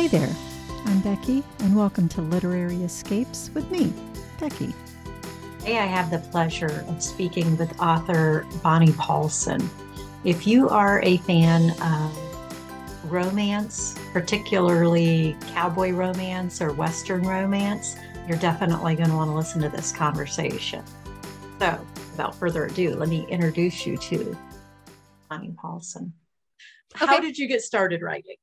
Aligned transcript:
Hey 0.00 0.08
there, 0.08 0.34
I'm 0.86 1.00
Becky, 1.00 1.44
and 1.58 1.76
welcome 1.76 2.08
to 2.08 2.22
Literary 2.22 2.84
Escapes 2.84 3.50
with 3.52 3.70
me, 3.70 3.92
Becky. 4.40 4.74
Today, 5.58 5.76
I 5.76 5.84
have 5.84 6.10
the 6.10 6.20
pleasure 6.30 6.86
of 6.88 7.02
speaking 7.02 7.54
with 7.58 7.78
author 7.78 8.46
Bonnie 8.62 8.94
Paulson. 8.94 9.60
If 10.24 10.46
you 10.46 10.70
are 10.70 11.02
a 11.02 11.18
fan 11.18 11.72
of 11.82 13.12
romance, 13.12 13.94
particularly 14.14 15.36
cowboy 15.48 15.90
romance 15.90 16.62
or 16.62 16.72
Western 16.72 17.20
romance, 17.20 17.94
you're 18.26 18.38
definitely 18.38 18.94
going 18.94 19.10
to 19.10 19.16
want 19.16 19.28
to 19.28 19.34
listen 19.34 19.60
to 19.60 19.68
this 19.68 19.92
conversation. 19.92 20.82
So, 21.58 21.78
without 22.12 22.34
further 22.34 22.64
ado, 22.64 22.94
let 22.94 23.10
me 23.10 23.26
introduce 23.28 23.84
you 23.84 23.98
to 23.98 24.34
Bonnie 25.28 25.54
Paulson. 25.60 26.14
How 26.94 27.20
did 27.20 27.36
you 27.36 27.46
get 27.46 27.60
started 27.60 28.00
writing? 28.00 28.36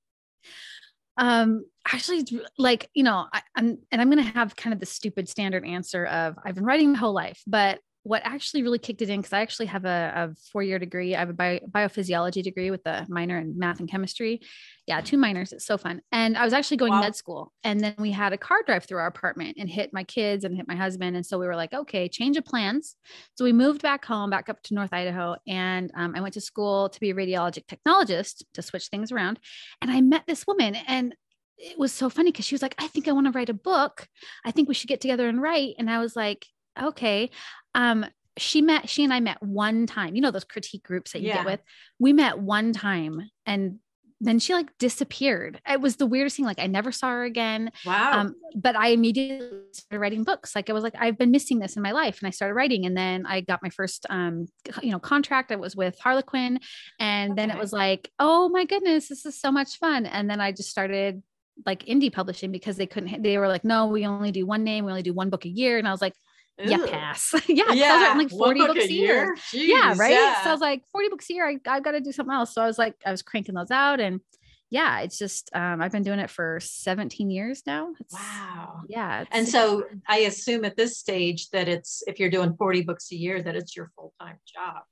Um, 1.17 1.65
actually, 1.91 2.25
like 2.57 2.89
you 2.93 3.03
know, 3.03 3.25
I, 3.33 3.41
I'm 3.55 3.79
and 3.91 4.01
I'm 4.01 4.09
gonna 4.09 4.23
have 4.23 4.55
kind 4.55 4.73
of 4.73 4.79
the 4.79 4.85
stupid 4.85 5.27
standard 5.27 5.65
answer 5.65 6.05
of 6.05 6.35
I've 6.43 6.55
been 6.55 6.65
writing 6.65 6.91
my 6.93 6.97
whole 6.97 7.13
life, 7.13 7.41
but 7.47 7.79
what 8.07 8.21
actually 8.23 8.63
really 8.63 8.79
kicked 8.79 9.01
it 9.01 9.09
in 9.09 9.19
because 9.19 9.33
I 9.33 9.41
actually 9.41 9.65
have 9.65 9.83
a, 9.83 10.13
a 10.15 10.35
four 10.51 10.63
year 10.63 10.79
degree. 10.79 11.13
I 11.13 11.19
have 11.19 11.29
a 11.29 11.33
bio, 11.33 11.59
biophysiology 11.69 12.41
degree 12.41 12.71
with 12.71 12.85
a 12.85 13.05
minor 13.09 13.37
in 13.37 13.59
math 13.59 13.79
and 13.79 13.89
chemistry. 13.89 14.41
Yeah, 14.87 15.01
two 15.01 15.17
minors. 15.17 15.51
It's 15.51 15.65
so 15.65 15.77
fun. 15.77 16.01
And 16.13 16.37
I 16.37 16.45
was 16.45 16.53
actually 16.53 16.77
going 16.77 16.93
Wow. 16.93 17.01
med 17.01 17.15
school, 17.15 17.51
and 17.63 17.79
then 17.81 17.93
we 17.97 18.11
had 18.11 18.31
a 18.31 18.37
car 18.37 18.63
drive 18.65 18.85
through 18.85 18.99
our 18.99 19.07
apartment 19.07 19.57
and 19.59 19.69
hit 19.69 19.91
my 19.93 20.05
kids 20.05 20.45
and 20.45 20.55
hit 20.55 20.65
my 20.67 20.75
husband, 20.75 21.17
and 21.17 21.25
so 21.25 21.37
we 21.37 21.45
were 21.45 21.57
like, 21.57 21.73
okay, 21.73 22.07
change 22.07 22.37
of 22.37 22.45
plans. 22.45 22.95
So 23.35 23.43
we 23.43 23.51
moved 23.51 23.81
back 23.81 24.05
home, 24.05 24.29
back 24.29 24.47
up 24.47 24.63
to 24.63 24.73
North 24.73 24.93
Idaho, 24.93 25.35
and 25.45 25.91
um, 25.93 26.13
I 26.15 26.21
went 26.21 26.35
to 26.35 26.41
school 26.41 26.87
to 26.87 26.99
be 27.01 27.09
a 27.11 27.13
radiologic 27.13 27.65
technologist 27.67 28.43
to 28.53 28.61
switch 28.61 28.87
things 28.87 29.11
around. 29.11 29.39
And 29.81 29.91
I 29.91 29.99
met 29.99 30.23
this 30.25 30.47
woman, 30.47 30.75
and 30.75 31.13
it 31.57 31.77
was 31.77 31.91
so 31.91 32.09
funny 32.09 32.31
because 32.31 32.45
she 32.45 32.55
was 32.55 32.61
like, 32.61 32.75
I 32.79 32.87
think 32.87 33.09
I 33.09 33.11
want 33.11 33.25
to 33.27 33.31
write 33.31 33.49
a 33.49 33.53
book. 33.53 34.07
I 34.45 34.51
think 34.51 34.69
we 34.69 34.73
should 34.73 34.87
get 34.89 35.01
together 35.01 35.27
and 35.27 35.41
write. 35.41 35.75
And 35.79 35.89
I 35.89 35.99
was 35.99 36.15
like, 36.15 36.45
okay. 36.81 37.31
Um, 37.75 38.05
she 38.37 38.61
met, 38.61 38.87
she 38.87 39.03
and 39.03 39.11
I 39.11 39.19
met 39.19 39.41
one 39.41 39.87
time, 39.87 40.15
you 40.15 40.21
know, 40.21 40.29
those 40.29 40.43
critique 40.43 40.83
groups 40.83 41.11
that 41.13 41.21
you 41.21 41.29
Yeah. 41.29 41.37
get 41.37 41.45
with. 41.45 41.59
We 41.97 42.13
met 42.13 42.37
one 42.39 42.71
time 42.71 43.29
and 43.47 43.79
then 44.19 44.39
she 44.39 44.53
like 44.53 44.75
disappeared. 44.79 45.61
It 45.67 45.79
was 45.79 45.97
the 45.97 46.07
weirdest 46.07 46.37
thing. 46.37 46.45
Like 46.45 46.59
I 46.59 46.67
never 46.67 46.91
saw 46.91 47.09
her 47.09 47.23
again. 47.23 47.71
Wow. 47.85 48.21
Um, 48.21 48.35
but 48.55 48.75
I 48.75 48.89
immediately 48.89 49.59
started 49.71 49.99
writing 49.99 50.23
books. 50.23 50.55
Like 50.55 50.69
I 50.69 50.73
was 50.73 50.83
like, 50.83 50.95
I've 50.97 51.17
been 51.17 51.31
missing 51.31 51.59
this 51.59 51.75
in 51.75 51.83
my 51.83 51.91
life, 51.91 52.19
and 52.19 52.27
I 52.27 52.31
started 52.31 52.55
writing. 52.55 52.85
And 52.85 52.97
then 52.97 53.25
I 53.25 53.41
got 53.41 53.61
my 53.61 53.69
first, 53.69 54.05
um, 54.09 54.47
you 54.81 54.91
know, 54.91 54.99
contract. 54.99 55.51
I 55.51 55.57
was 55.57 55.75
with 55.75 55.99
Harlequin, 55.99 56.59
and 56.99 57.37
then 57.37 57.51
it 57.51 57.57
was 57.57 57.73
like, 57.73 58.09
oh 58.19 58.49
my 58.49 58.65
goodness, 58.65 59.09
this 59.09 59.25
is 59.25 59.39
so 59.39 59.51
much 59.51 59.77
fun. 59.77 60.05
And 60.05 60.29
then 60.29 60.41
I 60.41 60.51
just 60.51 60.69
started 60.69 61.21
like 61.65 61.85
indie 61.85 62.13
publishing 62.13 62.51
because 62.51 62.77
they 62.77 62.87
couldn't. 62.87 63.21
They 63.21 63.37
were 63.37 63.47
like, 63.47 63.63
no, 63.63 63.87
we 63.87 64.05
only 64.05 64.31
do 64.31 64.45
one 64.45 64.63
name. 64.63 64.85
We 64.85 64.91
only 64.91 65.03
do 65.03 65.13
one 65.13 65.29
book 65.29 65.45
a 65.45 65.49
year. 65.49 65.77
And 65.77 65.87
I 65.87 65.91
was 65.91 66.01
like, 66.01 66.13
yeah, 66.59 66.77
Ugh. 66.81 66.89
pass. 66.89 67.33
yeah. 67.47 67.63
I 67.67 67.71
was 67.71 67.79
writing 67.79 68.17
like 68.17 68.31
one 68.31 68.39
forty 68.39 68.59
book 68.61 68.75
books 68.75 68.85
a 68.85 68.91
year. 68.91 69.35
Yeah, 69.53 69.93
Jeez, 69.93 69.97
right. 69.97 70.11
yeah. 70.11 70.43
So 70.43 70.49
I 70.49 70.51
was 70.51 70.61
like, 70.61 70.83
40 70.91 71.09
books 71.09 71.29
a 71.29 71.33
year, 71.33 71.47
I, 71.47 71.57
I've 71.67 71.83
got 71.83 71.91
to 71.91 72.01
do 72.01 72.11
something 72.11 72.33
else. 72.33 72.53
So 72.53 72.61
I 72.61 72.67
was 72.67 72.77
like, 72.77 72.95
I 73.05 73.11
was 73.11 73.21
cranking 73.21 73.55
those 73.55 73.71
out. 73.71 73.99
And 73.99 74.21
yeah, 74.69 74.99
it's 75.01 75.17
just, 75.17 75.49
um, 75.53 75.81
I've 75.81 75.91
been 75.91 76.03
doing 76.03 76.19
it 76.19 76.29
for 76.29 76.59
17 76.61 77.29
years 77.29 77.63
now. 77.65 77.93
It's, 77.99 78.13
wow. 78.13 78.81
Yeah. 78.89 79.25
And 79.31 79.47
so. 79.47 79.85
I 80.07 80.19
assume 80.19 80.65
at 80.65 80.75
this 80.75 80.97
stage 80.97 81.49
that 81.51 81.67
it's 81.67 82.03
if 82.07 82.19
you're 82.19 82.29
doing 82.29 82.55
40 82.57 82.81
books 82.81 83.11
a 83.11 83.15
year, 83.15 83.41
that 83.41 83.55
it's 83.55 83.75
your 83.75 83.91
full-time 83.95 84.37
job. 84.53 84.83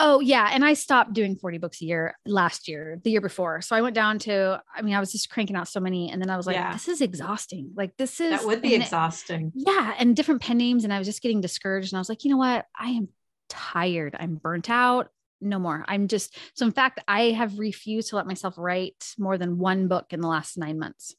Oh, 0.00 0.20
yeah. 0.20 0.50
And 0.52 0.64
I 0.64 0.74
stopped 0.74 1.12
doing 1.12 1.36
40 1.36 1.58
books 1.58 1.80
a 1.80 1.84
year 1.84 2.16
last 2.26 2.66
year, 2.68 3.00
the 3.04 3.10
year 3.10 3.20
before. 3.20 3.60
So 3.60 3.76
I 3.76 3.80
went 3.80 3.94
down 3.94 4.18
to, 4.20 4.60
I 4.74 4.82
mean, 4.82 4.94
I 4.94 5.00
was 5.00 5.12
just 5.12 5.30
cranking 5.30 5.54
out 5.56 5.68
so 5.68 5.80
many. 5.80 6.10
And 6.10 6.20
then 6.20 6.30
I 6.30 6.36
was 6.36 6.46
like, 6.46 6.56
Yeah. 6.56 6.72
this 6.72 6.88
is 6.88 7.00
exhausting. 7.00 7.70
Like, 7.76 7.96
this 7.96 8.20
is, 8.20 8.30
That 8.30 8.44
would 8.44 8.60
be 8.62 8.74
and 8.74 8.82
it- 8.82 8.86
exhausting. 8.86 9.52
yeah 9.54 9.94
and 9.98 10.16
different 10.16 10.42
pen 10.42 10.56
names 10.58 10.84
and 10.84 10.92
i 10.92 10.98
was 10.98 11.06
just 11.06 11.22
getting 11.22 11.40
discouraged 11.40 11.92
and 11.92 11.98
i 11.98 12.00
was 12.00 12.08
like 12.08 12.24
you 12.24 12.30
know 12.30 12.36
what 12.36 12.66
i 12.78 12.88
am 12.90 13.08
tired 13.48 14.16
i'm 14.18 14.34
burnt 14.36 14.68
out 14.70 15.08
no 15.40 15.58
more 15.58 15.84
i'm 15.88 16.08
just 16.08 16.36
so 16.54 16.64
in 16.66 16.72
fact 16.72 16.98
i 17.06 17.30
have 17.30 17.58
refused 17.58 18.08
to 18.10 18.16
let 18.16 18.26
myself 18.26 18.54
write 18.56 19.14
more 19.18 19.38
than 19.38 19.58
one 19.58 19.86
book 19.88 20.06
in 20.10 20.20
the 20.20 20.28
last 20.28 20.56
nine 20.58 20.78
months 20.78 21.14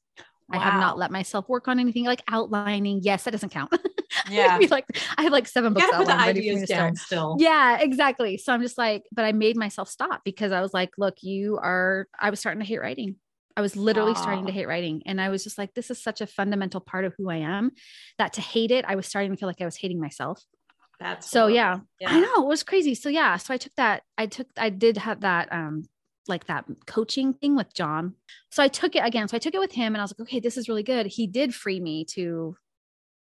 i 0.52 0.58
have 0.58 0.80
not 0.80 0.98
let 0.98 1.12
myself 1.12 1.48
work 1.50 1.68
on 1.68 1.80
anything 1.80 2.06
like 2.06 2.22
outlining 2.30 3.00
yes 3.02 3.24
that 3.24 3.32
doesn't 3.32 3.50
count 3.50 3.74
Yeah. 4.30 4.60
Like 4.70 4.86
i 5.18 5.24
have 5.24 5.32
like 5.32 5.48
seven 5.48 5.74
books 5.74 5.86
gotta 5.86 6.06
the 6.06 6.12
outlined 6.12 6.28
ready 6.28 6.40
for 6.42 6.56
me 6.56 6.62
ideas 6.62 6.70
down 6.70 6.96
still. 6.96 7.38
Yeah, 7.40 7.80
exactly. 7.80 8.38
So 8.38 8.54
I'm 8.54 8.62
just 8.62 8.78
like, 8.78 9.04
but 9.12 9.26
I 9.26 9.32
made 9.32 9.58
myself 9.58 9.90
stop 9.90 10.24
because 10.24 10.52
I 10.52 10.62
was 10.62 10.74
like, 10.74 10.92
look, 10.98 11.16
you 11.22 11.58
are, 11.58 12.08
I 12.20 12.30
was 12.30 12.40
starting 12.40 12.62
to 12.62 12.66
hate 12.66 12.80
writing. 12.80 13.16
I 13.58 13.62
was 13.62 13.76
literally 13.76 14.16
starting 14.16 14.46
to 14.48 14.52
hate 14.52 14.68
writing. 14.68 15.04
And 15.06 15.22
I 15.22 15.30
was 15.30 15.44
just 15.44 15.58
like, 15.58 15.74
this 15.74 15.90
is 15.90 16.02
such 16.02 16.22
a 16.22 16.28
fundamental 16.28 16.82
part 16.82 17.06
of 17.06 17.14
who 17.18 17.30
I 17.30 17.38
am 17.38 17.72
that 18.18 18.34
to 18.34 18.42
hate 18.42 18.72
it, 18.72 18.86
I 18.86 18.96
was 18.96 19.06
starting 19.08 19.32
to 19.32 19.38
feel 19.38 19.48
like 19.48 19.62
I 19.62 19.66
was 19.66 19.78
hating 19.78 20.00
myself. 20.00 20.44
That's 21.00 21.30
So 21.30 21.48
yeah, 21.48 21.80
Yeah. 22.00 22.10
I 22.12 22.20
know 22.20 22.44
it 22.44 22.48
was 22.48 22.64
crazy. 22.64 22.96
So 22.96 23.10
yeah, 23.10 23.38
so 23.38 23.54
I 23.54 23.58
took 23.58 23.74
that, 23.76 24.04
I 24.18 24.28
took, 24.28 24.48
I 24.58 24.70
did 24.70 24.98
have 24.98 25.22
that, 25.22 25.52
um, 25.52 25.84
like 26.28 26.48
that 26.48 26.66
coaching 26.86 27.34
thing 27.34 27.56
with 27.56 27.74
John. 27.74 28.16
So 28.50 28.64
I 28.64 28.68
took 28.68 28.96
it 28.96 29.06
again. 29.06 29.28
So 29.28 29.38
I 29.38 29.40
took 29.40 29.54
it 29.54 29.60
with 29.60 29.72
him 29.72 29.94
and 29.94 30.02
I 30.02 30.04
was 30.04 30.12
like, 30.12 30.28
okay, 30.28 30.40
this 30.40 30.58
is 30.58 30.68
really 30.68 30.84
good. 30.84 31.06
He 31.06 31.28
did 31.28 31.54
free 31.54 31.80
me 31.80 32.06
to 32.06 32.56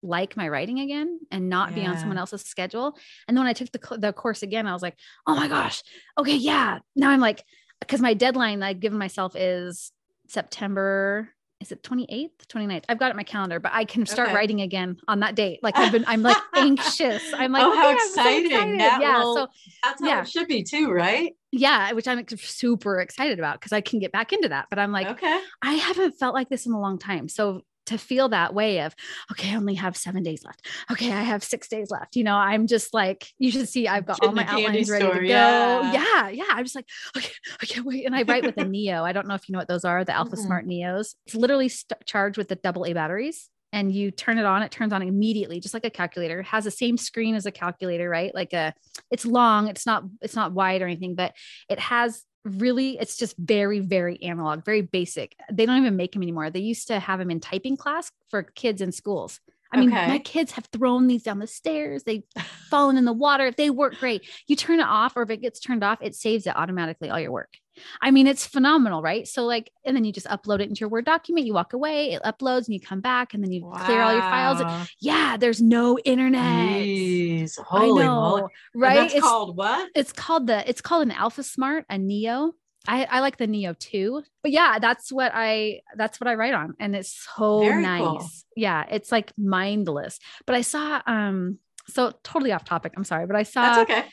like 0.03 0.35
my 0.35 0.49
writing 0.49 0.79
again 0.79 1.19
and 1.29 1.49
not 1.49 1.75
be 1.75 1.85
on 1.85 1.97
someone 1.97 2.17
else's 2.17 2.41
schedule. 2.41 2.97
And 3.27 3.37
then 3.37 3.43
when 3.43 3.49
I 3.49 3.53
took 3.53 3.71
the, 3.71 3.97
the 3.97 4.13
course 4.13 4.41
again, 4.41 4.65
I 4.65 4.73
was 4.73 4.81
like, 4.81 4.97
oh 5.27 5.35
my 5.35 5.47
gosh, 5.47 5.83
okay, 6.17 6.35
yeah. 6.35 6.79
Now 6.95 7.11
I'm 7.11 7.19
like, 7.19 7.43
because 7.79 8.01
my 8.01 8.13
deadline 8.13 8.63
I've 8.63 8.79
given 8.79 8.97
myself 8.97 9.35
is 9.35 9.91
September. 10.27 11.29
Is 11.61 11.71
it 11.71 11.83
28th, 11.83 12.31
29th? 12.47 12.85
I've 12.89 12.97
got 12.97 13.07
it 13.07 13.11
in 13.11 13.17
my 13.17 13.23
calendar, 13.23 13.59
but 13.59 13.71
I 13.73 13.85
can 13.85 14.05
start 14.05 14.29
Okay. 14.29 14.35
writing 14.35 14.61
again 14.61 14.97
on 15.07 15.19
that 15.19 15.35
date. 15.35 15.59
Like 15.61 15.77
I've 15.77 15.91
been, 15.91 16.03
I'm 16.07 16.21
like 16.23 16.37
anxious. 16.55 17.23
I'm 17.33 17.51
like, 17.51 17.63
oh, 17.63 17.75
how 17.75 17.97
so 17.97 18.05
exciting. 18.05 18.51
excited. 18.51 18.79
That 18.79 19.01
yeah. 19.01 19.19
will- 19.23 19.35
so 19.35 19.47
that's 19.83 20.01
how 20.01 20.07
yeah. 20.07 20.21
it 20.21 20.29
should 20.29 20.47
be 20.47 20.63
too, 20.63 20.91
right? 20.91 21.35
yeah, 21.51 21.91
which 21.91 22.07
I'm 22.07 22.25
super 22.37 22.99
excited 22.99 23.37
about 23.37 23.59
because 23.59 23.73
I 23.73 23.81
can 23.81 23.99
get 23.99 24.11
back 24.11 24.31
into 24.33 24.49
that. 24.49 24.67
But 24.69 24.79
I'm 24.79 24.91
like, 24.91 25.07
okay. 25.07 25.39
I 25.61 25.73
haven't 25.73 26.13
felt 26.13 26.33
like 26.33 26.49
this 26.49 26.65
in 26.65 26.71
a 26.71 26.79
long 26.79 26.97
time. 26.97 27.27
So 27.27 27.61
to 27.87 27.97
feel 27.97 28.29
that 28.29 28.53
way 28.53 28.81
of, 28.81 28.95
okay, 29.31 29.51
I 29.51 29.55
only 29.55 29.75
have 29.75 29.97
seven 29.97 30.23
days 30.23 30.43
left. 30.45 30.67
Okay, 30.91 31.11
I 31.11 31.21
have 31.21 31.43
six 31.43 31.67
days 31.67 31.89
left. 31.89 32.15
You 32.15 32.23
know, 32.23 32.35
I'm 32.35 32.67
just 32.67 32.93
like, 32.93 33.27
you 33.39 33.51
should 33.51 33.67
see 33.67 33.87
I've 33.87 34.05
got 34.05 34.23
all 34.23 34.31
my 34.31 34.45
outlines 34.45 34.89
ready 34.89 35.05
store, 35.05 35.19
to 35.19 35.21
go. 35.21 35.25
yeah. 35.27 36.29
Yeah. 36.29 36.43
I'm 36.49 36.63
just 36.63 36.75
like, 36.75 36.87
okay, 37.17 37.33
I 37.61 37.65
can't 37.65 37.85
wait. 37.85 38.05
And 38.05 38.15
I 38.15 38.23
write 38.23 38.45
with 38.45 38.57
a 38.57 38.65
Neo. 38.65 39.03
I 39.03 39.13
don't 39.13 39.27
know 39.27 39.35
if 39.35 39.49
you 39.49 39.53
know 39.53 39.59
what 39.59 39.67
those 39.67 39.85
are, 39.85 40.05
the 40.05 40.15
Alpha 40.15 40.35
Mm-mm. 40.35 40.45
Smart 40.45 40.67
Neos. 40.67 41.15
It's 41.25 41.35
literally 41.35 41.69
st- 41.69 42.05
charged 42.05 42.37
with 42.37 42.47
the 42.47 42.55
double 42.55 42.85
A 42.85 42.93
batteries. 42.93 43.49
And 43.73 43.89
you 43.89 44.11
turn 44.11 44.37
it 44.37 44.45
on, 44.45 44.63
it 44.63 44.71
turns 44.71 44.91
on 44.91 45.01
immediately, 45.01 45.61
just 45.61 45.73
like 45.73 45.85
a 45.85 45.89
calculator. 45.89 46.41
It 46.41 46.47
has 46.47 46.65
the 46.65 46.71
same 46.71 46.97
screen 46.97 47.35
as 47.35 47.45
a 47.45 47.51
calculator, 47.51 48.09
right? 48.09 48.35
Like 48.35 48.51
a, 48.51 48.73
it's 49.09 49.25
long, 49.25 49.69
it's 49.69 49.85
not, 49.85 50.03
it's 50.21 50.35
not 50.35 50.51
wide 50.51 50.81
or 50.81 50.87
anything, 50.87 51.15
but 51.15 51.33
it 51.69 51.79
has 51.79 52.21
really 52.43 52.97
it's 52.99 53.17
just 53.17 53.37
very 53.37 53.79
very 53.79 54.21
analog 54.23 54.65
very 54.65 54.81
basic. 54.81 55.35
They 55.51 55.65
don't 55.65 55.77
even 55.77 55.95
make 55.95 56.13
them 56.13 56.23
anymore. 56.23 56.49
They 56.49 56.59
used 56.59 56.87
to 56.87 56.99
have 56.99 57.19
them 57.19 57.31
in 57.31 57.39
typing 57.39 57.77
class 57.77 58.11
for 58.29 58.43
kids 58.43 58.81
in 58.81 58.91
schools. 58.91 59.39
I 59.71 59.79
mean 59.79 59.89
Okay. 59.91 60.07
my 60.07 60.19
kids 60.19 60.51
have 60.53 60.65
thrown 60.65 61.07
these 61.07 61.23
down 61.23 61.39
the 61.39 61.47
stairs. 61.47 62.03
They've 62.03 62.23
fallen 62.69 62.97
in 62.97 63.05
the 63.05 63.13
water. 63.13 63.51
They 63.51 63.69
work 63.69 63.97
great. 63.99 64.27
You 64.47 64.55
turn 64.55 64.79
it 64.79 64.87
off 64.87 65.15
or 65.15 65.21
if 65.23 65.29
it 65.29 65.41
gets 65.41 65.59
turned 65.59 65.83
off 65.83 65.99
it 66.01 66.15
saves 66.15 66.47
it 66.47 66.55
automatically 66.55 67.09
all 67.09 67.19
your 67.19 67.31
work 67.31 67.53
i 68.01 68.11
mean 68.11 68.27
it's 68.27 68.45
phenomenal 68.45 69.01
right 69.01 69.27
so 69.27 69.43
like 69.45 69.71
and 69.85 69.95
then 69.95 70.03
you 70.03 70.11
just 70.11 70.27
upload 70.27 70.59
it 70.61 70.69
into 70.69 70.79
your 70.79 70.89
word 70.89 71.05
document 71.05 71.45
you 71.45 71.53
walk 71.53 71.73
away 71.73 72.11
it 72.13 72.21
uploads 72.23 72.65
and 72.67 72.73
you 72.73 72.79
come 72.79 73.01
back 73.01 73.33
and 73.33 73.43
then 73.43 73.51
you 73.51 73.61
clear 73.85 74.01
all 74.01 74.11
your 74.13 74.21
files 74.21 74.61
Wow. 74.61 74.83
yeah 74.99 75.37
there's 75.37 75.61
no 75.61 75.97
internet 75.99 76.41
Jeez. 76.85 77.57
I 77.71 77.87
know, 77.87 77.93
moly. 77.93 78.41
And 78.41 78.81
right 78.81 79.05
It's- 79.05 79.21
called 79.21 79.55
what? 79.57 79.89
it's 79.95 80.11
called 80.13 80.47
the 80.47 80.67
it's 80.69 80.81
called 80.81 81.03
an 81.03 81.11
alpha 81.11 81.43
smart 81.43 81.85
a 81.89 81.97
neo 81.97 82.53
I, 82.87 83.05
I 83.05 83.19
like 83.19 83.37
the 83.37 83.45
neo 83.45 83.73
too 83.77 84.23
but 84.41 84.51
yeah 84.51 84.79
that's 84.79 85.11
what 85.11 85.31
i 85.35 85.81
that's 85.95 86.19
what 86.19 86.27
i 86.27 86.33
write 86.33 86.55
on 86.55 86.73
and 86.79 86.95
it's 86.95 87.27
so 87.37 87.59
Very 87.59 87.83
nice 87.83 88.01
cool. 88.01 88.27
yeah 88.55 88.85
it's 88.89 89.11
like 89.11 89.31
mindless 89.37 90.19
but 90.47 90.55
i 90.55 90.61
saw 90.61 90.99
um 91.05 91.59
so 91.87 92.11
totally 92.23 92.51
off 92.51 92.65
topic 92.65 92.93
i'm 92.97 93.03
sorry 93.03 93.27
but 93.27 93.35
i 93.35 93.43
saw 93.43 93.61
That's 93.61 93.91
okay. 93.91 94.05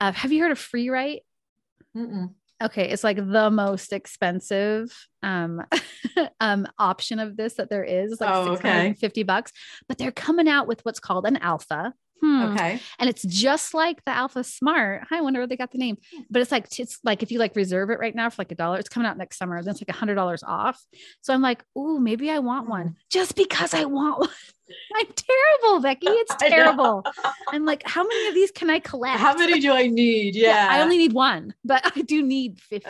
uh, 0.00 0.10
have 0.12 0.32
you 0.32 0.42
heard 0.42 0.50
of 0.50 0.58
Freewrite 0.58 1.20
Mm-mm. 1.96 2.34
Okay 2.62 2.88
it's 2.90 3.04
like 3.04 3.16
the 3.16 3.50
most 3.50 3.92
expensive 3.92 4.90
um 5.22 5.62
um 6.40 6.66
option 6.78 7.18
of 7.18 7.36
this 7.36 7.54
that 7.54 7.68
there 7.70 7.84
is 7.84 8.12
It's 8.12 8.20
like 8.20 8.34
Oh, 8.34 8.52
okay. 8.52 8.94
650 8.94 9.22
bucks 9.24 9.52
but 9.88 9.98
they're 9.98 10.12
coming 10.12 10.48
out 10.48 10.66
with 10.66 10.84
what's 10.84 11.00
called 11.00 11.26
an 11.26 11.36
alpha 11.36 11.92
Hmm. 12.22 12.42
Okay. 12.52 12.80
and 12.98 13.10
it's 13.10 13.22
just 13.22 13.74
like 13.74 14.02
the 14.04 14.10
Alpha 14.10 14.42
Smart. 14.42 15.06
I 15.10 15.20
wonder 15.20 15.40
where 15.40 15.46
they 15.46 15.56
got 15.56 15.70
the 15.70 15.78
name, 15.78 15.98
but 16.30 16.40
it's 16.40 16.50
like 16.50 16.78
it's 16.78 16.98
like 17.04 17.22
if 17.22 17.30
you 17.30 17.38
like 17.38 17.54
reserve 17.54 17.90
it 17.90 17.98
right 17.98 18.14
now 18.14 18.30
for 18.30 18.40
like 18.40 18.52
a 18.52 18.54
dollar, 18.54 18.78
it's 18.78 18.88
coming 18.88 19.06
out 19.06 19.18
next 19.18 19.36
summer. 19.38 19.62
Then 19.62 19.72
it's 19.72 19.82
like 19.82 19.94
a 19.94 19.98
hundred 19.98 20.14
dollars 20.14 20.42
off. 20.42 20.82
So 21.20 21.34
I'm 21.34 21.42
like, 21.42 21.62
ooh, 21.78 22.00
maybe 22.00 22.30
I 22.30 22.38
want 22.38 22.68
one 22.68 22.96
just 23.10 23.36
because 23.36 23.74
I 23.74 23.84
want 23.84 24.20
one. 24.20 24.28
I'm 24.96 25.06
terrible, 25.06 25.80
Becky. 25.80 26.06
It's 26.08 26.34
terrible. 26.40 27.04
I'm 27.52 27.64
like, 27.64 27.82
how 27.86 28.02
many 28.02 28.28
of 28.28 28.34
these 28.34 28.50
can 28.50 28.70
I 28.70 28.80
collect? 28.80 29.18
How 29.20 29.34
many 29.36 29.60
do 29.60 29.72
I 29.72 29.86
need? 29.86 30.34
Yeah. 30.46 30.68
I 30.70 30.80
only 30.82 30.98
need 30.98 31.12
one, 31.12 31.54
but 31.64 31.82
I 31.96 32.02
do 32.02 32.22
need 32.22 32.60
50. 32.60 32.88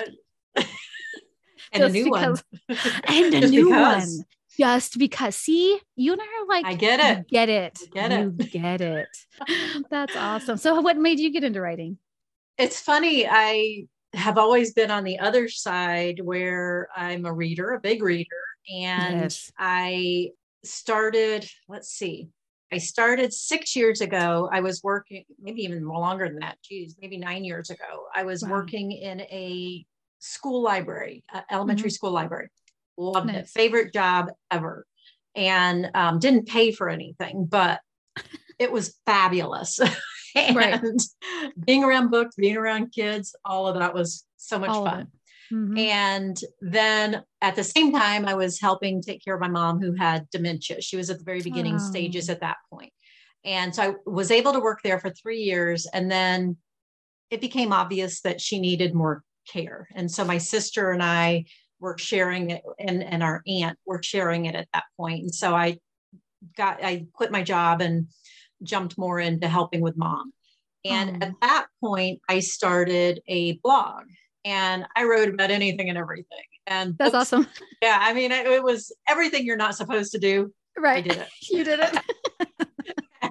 and 1.72 1.82
a 1.84 1.88
new 1.88 2.04
because, 2.04 2.42
one. 2.66 2.78
and 3.08 3.34
a 3.34 3.40
Just 3.40 3.52
new 3.52 3.66
because. 3.66 4.16
one. 4.18 4.24
Just 4.58 4.98
because. 4.98 5.36
See, 5.36 5.78
you 5.96 6.12
and 6.12 6.20
I 6.20 6.24
are 6.24 6.46
like, 6.48 6.66
I 6.66 6.74
get 6.74 7.00
you 7.00 7.20
it. 7.20 7.28
get 7.28 7.48
it. 7.48 7.78
I 7.82 7.86
get 7.92 8.10
you 8.12 8.34
it. 8.38 8.50
get 8.50 8.80
it. 8.80 9.08
That's 9.90 10.16
awesome. 10.16 10.56
So, 10.56 10.80
what 10.80 10.96
made 10.96 11.18
you 11.20 11.30
get 11.32 11.44
into 11.44 11.60
writing? 11.60 11.98
It's 12.58 12.80
funny. 12.80 13.26
I 13.28 13.86
have 14.14 14.38
always 14.38 14.72
been 14.72 14.90
on 14.90 15.04
the 15.04 15.18
other 15.18 15.48
side 15.48 16.20
where 16.22 16.88
I'm 16.96 17.26
a 17.26 17.32
reader, 17.32 17.72
a 17.72 17.80
big 17.80 18.02
reader. 18.02 18.28
And 18.74 19.20
Yes. 19.20 19.52
I 19.58 20.30
started, 20.64 21.46
let's 21.68 21.90
see, 21.90 22.28
I 22.72 22.78
started 22.78 23.32
six 23.32 23.76
years 23.76 24.00
ago. 24.00 24.48
I 24.50 24.60
was 24.60 24.82
working, 24.82 25.24
maybe 25.40 25.62
even 25.62 25.86
longer 25.86 26.28
than 26.28 26.40
that. 26.40 26.58
Geez, 26.62 26.96
maybe 27.00 27.16
nine 27.16 27.44
years 27.44 27.70
ago. 27.70 28.06
I 28.14 28.24
was 28.24 28.42
Wow. 28.42 28.50
working 28.50 28.90
in 28.92 29.20
a 29.20 29.84
school 30.18 30.62
library, 30.62 31.22
uh, 31.32 31.42
elementary 31.50 31.90
school 31.90 32.10
library. 32.10 32.48
Loved 32.96 33.30
it. 33.30 33.48
Favorite 33.48 33.92
job 33.92 34.30
ever. 34.50 34.86
And 35.34 35.90
um, 35.94 36.18
didn't 36.18 36.48
pay 36.48 36.72
for 36.72 36.88
anything, 36.88 37.46
but 37.46 37.80
it 38.58 38.72
was 38.72 38.96
fabulous. 39.06 39.78
and 40.34 40.56
Right. 40.56 40.80
being 41.64 41.84
around 41.84 42.10
books, 42.10 42.36
being 42.36 42.56
around 42.56 42.92
kids, 42.92 43.34
all 43.44 43.66
of 43.66 43.78
that 43.78 43.94
was 43.94 44.24
so 44.36 44.58
much 44.58 44.70
All 44.70 44.84
fun. 44.84 45.08
Mhm. 45.52 45.78
And 45.78 46.40
then 46.60 47.22
at 47.40 47.54
the 47.54 47.62
same 47.64 47.92
time, 47.92 48.26
I 48.26 48.34
was 48.34 48.60
helping 48.60 49.00
take 49.00 49.24
care 49.24 49.34
of 49.34 49.40
my 49.40 49.48
mom 49.48 49.80
who 49.80 49.92
had 49.92 50.28
dementia. 50.30 50.80
She 50.80 50.96
was 50.96 51.08
at 51.10 51.18
the 51.18 51.24
very 51.24 51.40
beginning 51.42 51.78
stages 51.78 52.28
Oh. 52.28 52.32
at 52.32 52.40
that 52.40 52.56
point. 52.70 52.92
And 53.44 53.72
so 53.74 53.82
I 53.82 53.94
was 54.10 54.30
able 54.32 54.52
to 54.54 54.58
work 54.60 54.80
there 54.82 54.98
for 54.98 55.10
three 55.10 55.38
years. 55.42 55.86
And 55.92 56.10
then 56.10 56.56
it 57.30 57.40
became 57.40 57.72
obvious 57.72 58.22
that 58.22 58.40
she 58.40 58.58
needed 58.58 58.92
more 58.94 59.22
care. 59.48 59.86
And 59.94 60.10
so 60.10 60.24
my 60.24 60.38
sister 60.38 60.90
and 60.90 61.02
I 61.02 61.44
were 61.80 61.98
sharing 61.98 62.50
it, 62.50 62.62
and, 62.78 63.02
and 63.02 63.22
our 63.22 63.42
aunt 63.46 63.78
were 63.86 64.02
sharing 64.02 64.46
it 64.46 64.54
at 64.54 64.68
that 64.72 64.84
point. 64.96 65.22
And 65.22 65.34
so 65.34 65.54
I 65.54 65.78
got, 66.56 66.82
I 66.84 67.06
quit 67.12 67.30
my 67.30 67.42
job 67.42 67.80
and 67.80 68.08
jumped 68.62 68.96
more 68.98 69.20
into 69.20 69.48
helping 69.48 69.80
with 69.80 69.96
mom. 69.96 70.32
And 70.84 71.22
Oh. 71.22 71.26
at 71.26 71.32
that 71.42 71.66
point, 71.82 72.20
I 72.28 72.40
started 72.40 73.20
a 73.28 73.54
blog 73.62 74.04
and 74.44 74.86
I 74.94 75.04
wrote 75.04 75.28
about 75.28 75.50
anything 75.50 75.88
and 75.88 75.98
everything. 75.98 76.44
And 76.66 76.96
That's 76.98 77.10
books- 77.12 77.32
awesome. 77.32 77.46
Yeah, 77.82 77.98
I 78.00 78.12
mean, 78.12 78.32
it, 78.32 78.46
it 78.46 78.62
was 78.62 78.94
everything 79.08 79.44
you're 79.44 79.56
not 79.56 79.74
supposed 79.76 80.12
to 80.12 80.18
do. 80.18 80.52
Right. 80.78 80.98
I 81.04 81.08
did 81.08 81.18
it. 81.18 81.28
You 81.50 81.64
did 81.64 81.80
it. 81.80 81.98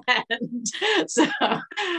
and 0.30 0.68
so, 1.06 1.26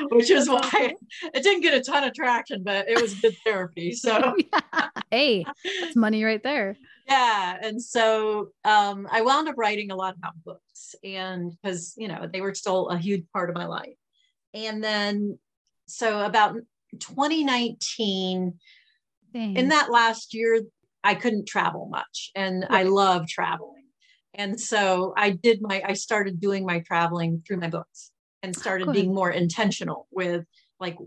which 0.09 0.30
is 0.30 0.50
why 0.50 0.95
it 1.33 1.44
didn't 1.44 1.62
get 1.62 1.74
a 1.74 1.81
ton 1.81 2.04
of 2.04 2.13
traction, 2.13 2.63
but 2.63 2.88
it 2.89 3.01
was 3.01 3.13
good 3.15 3.36
therapy. 3.44 3.92
So, 3.94 4.36
hey, 5.12 5.45
that's 5.81 5.95
money 5.95 6.24
right 6.24 6.42
there. 6.42 6.77
yeah. 7.07 7.57
And 7.62 7.81
so 7.81 8.50
um, 8.63 9.07
I 9.12 9.21
wound 9.21 9.48
up 9.48 9.56
writing 9.57 9.92
a 9.92 9.95
lot 9.95 10.15
about 10.18 10.33
books 10.44 10.95
and 11.04 11.51
because, 11.62 11.94
you 11.98 12.07
know, 12.07 12.27
they 12.31 12.42
were 12.42 12.54
still 12.54 12.89
a 12.89 12.98
huge 12.98 13.25
part 13.33 13.50
of 13.50 13.56
my 13.56 13.65
life. 13.65 13.95
And 14.53 14.83
then, 14.83 15.38
so 15.88 16.21
about 16.21 16.56
2019, 17.00 18.53
in 19.33 19.68
that 19.69 19.92
last 19.92 20.33
year, 20.33 20.62
I 21.03 21.15
couldn't 21.15 21.48
travel 21.48 21.88
much 21.92 22.31
and 22.36 22.65
I 22.69 22.83
love 22.83 23.27
traveling. 23.27 23.76
And 24.38 24.60
so 24.60 25.13
I 25.18 25.31
did 25.31 25.62
my, 25.62 25.81
I 25.86 25.94
started 25.94 26.39
doing 26.39 26.66
my 26.66 26.80
traveling 26.81 27.44
through 27.45 27.57
my 27.57 27.69
books 27.69 28.12
and 28.44 28.56
started 28.56 28.92
being 28.94 29.13
more 29.13 29.31
intentional 29.31 30.07
with 30.12 30.45
like 30.80 30.98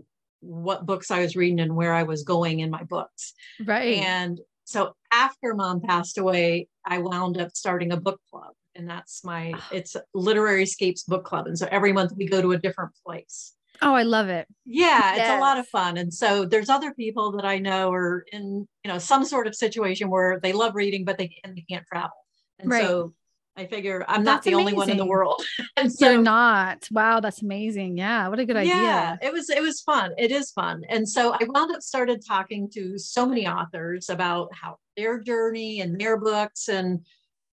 what 0.41 0.85
books 0.85 1.09
I 1.11 1.21
was 1.21 1.35
reading 1.35 1.59
and 1.61 1.75
where 1.75 1.93
I 1.93 2.03
was 2.03 2.23
going 2.23 2.59
in 2.59 2.69
my 2.69 2.83
books. 2.83 3.33
right. 3.65 3.97
And 4.03 4.39
so 4.65 4.93
after 5.13 5.53
mom 5.53 5.81
passed 5.81 6.17
away, 6.17 6.67
I 6.85 6.97
wound 6.99 7.39
up 7.39 7.51
starting 7.55 7.91
a 7.93 7.97
book 7.97 8.19
club. 8.29 8.51
And 8.75 8.89
that's 8.89 9.23
my, 9.23 9.53
Ah. 9.55 9.67
it's 9.71 9.95
Literary 10.13 10.63
Escapes 10.63 11.03
Book 11.03 11.25
Club. 11.25 11.47
And 11.47 11.57
so 11.57 11.67
every 11.71 11.91
month 11.93 12.13
we 12.17 12.25
go 12.27 12.41
to 12.41 12.51
a 12.53 12.57
different 12.57 12.91
place. 13.05 13.53
oh, 13.81 13.93
I 13.93 14.03
love 14.03 14.29
it. 14.29 14.47
Yeah, 14.65 15.15
it's 15.15 15.29
a 15.29 15.39
lot 15.39 15.57
of 15.57 15.67
fun. 15.67 15.97
And 15.97 16.13
so 16.13 16.45
there's 16.45 16.69
other 16.69 16.93
people 16.93 17.31
that 17.33 17.45
I 17.45 17.57
know 17.59 17.91
are 17.91 18.23
in, 18.31 18.67
you 18.83 18.91
know, 18.91 18.97
some 18.99 19.25
sort 19.25 19.47
of 19.47 19.55
situation 19.55 20.09
where 20.09 20.39
they 20.39 20.53
love 20.53 20.75
reading, 20.75 21.03
but 21.03 21.17
they 21.17 21.35
and 21.43 21.55
they 21.57 21.65
can't 21.69 21.85
travel. 21.87 22.15
And 22.59 22.69
Right. 22.71 22.81
so 22.81 23.13
I 23.57 23.65
figure 23.65 24.05
I'm 24.07 24.23
not 24.23 24.43
That's 24.43 24.45
the 24.45 24.53
only 24.55 24.73
one 24.73 24.89
in 24.89 24.97
the 24.97 25.05
world. 25.05 25.43
and 25.77 25.91
You're 25.99 26.13
so 26.13 26.21
not. 26.21 26.87
Wow, 26.89 27.19
that's 27.19 27.41
amazing. 27.41 27.97
Yeah. 27.97 28.29
What 28.29 28.39
a 28.39 28.45
good 28.45 28.55
idea. 28.55 28.75
yeah, 28.75 29.17
idea. 29.17 29.29
it 29.29 29.33
was 29.33 29.49
it 29.49 29.61
was 29.61 29.81
fun. 29.81 30.13
It 30.17 30.31
is 30.31 30.51
fun. 30.51 30.83
And 30.89 31.07
so 31.07 31.33
I 31.33 31.43
wound 31.45 31.75
up 31.75 31.81
started 31.81 32.25
talking 32.25 32.69
to 32.71 32.97
so 32.97 33.25
many 33.25 33.47
authors 33.47 34.09
about 34.09 34.53
how 34.53 34.77
their 34.95 35.19
journey 35.19 35.81
and 35.81 35.99
their 35.99 36.17
books 36.17 36.69
and 36.69 37.05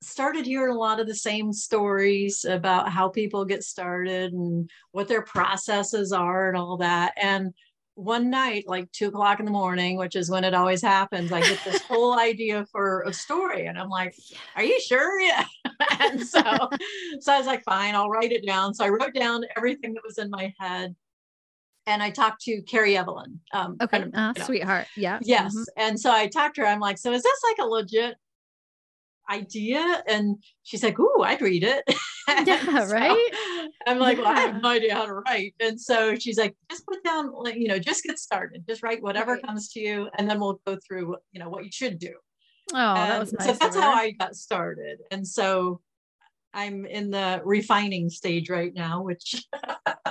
started 0.02 0.46
hearing 0.46 0.76
a 0.76 0.78
lot 0.78 1.00
of 1.00 1.08
the 1.08 1.16
same 1.16 1.52
stories 1.52 2.46
about 2.46 2.90
how 2.90 3.10
people 3.10 3.44
get 3.46 3.64
started 3.64 4.32
and 4.34 4.70
what 4.92 5.08
their 5.08 5.24
processes 5.24 6.12
are 6.12 6.50
and 6.50 6.58
all 6.58 6.78
that. 6.78 7.14
And 7.20 7.54
one 7.98 8.30
night, 8.30 8.66
like 8.68 8.92
two 8.92 9.08
o'clock 9.08 9.40
in 9.40 9.46
the 9.46 9.52
morning, 9.52 9.98
which 9.98 10.16
is 10.16 10.30
when 10.30 10.44
it 10.44 10.54
always 10.54 10.84
happens, 10.84 11.32
I 11.32 11.42
get 11.42 11.60
this 11.66 11.82
whole 11.82 12.18
idea 12.20 12.66
for 12.72 13.02
a 13.08 13.12
story. 13.12 13.66
And 13.66 13.78
I'm 13.78 13.90
like, 13.90 14.16
are 14.56 14.64
you 14.64 14.80
sure? 14.80 15.20
Yeah. 15.28 15.44
and 16.00 16.22
so, 16.26 16.42
so 17.20 17.34
I 17.34 17.38
was 17.38 17.46
like, 17.48 17.64
fine, 17.64 17.96
I'll 17.96 18.10
write 18.10 18.32
it 18.32 18.46
down. 18.46 18.74
So 18.74 18.86
I 18.86 18.90
wrote 18.90 19.14
down 19.14 19.44
everything 19.58 19.94
that 19.96 20.04
was 20.06 20.18
in 20.20 20.30
my 20.30 20.54
head. 20.60 20.96
And 21.88 22.04
I 22.04 22.10
talked 22.12 22.42
to 22.44 22.62
Carrie 22.64 22.96
Evelyn. 22.98 23.40
Um, 23.54 23.78
Okay. 23.82 24.00
kind 24.00 24.14
of, 24.14 24.20
Uh, 24.20 24.34
you 24.36 24.42
know, 24.42 24.66
sweetot. 24.66 24.86
Yeah. 24.96 25.20
Yes. 25.24 25.56
Mhm. 25.56 25.66
And 25.78 26.00
so 26.00 26.12
I 26.12 26.28
talked 26.28 26.56
to 26.56 26.62
her. 26.62 26.68
I'm 26.68 26.80
like, 26.80 26.98
so 27.00 27.12
is 27.14 27.24
this 27.24 27.40
like 27.44 27.58
a 27.60 27.66
legit 27.66 28.16
idea? 29.30 30.04
And 30.08 30.38
she's 30.64 30.84
like, 30.84 31.00
ooh, 31.00 31.22
I'd 31.24 31.42
read 31.42 31.64
it. 31.64 31.84
Yeah, 32.46 32.86
so 32.86 32.94
right? 32.94 33.32
I'm 33.88 34.00
like, 34.00 34.18
well, 34.18 34.28
I 34.28 34.42
have 34.42 34.62
no 34.62 34.68
idea 34.68 34.94
how 34.94 35.06
to 35.06 35.14
write. 35.14 35.56
And 35.62 35.80
so 35.80 36.14
she's 36.16 36.38
like, 36.38 36.54
just 36.70 36.86
put 36.86 37.02
down, 37.02 37.32
like, 37.32 37.56
you 37.56 37.70
know, 37.70 37.80
just 37.80 38.04
get 38.04 38.20
started. 38.20 38.66
Just 38.68 38.84
write 38.84 39.02
whatever 39.02 39.36
Right. 39.36 39.44
comes 39.48 39.70
to 39.70 39.80
you. 39.80 40.10
And 40.18 40.30
then 40.30 40.38
we'll 40.38 40.60
go 40.68 40.78
through, 40.86 41.16
you 41.32 41.40
know, 41.40 41.48
what 41.48 41.64
you 41.64 41.72
should 41.72 42.00
do. 42.00 42.14
Oh, 42.74 42.76
that 42.96 43.18
was 43.18 43.32
nice. 43.32 43.48
so 43.48 43.54
that's 43.54 43.78
how. 43.78 43.94
I 43.94 44.12
got 44.12 44.36
started. 44.36 44.98
And 45.10 45.26
so 45.26 45.80
I'm 46.54 46.86
in 46.86 47.12
the 47.12 47.40
refining 47.46 48.10
stage 48.10 48.50
right 48.50 48.74
now, 48.74 49.04
which 49.04 49.46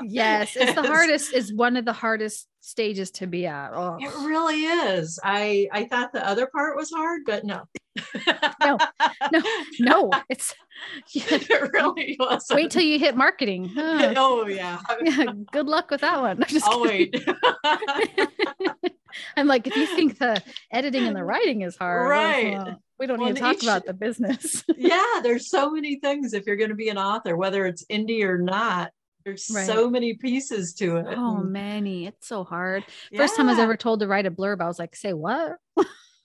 Yes, 0.02 0.56
it's 0.56 0.72
the 0.72 0.82
hardest. 0.86 1.34
Is 1.34 1.52
one 1.52 1.76
of 1.76 1.84
the 1.84 1.92
hardest 1.92 2.48
stages 2.62 3.10
to 3.12 3.26
be 3.26 3.46
at. 3.46 3.72
Oh, 3.74 3.98
It 4.00 4.08
really 4.26 4.62
is. 4.64 5.18
I 5.22 5.68
I 5.70 5.84
thought 5.84 6.14
the 6.14 6.26
other 6.26 6.46
part 6.46 6.76
was 6.78 6.90
hard, 6.90 7.22
but 7.26 7.44
no. 7.44 7.64
No, 8.62 8.78
no, 9.32 9.42
no. 9.80 10.10
It's 10.28 10.54
it 11.14 11.48
really 11.72 12.16
wasn't. 12.18 12.56
wait 12.56 12.70
till 12.70 12.82
you 12.82 12.98
hit 12.98 13.16
marketing. 13.16 13.70
Huh. 13.74 14.12
oh 14.16 14.46
yeah. 14.46 14.78
Yeah, 15.02 15.32
good 15.52 15.66
luck 15.66 15.90
with 15.90 16.00
that 16.02 16.20
one. 16.20 16.42
I'm 16.42 16.48
just 16.48 16.66
I'll 16.66 16.84
kidding. 16.84 17.22
wait. 17.22 18.92
I'm 19.36 19.46
like, 19.46 19.66
if 19.66 19.74
you 19.76 19.86
think 19.86 20.18
the 20.18 20.42
editing 20.70 21.06
and 21.06 21.16
the 21.16 21.24
writing 21.24 21.62
is 21.62 21.76
hard, 21.76 22.08
Right. 22.08 22.52
well, 22.58 22.82
we 22.98 23.06
don't 23.06 23.18
Well, 23.18 23.28
need 23.28 23.36
to 23.36 23.40
talk 23.40 23.56
each- 23.56 23.62
about 23.62 23.86
the 23.86 23.94
business. 23.94 24.62
yeah, 24.76 25.20
there's 25.22 25.48
so 25.48 25.70
many 25.70 25.96
things 26.00 26.34
if 26.34 26.46
you're 26.46 26.56
going 26.56 26.68
to 26.70 26.76
be 26.76 26.88
an 26.90 26.98
author, 26.98 27.36
whether 27.36 27.64
it's 27.66 27.84
indie 27.86 28.22
or 28.24 28.38
not. 28.38 28.90
There's 29.24 29.50
Right. 29.52 29.66
so 29.66 29.90
many 29.90 30.14
pieces 30.14 30.74
to 30.74 30.98
it. 30.98 31.06
oh, 31.16 31.36
many. 31.38 32.06
It's 32.06 32.28
so 32.28 32.44
hard. 32.44 32.84
First 33.16 33.36
time 33.36 33.48
I 33.48 33.52
was 33.52 33.58
ever 33.58 33.76
told 33.76 34.00
to 34.00 34.06
write 34.06 34.26
a 34.26 34.30
blurb, 34.30 34.60
I 34.60 34.66
was 34.68 34.78
like, 34.78 34.94
say 34.94 35.12
what? 35.14 35.56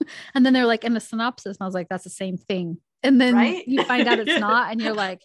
and 0.36 0.46
then 0.46 0.54
they're 0.54 0.66
like 0.66 0.84
in 0.84 0.94
the 0.94 1.00
synopsis, 1.00 1.58
and 1.58 1.64
I 1.64 1.66
was 1.66 1.74
like, 1.74 1.90
that's 1.90 2.04
the 2.04 2.10
same 2.10 2.38
thing. 2.38 2.78
And 3.04 3.20
then 3.20 3.36
Right? 3.36 3.68
you 3.68 3.84
find 3.84 4.08
out 4.08 4.20
it's 4.20 4.40
not, 4.40 4.72
and 4.72 4.80
you're 4.82 4.94
like, 5.08 5.22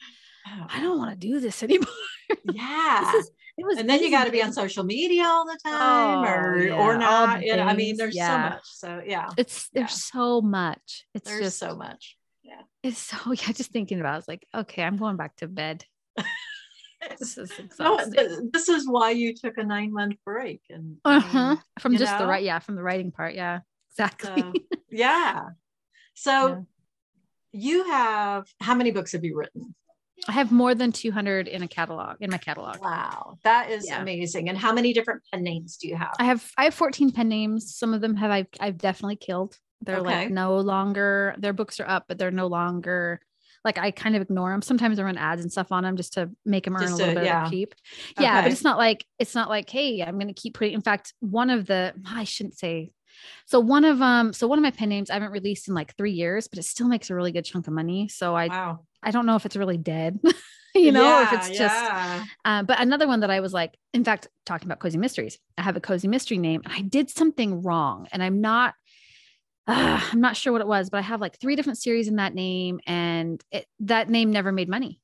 I 0.46 0.80
don't 0.80 0.98
want 0.98 1.10
to 1.10 1.16
do 1.26 1.40
this 1.40 1.62
anymore. 1.62 1.88
Yeah. 2.44 3.10
This 3.12 3.24
is, 3.26 3.30
it 3.56 3.64
was 3.64 3.78
and 3.78 3.88
then 3.88 4.02
you 4.02 4.10
got 4.10 4.24
to 4.24 4.32
be 4.32 4.42
on 4.42 4.52
social 4.52 4.82
media 4.84 5.22
all 5.24 5.46
the 5.46 5.56
time 5.64 6.18
Oh, 6.18 6.24
or 6.24 6.58
yeah, 6.66 6.74
or 6.74 6.98
not. 6.98 7.44
You 7.44 7.56
know, 7.56 7.62
I 7.62 7.74
mean, 7.74 7.96
there's 7.96 8.16
so 8.18 8.38
much. 8.38 8.62
So 8.64 9.00
yeah, 9.06 9.28
It's 9.36 9.68
there's 9.70 9.90
Yeah. 9.92 10.20
so 10.20 10.40
much. 10.42 11.06
It's 11.14 11.28
there's 11.30 11.40
just 11.44 11.58
so 11.58 11.76
much. 11.76 12.16
Yeah. 12.42 12.62
It's 12.82 12.98
so 12.98 13.16
yeah. 13.32 13.52
Just 13.52 13.70
thinking 13.70 14.00
about, 14.00 14.10
it, 14.10 14.14
I 14.14 14.16
was 14.16 14.28
like, 14.28 14.46
okay, 14.54 14.82
I'm 14.82 14.96
going 14.96 15.16
back 15.16 15.36
to 15.36 15.46
bed. 15.48 15.84
This 17.20 17.38
is 17.38 17.52
exhausting. 17.58 18.50
this 18.52 18.68
is 18.68 18.88
why 18.88 19.10
you 19.10 19.32
took 19.34 19.56
a 19.58 19.64
nine 19.64 19.92
month 19.92 20.16
break. 20.24 20.62
And 20.70 20.96
Uh 21.04 21.20
mean, 21.20 21.20
huh. 21.20 21.56
From 21.78 21.96
just 21.96 22.18
the 22.18 22.26
right, 22.26 22.42
yeah, 22.42 22.58
from 22.58 22.74
the 22.74 22.82
writing 22.82 23.12
part, 23.12 23.34
yeah, 23.34 23.60
exactly. 23.98 24.42
so, 24.42 24.52
yeah. 24.90 25.44
So 26.14 26.48
Yeah. 27.52 27.60
you 27.60 27.84
have 27.90 28.46
how 28.60 28.74
many 28.74 28.90
books 28.90 29.12
have 29.12 29.24
you 29.24 29.36
written? 29.36 29.74
I 30.28 30.32
have 30.32 30.50
more 30.50 30.74
than 30.74 30.92
200 30.92 31.46
in 31.46 31.62
a 31.62 31.68
catalog 31.68 32.16
in 32.20 32.30
my 32.30 32.38
catalog. 32.38 32.80
Wow, 32.80 33.38
that 33.44 33.70
is 33.70 33.86
Yeah. 33.86 34.00
amazing. 34.00 34.48
And 34.48 34.56
how 34.58 34.72
many 34.72 34.92
different 34.92 35.22
pen 35.32 35.42
names 35.42 35.76
do 35.76 35.88
you 35.88 35.96
have? 35.96 36.14
I 36.18 36.24
have 36.24 36.50
I 36.56 36.64
have 36.64 36.74
14 36.74 37.12
pen 37.12 37.28
names. 37.28 37.74
Some 37.76 37.92
of 37.94 38.00
them 38.00 38.16
have 38.16 38.30
I've, 38.30 38.46
I've 38.58 38.78
definitely 38.78 39.16
killed. 39.16 39.56
They're 39.82 39.98
Okay. 39.98 40.04
like 40.22 40.30
no 40.30 40.56
longer 40.58 41.34
their 41.38 41.52
books 41.52 41.78
are 41.80 41.88
up, 41.88 42.04
but 42.08 42.18
they're 42.18 42.30
no 42.30 42.46
longer 42.46 43.20
like 43.64 43.78
I 43.78 43.90
kind 43.90 44.16
of 44.16 44.22
ignore 44.22 44.50
them. 44.52 44.62
Sometimes 44.62 44.98
I 44.98 45.02
run 45.02 45.18
ads 45.18 45.42
and 45.42 45.52
stuff 45.52 45.70
on 45.70 45.82
them 45.82 45.96
just 45.96 46.14
to 46.14 46.30
make 46.46 46.64
them 46.64 46.76
earn 46.76 46.82
Just 46.82 46.94
a 46.94 46.96
little 46.96 47.14
to- 47.14 47.20
bit 47.20 47.26
yeah. 47.26 47.44
of 47.44 47.50
keep. 47.50 47.74
Yeah, 48.18 48.42
but 48.42 48.52
it's 48.52 48.64
not 48.64 48.78
like 48.78 49.04
it's 49.18 49.34
not 49.34 49.48
like 49.50 49.68
hey, 49.68 50.02
I'm 50.02 50.18
going 50.18 50.28
to 50.34 50.40
keep 50.40 50.54
putting. 50.54 50.72
In 50.74 50.82
fact, 50.82 51.12
one 51.20 51.50
of 51.50 51.66
the 51.66 51.92
I 52.06 52.24
shouldn't 52.24 52.58
say 52.58 52.90
So 53.46 53.60
one 53.60 53.84
of 53.84 54.02
um, 54.02 54.32
so 54.32 54.46
one 54.46 54.58
of 54.58 54.62
my 54.62 54.70
pen 54.70 54.88
names 54.88 55.10
I 55.10 55.14
haven't 55.14 55.32
released 55.32 55.68
in 55.68 55.74
like 55.74 55.96
three 55.96 56.12
years, 56.12 56.48
but 56.48 56.58
it 56.58 56.64
still 56.64 56.88
makes 56.88 57.10
a 57.10 57.14
really 57.14 57.32
good 57.32 57.44
chunk 57.44 57.66
of 57.66 57.72
money. 57.72 58.08
So 58.08 58.36
I 58.36 58.48
Wow. 58.48 58.80
I 59.02 59.10
don't 59.10 59.26
know 59.26 59.36
if 59.36 59.46
it's 59.46 59.56
really 59.56 59.76
dead, 59.76 60.18
you 60.74 60.90
know, 60.90 61.14
or 61.14 61.22
if 61.22 61.32
it's 61.32 61.58
just 61.58 61.84
yeah. 61.84 62.24
uh, 62.44 62.62
but 62.64 62.80
another 62.80 63.06
one 63.06 63.20
that 63.20 63.30
I 63.30 63.40
was 63.40 63.52
like, 63.52 63.76
in 63.94 64.04
fact, 64.04 64.28
talking 64.44 64.66
about 64.66 64.80
cozy 64.80 64.98
mysteries, 64.98 65.38
I 65.56 65.62
have 65.62 65.76
a 65.76 65.80
cozy 65.80 66.08
mystery 66.08 66.38
name 66.38 66.62
and 66.64 66.72
I 66.72 66.80
did 66.80 67.08
something 67.10 67.62
wrong 67.62 68.08
and 68.10 68.22
I'm 68.22 68.40
not, 68.40 68.74
uh, 69.68 70.00
I'm 70.12 70.20
not 70.20 70.36
sure 70.36 70.52
what 70.52 70.60
it 70.60 70.66
was, 70.66 70.90
but 70.90 70.98
I 70.98 71.02
have 71.02 71.20
like 71.20 71.38
three 71.38 71.56
different 71.56 71.78
series 71.78 72.08
in 72.08 72.16
that 72.16 72.34
name 72.34 72.80
and 72.86 73.42
it, 73.52 73.66
that 73.80 74.08
name 74.08 74.32
never 74.32 74.50
made 74.50 74.68
money. 74.68 75.00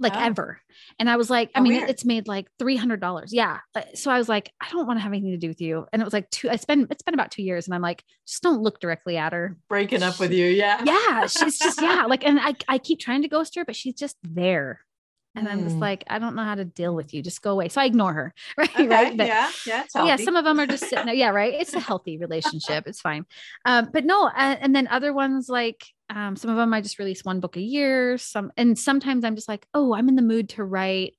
Like 0.00 0.14
Oh. 0.16 0.20
ever. 0.20 0.60
And 0.98 1.08
I 1.10 1.16
was 1.16 1.28
like, 1.30 1.50
I 1.54 1.60
Oh, 1.60 1.62
mean, 1.62 1.74
weird. 1.74 1.90
it's 1.90 2.04
made 2.04 2.26
like 2.26 2.46
$300. 2.58 3.28
Yeah. 3.30 3.58
So 3.94 4.10
I 4.10 4.16
was 4.18 4.28
like, 4.28 4.50
I 4.60 4.68
don't 4.70 4.86
want 4.86 4.98
to 4.98 5.02
have 5.02 5.12
anything 5.12 5.30
to 5.32 5.36
do 5.36 5.48
with 5.48 5.60
you. 5.60 5.86
And 5.92 6.00
it 6.00 6.04
was 6.04 6.14
like 6.14 6.30
two, 6.30 6.48
it's 6.48 6.64
been, 6.64 6.86
it's 6.90 7.02
been 7.02 7.14
about 7.14 7.30
two 7.30 7.42
years. 7.42 7.66
And 7.66 7.74
I'm 7.74 7.82
like, 7.82 8.02
just 8.26 8.42
don't 8.42 8.62
look 8.62 8.80
directly 8.80 9.16
at 9.18 9.32
her. 9.32 9.56
breaking 9.68 10.02
up 10.02 10.18
with 10.18 10.32
you. 10.32 10.46
Yeah. 10.46 10.82
Yeah. 10.84 11.26
She's 11.26 11.58
just, 11.58 11.80
yeah. 11.82 12.04
Like, 12.08 12.24
and 12.24 12.40
I, 12.40 12.54
I 12.66 12.78
keep 12.78 12.98
trying 12.98 13.22
to 13.22 13.28
ghost 13.28 13.54
her, 13.56 13.64
but 13.64 13.76
she's 13.76 13.94
just 13.94 14.16
there. 14.22 14.80
And 15.36 15.48
I'm 15.48 15.62
just 15.62 15.76
Hmm. 15.76 15.82
like, 15.82 16.04
I 16.08 16.18
don't 16.18 16.34
know 16.34 16.42
how 16.44 16.56
to 16.56 16.64
deal 16.64 16.94
with 16.94 17.14
you. 17.14 17.22
Just 17.22 17.40
go 17.40 17.52
away. 17.52 17.68
So 17.68 17.80
I 17.80 17.84
ignore 17.84 18.12
her. 18.12 18.34
Right. 18.58 18.70
Okay. 18.70 18.88
right. 18.88 19.16
But 19.16 19.26
yeah. 19.28 19.50
Yeah. 19.66 19.82
It's 19.84 19.94
yeah, 19.94 20.16
some 20.16 20.36
of 20.36 20.44
them 20.44 20.58
are 20.58 20.66
just 20.66 20.88
sitting 20.88 21.06
there. 21.06 21.14
Yeah, 21.20 21.28
right. 21.30 21.54
It's 21.54 21.74
a 21.74 21.80
healthy 21.80 22.18
relationship. 22.18 22.86
It's 22.86 23.00
fine. 23.00 23.24
Um, 23.64 23.90
but 23.92 24.04
no, 24.04 24.26
uh, 24.26 24.56
and 24.60 24.74
then 24.74 24.88
other 24.88 25.12
ones 25.12 25.48
like 25.48 25.84
um, 26.08 26.34
some 26.34 26.50
of 26.50 26.56
them 26.56 26.74
I 26.74 26.80
just 26.80 26.98
release 26.98 27.24
one 27.24 27.38
book 27.40 27.56
a 27.56 27.60
year. 27.60 28.18
Some 28.18 28.50
and 28.56 28.76
sometimes 28.78 29.24
I'm 29.24 29.36
just 29.36 29.48
like, 29.48 29.66
oh, 29.72 29.94
I'm 29.94 30.08
in 30.08 30.16
the 30.16 30.22
mood 30.22 30.48
to 30.50 30.64
write. 30.64 31.14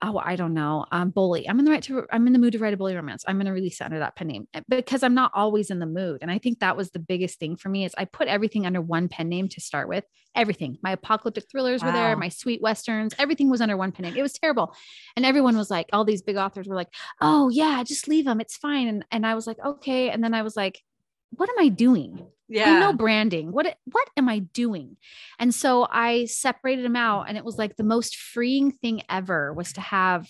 Oh, 0.00 0.16
I 0.16 0.36
don't 0.36 0.54
know. 0.54 0.86
Um, 0.92 1.10
bully. 1.10 1.48
I'm 1.48 1.58
in 1.58 1.64
the 1.64 1.72
right 1.72 1.82
to. 1.84 2.06
I'm 2.12 2.26
in 2.28 2.32
the 2.32 2.38
mood 2.38 2.52
to 2.52 2.60
write 2.60 2.72
a 2.72 2.76
bully 2.76 2.94
romance. 2.94 3.24
I'm 3.26 3.36
going 3.36 3.46
to 3.46 3.52
release 3.52 3.80
it 3.80 3.84
under 3.84 3.98
that 3.98 4.14
pen 4.14 4.28
name 4.28 4.46
eh, 4.54 4.60
because 4.68 5.02
I'm 5.02 5.14
not 5.14 5.32
always 5.34 5.70
in 5.70 5.80
the 5.80 5.86
mood. 5.86 6.18
And 6.22 6.30
I 6.30 6.38
think 6.38 6.60
that 6.60 6.76
was 6.76 6.90
the 6.90 7.00
biggest 7.00 7.40
thing 7.40 7.56
for 7.56 7.68
me 7.68 7.84
is 7.84 7.94
I 7.98 8.04
put 8.04 8.28
everything 8.28 8.64
under 8.64 8.80
one 8.80 9.08
pen 9.08 9.28
name 9.28 9.48
to 9.48 9.60
start 9.60 9.88
with. 9.88 10.04
Everything. 10.36 10.78
My 10.84 10.92
apocalyptic 10.92 11.50
thrillers 11.50 11.82
were 11.82 11.90
there. 11.90 12.14
My 12.16 12.28
sweet 12.28 12.62
westerns. 12.62 13.12
Everything 13.18 13.50
was 13.50 13.60
under 13.60 13.76
one 13.76 13.90
pen 13.90 14.04
name. 14.04 14.16
It 14.16 14.22
was 14.22 14.34
terrible. 14.34 14.72
And 15.16 15.26
everyone 15.26 15.56
was 15.56 15.68
like, 15.68 15.86
all 15.92 16.04
these 16.04 16.22
big 16.22 16.36
authors 16.36 16.68
were 16.68 16.76
like, 16.76 16.94
oh 17.20 17.48
yeah, 17.48 17.82
just 17.82 18.06
leave 18.06 18.24
them. 18.24 18.40
It's 18.40 18.56
fine. 18.56 18.86
And 18.86 19.04
and 19.10 19.26
I 19.26 19.34
was 19.34 19.48
like, 19.48 19.58
okay. 19.64 20.10
And 20.10 20.22
then 20.22 20.32
I 20.32 20.42
was 20.42 20.54
like, 20.54 20.80
what 21.30 21.48
am 21.48 21.56
I 21.58 21.68
doing? 21.68 22.26
yeah. 22.48 22.76
I 22.76 22.80
know 22.80 22.92
branding. 22.94 23.52
What 23.52 23.76
what 23.84 24.08
am 24.16 24.28
I 24.28 24.38
doing? 24.38 24.96
And 25.38 25.54
so 25.54 25.86
I 25.90 26.24
separated 26.24 26.84
them 26.84 26.96
out, 26.96 27.24
and 27.28 27.36
it 27.36 27.44
was 27.44 27.58
like 27.58 27.76
the 27.76 27.84
most 27.84 28.16
freeing 28.16 28.70
thing 28.72 29.02
ever 29.08 29.52
was 29.52 29.72
to 29.74 29.80
have 29.82 30.26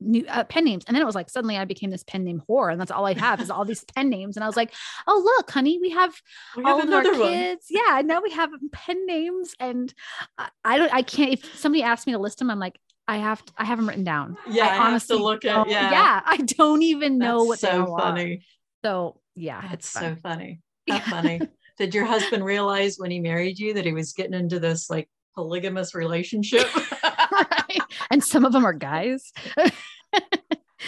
new 0.00 0.24
uh, 0.28 0.42
pen 0.44 0.64
names. 0.64 0.84
And 0.86 0.94
then 0.94 1.02
it 1.02 1.06
was 1.06 1.14
like 1.14 1.30
suddenly 1.30 1.56
I 1.56 1.64
became 1.64 1.90
this 1.90 2.02
pen 2.02 2.24
name 2.24 2.42
whore, 2.48 2.72
and 2.72 2.80
that's 2.80 2.90
all 2.90 3.06
I 3.06 3.14
have 3.14 3.40
is 3.40 3.50
all 3.50 3.64
these 3.64 3.84
pen 3.94 4.10
names. 4.10 4.36
And 4.36 4.42
I 4.42 4.48
was 4.48 4.56
like, 4.56 4.72
oh 5.06 5.22
look, 5.24 5.50
honey, 5.50 5.78
we 5.80 5.90
have 5.90 6.12
We 6.56 6.64
all 6.64 6.80
of 6.82 6.92
our 6.92 7.00
another 7.00 7.18
one. 7.18 7.28
kids. 7.32 7.66
Yeah, 7.70 8.02
now 8.04 8.20
we 8.20 8.30
have 8.32 8.50
pen 8.72 9.06
names, 9.06 9.54
and 9.60 9.94
I, 10.36 10.48
I 10.64 10.78
don't. 10.78 10.92
I 10.92 11.02
can't. 11.02 11.34
If 11.34 11.56
somebody 11.56 11.84
asked 11.84 12.06
me 12.06 12.12
to 12.14 12.18
list 12.18 12.38
them, 12.38 12.50
I'm 12.50 12.58
like. 12.58 12.78
I 13.06 13.18
have 13.18 13.44
to, 13.44 13.52
I 13.58 13.66
have 13.66 13.76
them 13.76 13.86
written 13.86 14.02
down. 14.04 14.38
Yeah, 14.48 14.62
I 14.64 14.66
have 14.68 14.76
to 14.76 14.82
honestly 14.86 15.18
look 15.18 15.44
at- 15.44 15.68
yeah. 15.68 15.90
yeah. 15.90 16.20
I 16.24 16.38
don't 16.38 16.80
even 16.80 17.18
know 17.18 17.40
That's 17.40 17.48
what 17.48 17.58
so 17.58 17.84
all 17.84 17.94
are. 17.96 18.00
funny. 18.00 18.46
So 18.82 19.20
yeah, 19.34 19.60
That's 19.62 19.86
it's 19.86 19.92
so 19.92 20.16
funny. 20.22 20.60
How 20.88 20.98
funny. 21.00 21.40
Did 21.78 21.94
your 21.94 22.04
husband 22.04 22.44
realize 22.44 22.96
when 22.98 23.10
he 23.10 23.18
married 23.20 23.58
you 23.58 23.74
that 23.74 23.84
he 23.84 23.92
was 23.92 24.12
getting 24.12 24.34
into 24.34 24.60
this 24.60 24.88
like 24.88 25.08
polygamous 25.34 25.94
relationship? 25.94 26.66
right? 27.02 27.80
And 28.10 28.22
some 28.22 28.44
of 28.44 28.52
them 28.52 28.64
are 28.64 28.72
guys. 28.72 29.32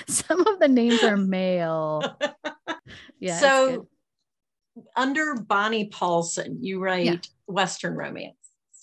some 0.07 0.47
of 0.47 0.61
the 0.61 0.69
names 0.69 1.03
are 1.03 1.17
male. 1.17 2.17
Yeah. 3.19 3.39
so 3.39 3.89
under 4.95 5.35
Bonnie 5.35 5.89
Paulson, 5.89 6.59
you 6.63 6.81
write 6.81 7.29
Western 7.47 7.95
romance. 7.97 8.37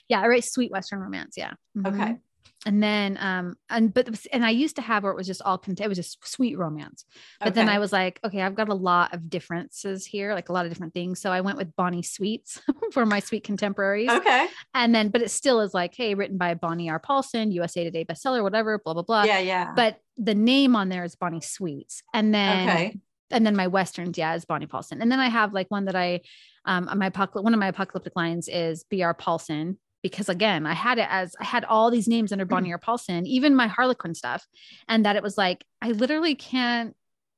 yeah, 0.09 0.19
I 0.21 0.27
write 0.27 0.43
sweet 0.43 0.71
Western 0.71 0.99
romance. 0.99 1.35
Yeah. 1.37 1.53
Mhm. 1.77 1.87
Okay. 1.87 2.17
And 2.65 2.81
then, 2.81 3.17
um, 3.19 3.55
and 3.69 3.93
but 3.93 4.07
and 4.31 4.45
I 4.45 4.51
used 4.51 4.77
to 4.77 4.81
have 4.81 5.03
where 5.03 5.11
it 5.11 5.17
was 5.17 5.27
just 5.27 5.41
all 5.41 5.57
content. 5.57 5.85
It 5.85 5.89
was 5.89 5.97
just 5.97 6.25
sweet 6.25 6.57
romance. 6.57 7.05
But 7.41 7.55
then 7.55 7.67
I 7.67 7.79
was 7.79 7.91
like, 7.91 8.19
okay, 8.23 8.41
I've 8.41 8.55
got 8.55 8.69
a 8.69 8.73
lot 8.73 9.13
of 9.13 9.29
differences 9.29 10.05
here, 10.05 10.33
like 10.33 10.49
a 10.49 10.53
lot 10.53 10.65
of 10.65 10.71
different 10.71 10.93
things. 10.93 11.19
So 11.19 11.31
I 11.31 11.41
went 11.41 11.57
with 11.57 11.75
Bonnie 11.75 12.03
Sweets 12.03 12.61
for 12.93 13.05
my 13.05 13.19
sweet 13.19 13.43
contemporaries. 13.43 14.09
Okay. 14.09 14.47
And 14.73 14.95
then, 14.95 15.09
but 15.09 15.21
it 15.21 15.31
still 15.31 15.59
is 15.59 15.73
like, 15.73 15.93
hey, 15.93 16.15
written 16.15 16.37
by 16.37 16.53
Bonnie 16.53 16.89
R. 16.89 16.99
Paulson, 16.99 17.51
USA 17.51 17.83
Today 17.83 18.05
bestseller, 18.05 18.41
whatever, 18.43 18.79
blah, 18.79 18.93
blah, 18.93 19.03
blah. 19.03 19.23
Yeah, 19.23 19.39
yeah. 19.39 19.73
But 19.75 19.99
the 20.17 20.35
name 20.35 20.75
on 20.75 20.89
there 20.89 21.03
is 21.03 21.15
Bonnie 21.15 21.41
Sweets. 21.41 22.01
And 22.13 22.33
then 22.33 22.69
okay. 22.69 22.99
and 23.29 23.45
then 23.45 23.55
my 23.55 23.67
westerns, 23.67 24.17
yeah, 24.17 24.35
is 24.35 24.45
Bonnie 24.45 24.67
Paulson. 24.67 25.01
And 25.01 25.11
then 25.11 25.19
I 25.19 25.27
have 25.27 25.53
like 25.53 25.69
one 25.69 25.85
that 25.85 25.95
I 25.95 26.21
um 26.65 26.89
my 26.95 27.07
apocalyptic 27.07 27.43
one 27.43 27.53
of 27.53 27.59
my 27.59 27.67
apocalyptic 27.67 28.15
lines 28.15 28.47
is 28.47 28.85
BR 28.89 29.11
Paulson 29.11 29.77
because 30.03 30.29
again, 30.29 30.67
I 30.67 30.73
had 30.73 30.99
it 30.99 31.07
as 31.09 31.35
I 31.39 31.45
had 31.45 31.65
all 31.65 31.89
these 31.89 32.07
names 32.07 32.31
under 32.31 32.45
Bonnie 32.45 32.67
mm-hmm. 32.67 32.73
R. 32.73 32.77
Paulson, 32.79 33.25
even 33.25 33.55
my 33.55 33.67
Harlequin 33.67 34.13
stuff, 34.13 34.45
and 34.87 35.05
that 35.05 35.15
it 35.15 35.23
was 35.23 35.37
like 35.37 35.65
I 35.81 35.91
literally 35.91 36.35
can't 36.35 36.95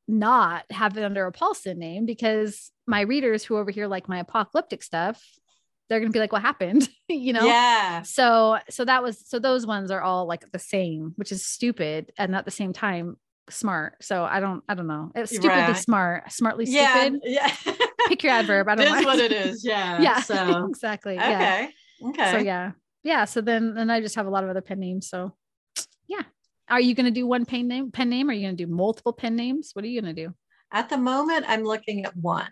not 0.08 0.66
have 0.72 0.98
it 0.98 1.04
under 1.04 1.26
a 1.26 1.32
Paulson 1.32 1.80
name 1.80 2.06
because 2.06 2.72
my 2.86 3.02
readers 3.02 3.44
who 3.44 3.58
over 3.58 3.72
here 3.72 3.88
like 3.88 4.10
my 4.10 4.20
apocalyptic 4.20 4.84
stuff, 4.84 5.24
they're 5.88 6.00
gonna 6.00 6.12
be 6.12 6.20
like, 6.20 6.32
what 6.34 6.42
happened? 6.42 6.90
you 7.08 7.34
know? 7.34 7.46
Yeah. 7.46 8.02
So 8.02 8.58
so 8.70 8.84
that 8.84 9.04
was 9.04 9.24
so 9.28 9.40
those 9.40 9.66
ones 9.66 9.92
are 9.92 10.02
all 10.02 10.28
like 10.28 10.52
the 10.52 10.60
same, 10.60 11.14
which 11.16 11.32
is 11.32 11.46
stupid 11.46 12.12
and 12.18 12.36
at 12.36 12.46
the 12.46 12.52
same 12.52 12.74
time 12.74 13.18
smart. 13.50 14.04
So 14.04 14.24
I 14.24 14.40
don't 14.40 14.64
I 14.68 14.74
don't 14.74 14.88
know. 14.88 15.12
It's 15.14 15.32
stupidly 15.32 15.50
Right. 15.50 15.78
smart, 15.78 16.32
smartly 16.32 16.66
Yeah. 16.68 17.02
stupid. 17.02 17.22
Yeah. 17.26 17.52
Pick 18.08 18.24
your 18.24 18.34
adverb. 18.34 18.68
I 18.68 18.74
It 18.74 18.76
don't 18.78 18.98
is 19.00 19.06
what 19.06 19.20
it 19.20 19.32
is. 19.32 19.64
Yeah. 19.66 20.02
yeah. 20.02 20.20
So 20.22 20.66
exactly. 20.70 21.16
Yeah. 21.16 21.68
Okay. 22.04 22.32
So 22.32 22.38
yeah. 22.38 22.72
Yeah. 23.04 23.26
So 23.26 23.42
then 23.42 23.74
then 23.76 23.90
I 23.90 24.02
just 24.02 24.16
have 24.16 24.28
a 24.28 24.30
lot 24.30 24.44
of 24.44 24.50
other 24.50 24.62
pen 24.62 24.80
names. 24.80 25.10
So 25.10 25.36
yeah. 26.08 26.24
Are 26.70 26.82
you 26.82 26.96
gonna 26.96 27.12
do 27.12 27.28
one 27.28 27.46
pen 27.46 27.68
name 27.68 27.92
pen 27.92 28.10
name? 28.10 28.30
Are 28.30 28.34
you 28.34 28.42
gonna 28.48 28.58
do 28.58 28.68
multiple 28.68 29.14
pen 29.14 29.36
names? 29.36 29.72
What 29.74 29.86
are 29.86 29.88
you 29.88 30.02
gonna 30.02 30.14
do? 30.14 30.34
At 30.72 30.90
the 30.90 30.98
moment, 30.98 31.46
I'm 31.48 31.64
looking 31.64 32.06
at 32.06 32.16
one, 32.18 32.50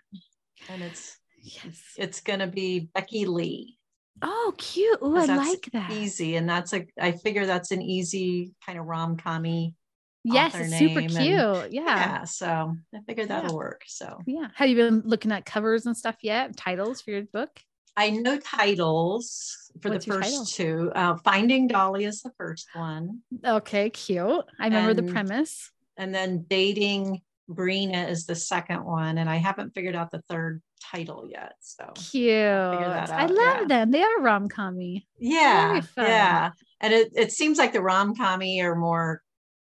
and 0.70 0.82
it's 0.82 1.18
Yes. 1.42 1.78
it's 1.98 2.20
going 2.22 2.38
to 2.38 2.46
be 2.46 2.88
Becky 2.94 3.26
Lee. 3.26 3.76
Oh, 4.22 4.54
cute. 4.56 4.98
Oh, 5.02 5.14
I 5.14 5.26
like 5.26 5.68
that. 5.74 5.90
Easy, 5.90 6.36
and 6.36 6.48
that's 6.48 6.72
a. 6.72 6.86
I 6.98 7.12
figure 7.12 7.44
that's 7.44 7.70
an 7.70 7.82
easy 7.82 8.54
kind 8.64 8.78
of 8.78 8.86
rom 8.86 9.18
commy. 9.18 9.74
Yes, 10.22 10.54
it's 10.54 10.78
super 10.78 11.00
cute. 11.00 11.12
and- 11.12 11.20
yeah. 11.20 11.70
Yeah. 11.72 12.24
So 12.24 12.76
I 12.94 12.98
figured 13.06 13.28
that'll 13.28 13.50
Yeah. 13.50 13.56
work. 13.56 13.82
So 13.86 14.20
Yeah. 14.26 14.48
Have 14.54 14.70
you 14.70 14.76
been 14.76 15.02
looking 15.04 15.32
at 15.32 15.44
covers 15.44 15.84
and 15.84 15.94
stuff 15.94 16.16
yet? 16.22 16.56
Titles 16.56 17.02
for 17.02 17.10
your 17.10 17.24
book? 17.24 17.50
I 17.96 18.10
know 18.10 18.38
titles 18.38 19.56
for 19.80 19.90
What's 19.90 20.04
the 20.06 20.12
first 20.12 20.28
title? 20.30 20.44
two. 20.46 20.92
Uh, 20.94 21.16
Finding 21.24 21.68
Dolly 21.68 22.04
is 22.04 22.22
the 22.22 22.32
first 22.38 22.66
one, 22.74 23.20
Okay, 23.44 23.90
cute. 23.90 24.44
I 24.60 24.64
remember 24.64 24.94
the 24.94 25.04
premise. 25.12 25.70
and 25.96 26.14
then 26.14 26.44
Dating 26.48 27.22
Brina 27.50 28.08
is 28.08 28.26
the 28.26 28.34
second 28.34 28.84
one, 28.84 29.18
and 29.18 29.28
I 29.30 29.36
haven't 29.36 29.74
figured 29.74 29.94
out 29.94 30.10
the 30.10 30.22
third 30.28 30.62
title 30.90 31.28
yet. 31.30 31.52
So 31.60 31.92
Cute. 31.94 32.32
I 32.34 33.26
love 33.26 33.36
yeah. 33.60 33.64
them. 33.68 33.90
They 33.90 34.02
are 34.02 34.20
rom 34.20 34.48
commy. 34.48 35.04
yeah, 35.18 35.82
yeah, 35.96 36.50
and 36.80 36.92
it 36.94 37.12
it 37.14 37.32
seems 37.32 37.58
like 37.58 37.72
the 37.72 37.82
rom 37.82 38.14
commy 38.16 38.62
are 38.62 38.74
more. 38.74 39.22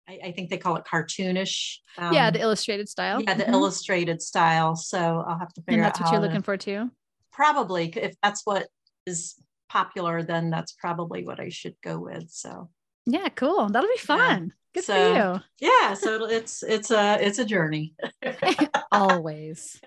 I, 0.07 0.19
I 0.25 0.31
think 0.33 0.49
they 0.49 0.57
call 0.57 0.75
it 0.75 0.83
cartoonish. 0.91 1.77
yeah, 1.97 2.27
um, 2.27 2.33
the 2.33 2.41
illustrated 2.41 2.89
style. 2.89 3.21
yeah, 3.21 3.33
the 3.35 3.43
Mhm. 3.45 3.53
illustrated 3.53 4.21
style. 4.21 4.75
So 4.75 5.23
I'll 5.27 5.37
have 5.39 5.53
to 5.53 5.61
figure 5.61 5.81
And 5.81 5.85
out 5.85 5.93
that's 5.93 6.01
what 6.01 6.11
you're 6.11 6.19
to- 6.21 6.27
looking 6.27 6.41
for 6.41 6.57
too. 6.57 6.89
Probably, 7.31 7.89
if 7.95 8.15
that's 8.23 8.41
what 8.45 8.67
is 9.05 9.35
popular, 9.69 10.23
then 10.23 10.49
that's 10.49 10.71
probably 10.73 11.23
what 11.23 11.39
I 11.39 11.49
should 11.49 11.75
go 11.83 11.99
with. 11.99 12.29
So 12.31 12.69
Yeah, 13.05 13.29
cool. 13.29 13.69
That'll 13.69 13.89
be 13.89 13.97
fun. 13.97 14.53
Good 14.73 14.83
So- 14.83 15.39
yeah, 15.59 15.93
so 15.95 16.25
it's 16.25 16.61
it's 16.63 16.91
a 16.91 17.17
it's 17.19 17.39
a 17.39 17.45
journey. 17.45 17.95
Always. 18.91 19.79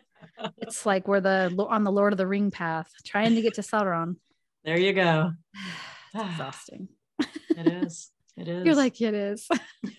It's 0.58 0.84
like 0.86 1.06
we're 1.08 1.20
the 1.20 1.54
on 1.68 1.84
the 1.84 1.92
Lord 1.92 2.12
of 2.12 2.16
the 2.16 2.26
Ring 2.26 2.50
path, 2.50 2.90
trying 3.04 3.34
to 3.34 3.42
get 3.42 3.54
to 3.54 3.60
Sauron. 3.62 4.16
There 4.64 4.78
you 4.78 4.92
go. 4.92 5.32
It's 6.14 6.24
exhausting. 6.32 6.88
It 7.56 7.66
is. 7.68 8.10
It 8.36 8.46
is. 8.48 8.66
You're 8.66 8.74
like, 8.74 9.00
it 9.00 9.14
is. 9.14 9.48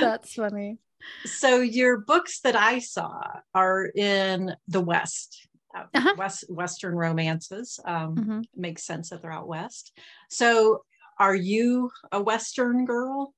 That's 0.00 0.34
funny. 0.34 0.78
so 1.26 1.60
your 1.60 1.98
books 1.98 2.40
that 2.40 2.56
I 2.56 2.78
saw 2.78 3.20
are 3.54 3.84
in 3.94 4.54
the 4.68 4.80
West. 4.80 5.46
Uh, 5.74 5.84
Uh-huh. 5.94 6.14
West 6.16 6.44
Western 6.48 6.94
romances. 6.94 7.78
Um, 7.84 8.14
Mhm. 8.16 8.44
Makes 8.54 8.84
sense 8.84 9.10
that 9.10 9.22
they're 9.22 9.32
out 9.32 9.48
west. 9.48 9.96
So, 10.30 10.84
are 11.18 11.34
you 11.36 11.90
a 12.10 12.22
Western 12.22 12.84
girl? 12.84 13.34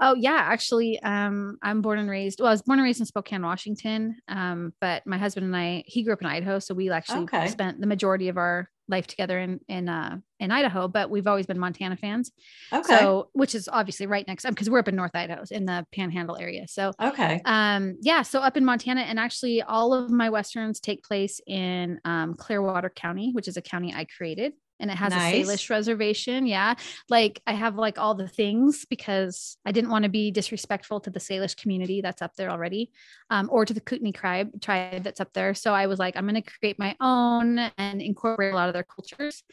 Oh 0.00 0.14
yeah, 0.14 0.36
actually, 0.36 1.00
um, 1.02 1.58
I'm 1.62 1.80
born 1.82 1.98
and 1.98 2.10
raised. 2.10 2.40
Well, 2.40 2.48
I 2.48 2.52
was 2.52 2.62
born 2.62 2.78
and 2.78 2.84
raised 2.84 3.00
in 3.00 3.06
Spokane, 3.06 3.42
Washington. 3.42 4.16
Um, 4.28 4.72
but 4.80 5.06
my 5.06 5.18
husband 5.18 5.46
and 5.46 5.56
I, 5.56 5.84
he 5.86 6.02
grew 6.02 6.12
up 6.12 6.20
in 6.22 6.26
Idaho, 6.26 6.58
so 6.58 6.74
we 6.74 6.90
actually 6.90 7.22
Okay. 7.24 7.46
spent 7.46 7.80
the 7.80 7.86
majority 7.86 8.28
of 8.28 8.36
our 8.36 8.70
life 8.92 9.08
together 9.08 9.38
in 9.38 9.58
in 9.68 9.88
uh 9.88 10.18
in 10.38 10.50
Idaho, 10.50 10.88
but 10.88 11.08
we've 11.08 11.26
always 11.26 11.46
been 11.46 11.58
Montana 11.58 11.96
fans. 11.96 12.32
Okay. 12.72 12.98
So, 12.98 13.28
which 13.32 13.54
is 13.54 13.68
obviously 13.68 14.06
right 14.06 14.26
next 14.26 14.44
because 14.44 14.68
we're 14.68 14.80
up 14.80 14.88
in 14.88 14.96
North 14.96 15.14
Idaho 15.14 15.42
in 15.50 15.64
the 15.64 15.86
Panhandle 15.92 16.36
area. 16.36 16.66
So, 16.68 16.92
okay. 17.00 17.40
um, 17.44 17.96
yeah, 18.00 18.22
so 18.22 18.40
up 18.40 18.56
in 18.56 18.64
Montana, 18.64 19.02
and 19.02 19.18
actually 19.18 19.62
all 19.62 19.94
of 19.94 20.10
my 20.10 20.30
westerns 20.30 20.80
take 20.80 21.04
place 21.04 21.40
in 21.46 22.00
um, 22.04 22.34
Clearwater 22.34 22.90
County, 22.90 23.30
which 23.32 23.48
is 23.48 23.56
a 23.56 23.62
county 23.62 23.94
I 23.94 24.04
created 24.04 24.52
and 24.82 24.90
it 24.90 24.96
has 24.96 25.12
Nice. 25.12 25.48
a 25.48 25.50
Salish 25.50 25.70
reservation. 25.70 26.46
Yeah. 26.46 26.74
Like 27.08 27.40
I 27.46 27.52
have 27.52 27.76
like 27.76 27.98
all 27.98 28.14
the 28.14 28.28
things 28.28 28.84
because 28.84 29.56
I 29.64 29.72
didn't 29.72 29.90
want 29.90 30.02
to 30.02 30.10
be 30.10 30.30
disrespectful 30.30 31.00
to 31.00 31.10
the 31.10 31.20
Salish 31.20 31.56
community 31.56 32.02
that's 32.02 32.20
up 32.20 32.34
there 32.36 32.50
already, 32.50 32.90
um, 33.30 33.48
or 33.50 33.64
to 33.64 33.72
the 33.72 33.80
Kootenai 33.80 34.10
tribe 34.10 34.60
tribe 34.60 35.04
that's 35.04 35.20
up 35.20 35.32
there. 35.32 35.54
So 35.54 35.72
I 35.72 35.86
was 35.86 35.98
like, 35.98 36.16
I'm 36.16 36.26
going 36.28 36.42
to 36.42 36.50
create 36.58 36.78
my 36.78 36.96
own 37.00 37.58
and 37.78 38.02
incorporate 38.02 38.52
a 38.52 38.56
lot 38.56 38.68
of 38.68 38.74
their 38.74 38.82
cultures. 38.82 39.44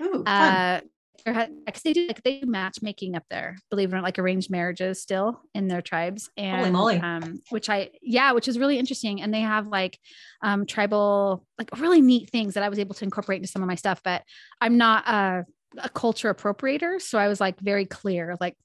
Ooh. 0.00 0.24
Uh, 0.24 0.80
there 1.24 1.34
had- 1.34 1.50
'cause 1.66 1.82
they 1.82 1.92
do 1.92 2.06
like 2.06 2.22
they 2.22 2.40
do 2.40 2.46
matchmaking 2.46 3.14
up 3.16 3.24
there, 3.30 3.56
believe 3.70 3.90
it 3.90 3.92
or 3.92 3.96
not, 3.96 4.04
like 4.04 4.18
arranged 4.18 4.50
marriages 4.50 5.00
still 5.02 5.40
in 5.54 5.68
their 5.68 5.82
tribes. 5.82 6.30
And 6.36 6.72
moly. 6.72 6.98
um, 6.98 7.40
which 7.50 7.68
I 7.68 7.90
yeah, 8.02 8.32
which 8.32 8.48
is 8.48 8.58
really 8.58 8.78
interesting. 8.78 9.20
And 9.20 9.32
they 9.34 9.40
have 9.40 9.66
like 9.66 9.98
um 10.42 10.64
tribal, 10.66 11.44
like 11.58 11.68
really 11.78 12.00
neat 12.00 12.30
things 12.30 12.54
that 12.54 12.62
I 12.62 12.68
was 12.68 12.78
able 12.78 12.94
to 12.94 13.04
incorporate 13.04 13.38
into 13.38 13.48
some 13.48 13.62
of 13.62 13.68
my 13.68 13.74
stuff. 13.74 14.00
But 14.02 14.22
I'm 14.60 14.76
not 14.78 15.06
a, 15.08 15.44
a 15.78 15.88
culture 15.88 16.32
appropriator. 16.32 17.00
So 17.00 17.18
I 17.18 17.28
was 17.28 17.40
like 17.40 17.58
very 17.60 17.84
clear, 17.84 18.36
like 18.40 18.56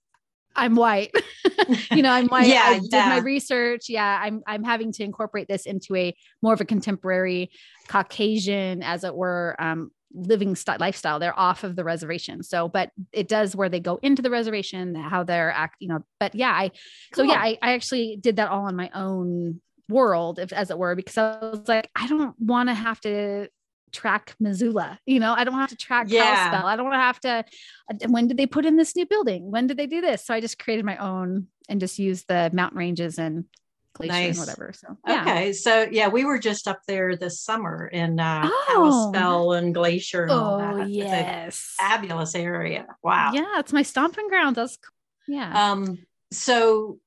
I'm 0.56 0.76
white. 0.76 1.12
you 1.92 2.04
know, 2.04 2.12
I'm 2.12 2.28
white. 2.30 2.48
Yeah, 2.48 2.62
I 2.66 2.80
did 2.80 2.92
my 2.92 3.18
research. 3.18 3.90
Yeah, 3.90 4.20
I'm 4.22 4.42
I'm 4.46 4.64
having 4.64 4.92
to 4.94 5.04
incorporate 5.04 5.48
this 5.48 5.66
into 5.66 5.96
a 5.96 6.14
more 6.44 6.54
of 6.54 6.62
a 6.62 6.66
contemporary 6.66 7.50
Caucasian, 7.88 8.84
as 8.84 9.04
it 9.04 9.16
were, 9.16 9.56
um, 9.60 9.92
living 10.14 10.56
style 10.56 10.78
lifestyle. 10.80 11.20
They're 11.20 11.38
off 11.38 11.64
of 11.64 11.76
the 11.76 11.84
reservation. 11.84 12.44
So, 12.44 12.68
but 12.68 12.92
it 13.12 13.28
does 13.28 13.56
where 13.56 13.70
they 13.70 13.80
go 13.80 14.00
into 14.02 14.22
the 14.22 14.30
reservation, 14.30 14.96
how 14.96 15.24
they're 15.24 15.52
act, 15.52 15.78
you 15.80 15.88
know. 15.88 16.04
But 16.20 16.36
yeah, 16.36 16.52
I 16.52 16.72
so 17.14 17.24
yeah, 17.24 17.40
I, 17.40 17.58
I 17.62 17.74
actually 17.74 18.18
did 18.20 18.38
that 18.38 18.50
all 18.50 18.66
on 18.66 18.76
my 18.76 18.90
own 18.94 19.62
world, 19.90 20.40
if 20.40 20.54
as 20.54 20.70
it 20.72 20.78
were, 20.78 20.96
because 20.96 21.18
I 21.18 21.38
was 21.42 21.68
like, 21.68 21.90
I 21.96 22.08
don't 22.08 22.40
want 22.40 22.70
to 22.70 22.74
have 22.74 23.02
to 23.02 23.50
track 23.92 24.36
Missoula. 24.40 25.00
You 25.06 25.20
know, 25.20 25.34
I 25.34 25.44
don't 25.44 25.54
have 25.54 25.70
to 25.70 25.76
track 25.76 26.08
Yeah. 26.10 26.36
Kalispell. 26.36 26.66
I 26.66 26.76
don't 26.76 26.86
want 26.86 26.96
to 26.96 27.00
have 27.00 27.20
to. 27.22 27.46
uh, 27.92 28.08
When 28.10 28.28
did 28.28 28.38
they 28.38 28.48
put 28.48 28.66
in 28.66 28.76
this 28.78 28.96
new 28.96 29.06
building? 29.06 29.52
When 29.52 29.68
did 29.68 29.78
they 29.78 29.88
do 29.88 30.02
this? 30.02 30.26
So 30.26 30.34
I 30.34 30.42
just 30.42 30.58
created 30.58 30.86
my 30.86 30.98
own 30.98 31.48
and 31.70 31.80
just 31.80 32.00
used 32.00 32.28
the 32.28 32.50
mountain 32.54 32.80
ranges 32.80 33.20
and 33.20 33.46
glacier 33.94 34.12
Nice. 34.14 34.30
and 34.30 34.40
whatever. 34.40 34.74
So 34.74 34.98
yeah. 35.08 35.22
Okay, 35.22 35.54
so 35.54 35.88
yeah, 35.92 36.08
we 36.10 36.26
were 36.26 36.40
just 36.40 36.68
up 36.68 36.82
there 36.88 37.16
this 37.16 37.40
summer 37.42 37.88
in 37.88 38.20
uh, 38.20 38.50
Oh. 38.52 38.66
Kalispell 39.12 39.54
and 39.54 39.74
Glacier 39.74 40.24
and 40.24 40.32
all 40.32 40.56
Oh 40.56 40.58
that. 40.60 40.88
It's 40.88 40.90
a 40.90 40.90
yes. 40.98 41.76
fabulous 41.80 42.36
area. 42.36 42.88
Wow. 43.04 43.32
Yeah, 43.34 43.60
it's 43.60 43.72
my 43.74 43.84
stomping 43.84 44.28
ground. 44.30 44.56
That's 44.56 44.78
cool. 44.78 45.36
yeah. 45.36 45.72
Um. 45.72 46.00
So 46.32 46.98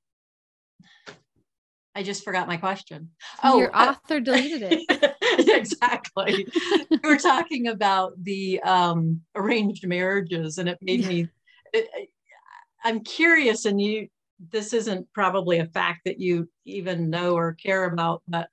I 1.95 2.03
just 2.03 2.25
forgot 2.25 2.47
my 2.47 2.59
question. 2.59 3.11
Oh, 3.43 3.59
your 3.59 3.75
uh, 3.75 3.91
author 3.93 4.21
deleted 4.21 4.63
it. 4.71 5.15
exactly. 5.49 6.47
we 6.91 6.99
were 7.03 7.17
talking 7.17 7.69
about 7.69 8.13
the 8.23 8.61
um, 8.61 9.23
arranged 9.35 9.87
marriages, 9.87 10.59
and 10.59 10.69
it 10.69 10.79
made 10.83 11.01
Yeah. 11.01 11.09
me. 11.09 11.29
it- 11.73 12.11
I'm 12.85 13.01
curious, 13.01 13.65
and 13.65 13.81
you. 13.81 14.09
This 14.39 14.73
isn't 14.73 15.13
probably 15.13 15.59
a 15.59 15.67
fact 15.67 16.03
that 16.05 16.21
you 16.21 16.49
even 16.65 17.11
know 17.11 17.35
or 17.35 17.55
care 17.55 17.85
about, 17.85 18.23
but 18.29 18.49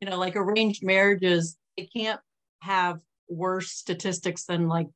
you 0.00 0.08
know, 0.08 0.18
like 0.18 0.36
arranged 0.36 0.84
marriages, 0.84 1.56
they 1.76 1.86
can't 1.86 2.20
have 2.60 3.00
worse 3.28 3.70
statistics 3.70 4.44
than 4.44 4.68
like 4.68 4.88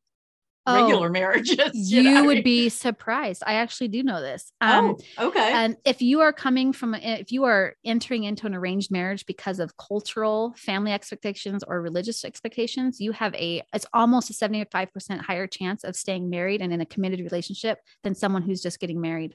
Oh, 0.67 0.75
regular 0.75 1.09
marriages. 1.09 1.59
You, 1.91 2.03
know 2.03 2.19
I 2.19 2.23
would 2.23 2.45
be 2.45 2.69
surprised. 2.69 3.43
I 3.47 3.55
actually 3.55 3.89
do 3.89 4.03
know 4.03 4.21
this. 4.21 4.53
Um, 4.61 4.97
oh, 5.19 5.29
okay. 5.29 5.53
and 5.53 5.77
if 5.85 6.03
you 6.03 6.21
are 6.21 6.33
coming 6.33 6.73
from, 6.73 6.95
if 6.95 7.33
you 7.33 7.45
are 7.45 7.75
entering 7.85 8.25
into 8.25 8.47
an 8.47 8.55
arranged 8.55 8.91
marriage 8.91 9.25
because 9.27 9.59
of 9.59 9.77
cultural 9.77 10.55
family 10.57 10.93
expectations 10.93 11.65
or 11.67 11.81
religious 11.81 12.25
expectations, 12.25 13.01
you 13.01 13.13
have 13.13 13.35
a, 13.35 13.63
it's 13.73 13.87
almost 13.93 14.31
a 14.31 14.33
75% 14.35 15.21
higher 15.21 15.47
chance 15.47 15.83
of 15.83 15.97
staying 15.97 16.29
married 16.29 16.61
and 16.61 16.73
in 16.73 16.81
a 16.81 16.87
committed 16.87 17.21
relationship 17.21 17.79
than 18.05 18.15
someone 18.15 18.43
who's 18.43 18.63
just 18.63 18.79
getting 18.79 19.01
married. 19.01 19.35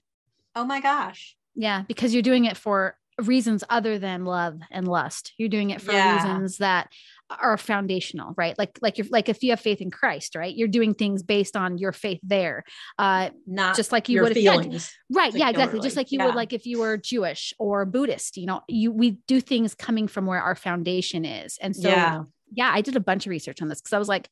Oh 0.55 0.65
my 0.65 0.81
gosh. 0.81 1.35
Yeah, 1.55 1.83
because 1.87 2.13
you're 2.13 2.23
doing 2.23 2.45
it 2.45 2.57
for 2.57 2.97
reasons 3.23 3.63
other 3.69 3.97
than 3.97 4.25
love 4.25 4.59
and 4.71 4.85
lust. 4.87 5.31
You're 5.37 5.47
doing 5.47 5.69
it 5.69 5.81
for 5.81 5.93
Yeah. 5.93 6.15
reasons 6.15 6.57
that 6.57 6.91
are 7.29 7.57
foundational, 7.57 8.33
right? 8.35 8.57
Like 8.57 8.77
like 8.81 8.97
you're 8.97 9.07
like 9.09 9.29
if 9.29 9.41
you 9.41 9.51
have 9.51 9.61
faith 9.61 9.79
in 9.79 9.89
Christ, 9.89 10.35
right? 10.35 10.53
You're 10.53 10.67
doing 10.67 10.93
things 10.93 11.23
based 11.23 11.55
on 11.55 11.77
your 11.77 11.93
faith 11.93 12.19
there. 12.23 12.65
Uh 12.99 13.29
Not 13.47 13.77
just 13.77 13.93
like 13.93 14.09
you 14.09 14.21
would 14.21 14.33
feelings. 14.33 14.91
right. 15.09 15.33
Yeah, 15.33 15.49
exactly. 15.49 15.79
Just 15.79 15.95
like 15.95 16.11
you 16.11 16.19
Yeah. 16.19 16.25
would 16.25 16.35
like 16.35 16.51
if 16.51 16.65
you 16.65 16.79
were 16.79 16.97
Jewish 16.97 17.53
or 17.57 17.85
Buddhist, 17.85 18.35
you 18.35 18.47
know, 18.47 18.61
you 18.67 18.91
we 18.91 19.11
do 19.27 19.39
things 19.39 19.73
coming 19.75 20.09
from 20.09 20.25
where 20.25 20.41
our 20.41 20.55
foundation 20.55 21.23
is. 21.23 21.57
And 21.61 21.73
so 21.73 21.87
yeah. 21.87 22.23
yeah, 22.53 22.71
I 22.73 22.81
did 22.81 22.97
a 22.97 22.99
bunch 22.99 23.25
of 23.25 23.29
research 23.29 23.61
on 23.61 23.69
this 23.69 23.79
because 23.79 23.93
I 23.93 23.97
was 23.97 24.09
like, 24.09 24.29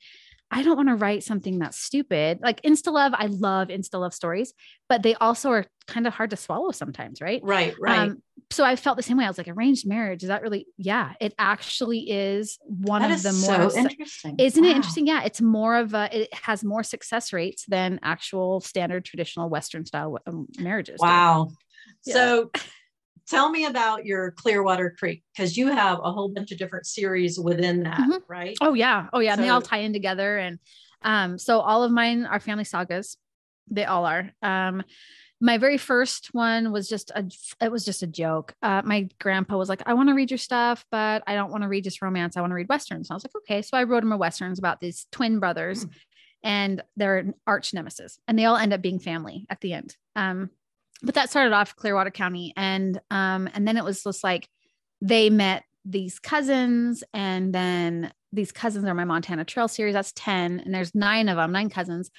I 0.53 0.61
don't 0.61 0.77
want 0.77 0.89
to 0.89 0.95
write 0.95 1.23
something 1.23 1.57
that's 1.59 1.79
stupid. 1.79 2.39
Like 2.41 2.61
Insta 2.61 2.91
Love, 2.93 3.13
I 3.15 3.25
love 3.25 3.69
Insta 3.69 3.99
Love 3.99 4.13
stories, 4.13 4.53
but 4.87 5.01
they 5.01 5.15
also 5.15 5.49
are 5.49 5.65
kind 5.87 6.05
of 6.05 6.13
hard 6.13 6.29
to 6.29 6.37
swallow 6.37 6.71
sometimes, 6.71 7.21
right? 7.21 7.41
Right. 7.43 7.73
Right. 7.79 8.09
Um, 8.09 8.21
so 8.51 8.63
I 8.63 8.75
felt 8.75 8.97
the 8.97 9.03
same 9.03 9.17
way. 9.17 9.25
I 9.25 9.27
was 9.27 9.39
like, 9.39 9.47
arranged 9.47 9.87
marriage, 9.87 10.21
is 10.21 10.29
that 10.29 10.43
really? 10.43 10.67
Yeah, 10.77 11.13
it 11.19 11.33
actually 11.39 12.11
is 12.11 12.59
one 12.65 13.01
that 13.01 13.09
of 13.09 13.17
is 13.17 13.23
the 13.23 13.31
so 13.33 13.57
more, 13.57 13.69
su- 13.71 13.79
interesting. 13.79 14.35
isn't 14.37 14.63
it 14.63 14.75
interesting? 14.75 15.07
Yeah, 15.07 15.23
it's 15.23 15.41
more 15.41 15.75
of 15.75 15.95
a, 15.95 16.21
it 16.21 16.33
has 16.33 16.63
more 16.63 16.83
success 16.83 17.33
rates 17.33 17.65
than 17.67 17.99
actual 18.03 18.61
standard 18.61 19.05
traditional 19.05 19.49
Western 19.49 19.85
style 19.85 20.19
um, 20.27 20.45
marriages. 20.59 20.99
Wow. 20.99 21.49
Yeah. 22.05 22.13
So 22.13 22.51
tell 23.27 23.49
me 23.49 23.65
about 23.65 24.05
your 24.05 24.31
Clearwater 24.31 24.95
Creek 24.97 25.23
because 25.35 25.55
you 25.57 25.67
have 25.67 25.99
a 26.03 26.11
whole 26.11 26.29
bunch 26.29 26.51
of 26.51 26.57
different 26.57 26.85
series 26.85 27.39
within 27.39 27.83
that, 27.83 27.97
Mhm. 27.99 28.21
right? 28.27 28.57
Oh 28.61 28.73
yeah. 28.73 29.07
Oh 29.13 29.19
yeah. 29.19 29.33
and 29.33 29.41
they 29.43 29.49
all 29.49 29.61
tie 29.61 29.79
in 29.79 29.93
together. 29.93 30.37
And 30.37 30.59
um, 31.01 31.37
so 31.37 31.59
all 31.59 31.83
of 31.83 31.91
mine 31.91 32.25
are 32.25 32.39
family 32.39 32.63
sagas. 32.63 33.17
They 33.69 33.85
all 33.85 34.05
are. 34.05 34.31
Um, 34.41 34.83
my 35.41 35.57
very 35.57 35.77
first 35.77 36.29
one 36.33 36.71
was 36.71 36.87
just 36.87 37.11
a 37.11 37.25
it 37.61 37.69
was 37.71 37.83
just 37.83 38.01
a 38.03 38.07
joke. 38.07 38.53
Uh, 38.61 38.81
my 38.85 39.09
grandpa 39.19 39.57
was 39.57 39.67
like, 39.67 39.83
I 39.85 39.93
want 39.93 40.07
to 40.09 40.15
read 40.15 40.31
your 40.31 40.37
stuff, 40.37 40.85
but 40.89 41.21
I 41.27 41.35
don't 41.35 41.51
want 41.51 41.63
to 41.63 41.67
read 41.67 41.83
just 41.83 42.01
romance. 42.01 42.37
I 42.37 42.41
want 42.41 42.51
to 42.51 42.55
read 42.55 42.69
westerns. 42.69 43.09
And 43.09 43.13
I 43.13 43.15
was 43.15 43.25
like, 43.25 43.35
okay. 43.37 43.61
So 43.61 43.77
I 43.77 43.83
wrote 43.83 44.03
him 44.03 44.13
a 44.13 44.17
westerns 44.17 44.57
about 44.59 44.79
these 44.79 45.05
twin 45.11 45.39
brothers 45.39 45.85
and 46.43 46.81
their 46.95 47.33
arch 47.45 47.73
nemesis. 47.73 48.19
And 48.27 48.39
they 48.39 48.45
all 48.45 48.55
end 48.55 48.71
up 48.73 48.81
being 48.81 48.99
family 48.99 49.45
at 49.49 49.59
the 49.59 49.73
end. 49.73 49.95
Um, 50.15 50.49
but 51.03 51.15
that 51.15 51.29
started 51.29 51.53
off 51.53 51.75
Clearwater 51.75 52.11
County. 52.11 52.53
And 52.55 52.99
um, 53.11 53.49
and 53.53 53.67
then 53.67 53.77
it 53.77 53.83
was 53.83 54.03
just 54.03 54.23
like 54.23 54.47
they 55.01 55.29
met 55.29 55.63
these 55.85 56.17
cousins 56.17 57.03
and 57.13 57.53
then 57.53 58.11
these 58.31 58.51
cousins 58.51 58.85
are 58.85 58.93
my 58.93 59.03
Montana 59.03 59.45
Trail 59.45 59.67
series. 59.67 59.93
That's 59.93 60.13
10. 60.15 60.61
And 60.61 60.73
there's 60.73 60.95
nine 60.95 61.29
of 61.29 61.37
them, 61.37 61.51
nine 61.51 61.69
cousins. 61.69 62.09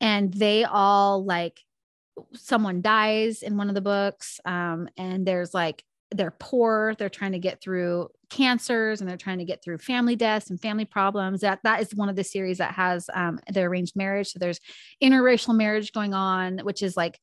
And 0.00 0.32
they 0.32 0.64
all 0.64 1.24
like 1.24 1.60
someone 2.34 2.82
dies 2.82 3.42
in 3.42 3.56
one 3.56 3.68
of 3.68 3.74
the 3.74 3.80
books. 3.80 4.40
Um, 4.44 4.88
and 4.96 5.26
there's 5.26 5.54
like 5.54 5.84
they're 6.12 6.34
poor, 6.36 6.96
they're 6.98 7.08
trying 7.08 7.32
to 7.32 7.38
get 7.38 7.62
through 7.62 8.08
cancers 8.30 9.00
and 9.00 9.08
they're 9.08 9.16
trying 9.16 9.38
to 9.38 9.44
get 9.44 9.62
through 9.62 9.78
family 9.78 10.16
deaths 10.16 10.50
and 10.50 10.60
family 10.60 10.84
problems. 10.84 11.42
That 11.42 11.60
that 11.62 11.82
is 11.82 11.94
one 11.94 12.08
of 12.08 12.16
the 12.16 12.24
series 12.24 12.58
that 12.58 12.74
has 12.74 13.08
um 13.14 13.38
the 13.52 13.60
arranged 13.60 13.94
marriage. 13.94 14.28
So 14.28 14.38
there's 14.38 14.60
interracial 15.02 15.54
marriage 15.54 15.92
going 15.92 16.14
on, 16.14 16.58
which 16.60 16.82
is 16.82 16.96
like 16.96 17.20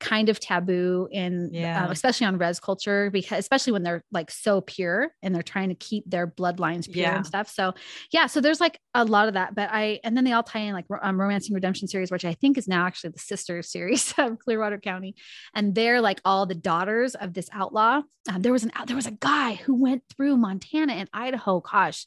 kind 0.00 0.28
of 0.28 0.38
taboo 0.38 1.08
in 1.10 1.50
Yeah. 1.52 1.84
um, 1.84 1.90
especially 1.90 2.26
on 2.28 2.38
res 2.38 2.60
culture 2.60 3.10
because 3.10 3.40
especially 3.40 3.72
when 3.72 3.82
they're 3.82 4.04
like 4.12 4.30
so 4.30 4.60
pure 4.60 5.10
and 5.22 5.34
they're 5.34 5.42
trying 5.42 5.70
to 5.70 5.74
keep 5.74 6.04
their 6.08 6.26
bloodlines 6.26 6.90
pure 6.90 7.06
Yeah. 7.06 7.16
and 7.16 7.26
stuff 7.26 7.48
so 7.50 7.74
yeah 8.12 8.26
so 8.26 8.40
there's 8.40 8.60
like 8.60 8.78
a 8.94 9.04
lot 9.04 9.26
of 9.28 9.34
that 9.34 9.54
but 9.54 9.68
i 9.72 9.98
and 10.04 10.16
then 10.16 10.24
they 10.24 10.32
all 10.32 10.44
tie 10.44 10.60
in 10.60 10.72
like 10.74 10.84
um, 11.02 11.20
romancing 11.20 11.52
redemption 11.54 11.88
series 11.88 12.10
which 12.12 12.24
i 12.24 12.32
think 12.34 12.56
is 12.56 12.68
now 12.68 12.86
actually 12.86 13.10
the 13.10 13.18
sister 13.18 13.60
series 13.62 14.14
of 14.18 14.38
clearwater 14.38 14.78
county 14.78 15.16
and 15.54 15.74
they're 15.74 16.00
like 16.00 16.20
all 16.24 16.46
the 16.46 16.54
daughters 16.54 17.14
of 17.16 17.34
this 17.34 17.48
outlaw 17.52 18.00
um, 18.30 18.40
there 18.42 18.52
was 18.52 18.62
an 18.64 18.70
there 18.86 18.96
was 18.96 19.06
a 19.06 19.10
guy 19.12 19.54
who 19.54 19.74
went 19.74 20.02
through 20.14 20.36
montana 20.36 20.92
and 20.92 21.08
idaho 21.12 21.60
gosh 21.60 22.06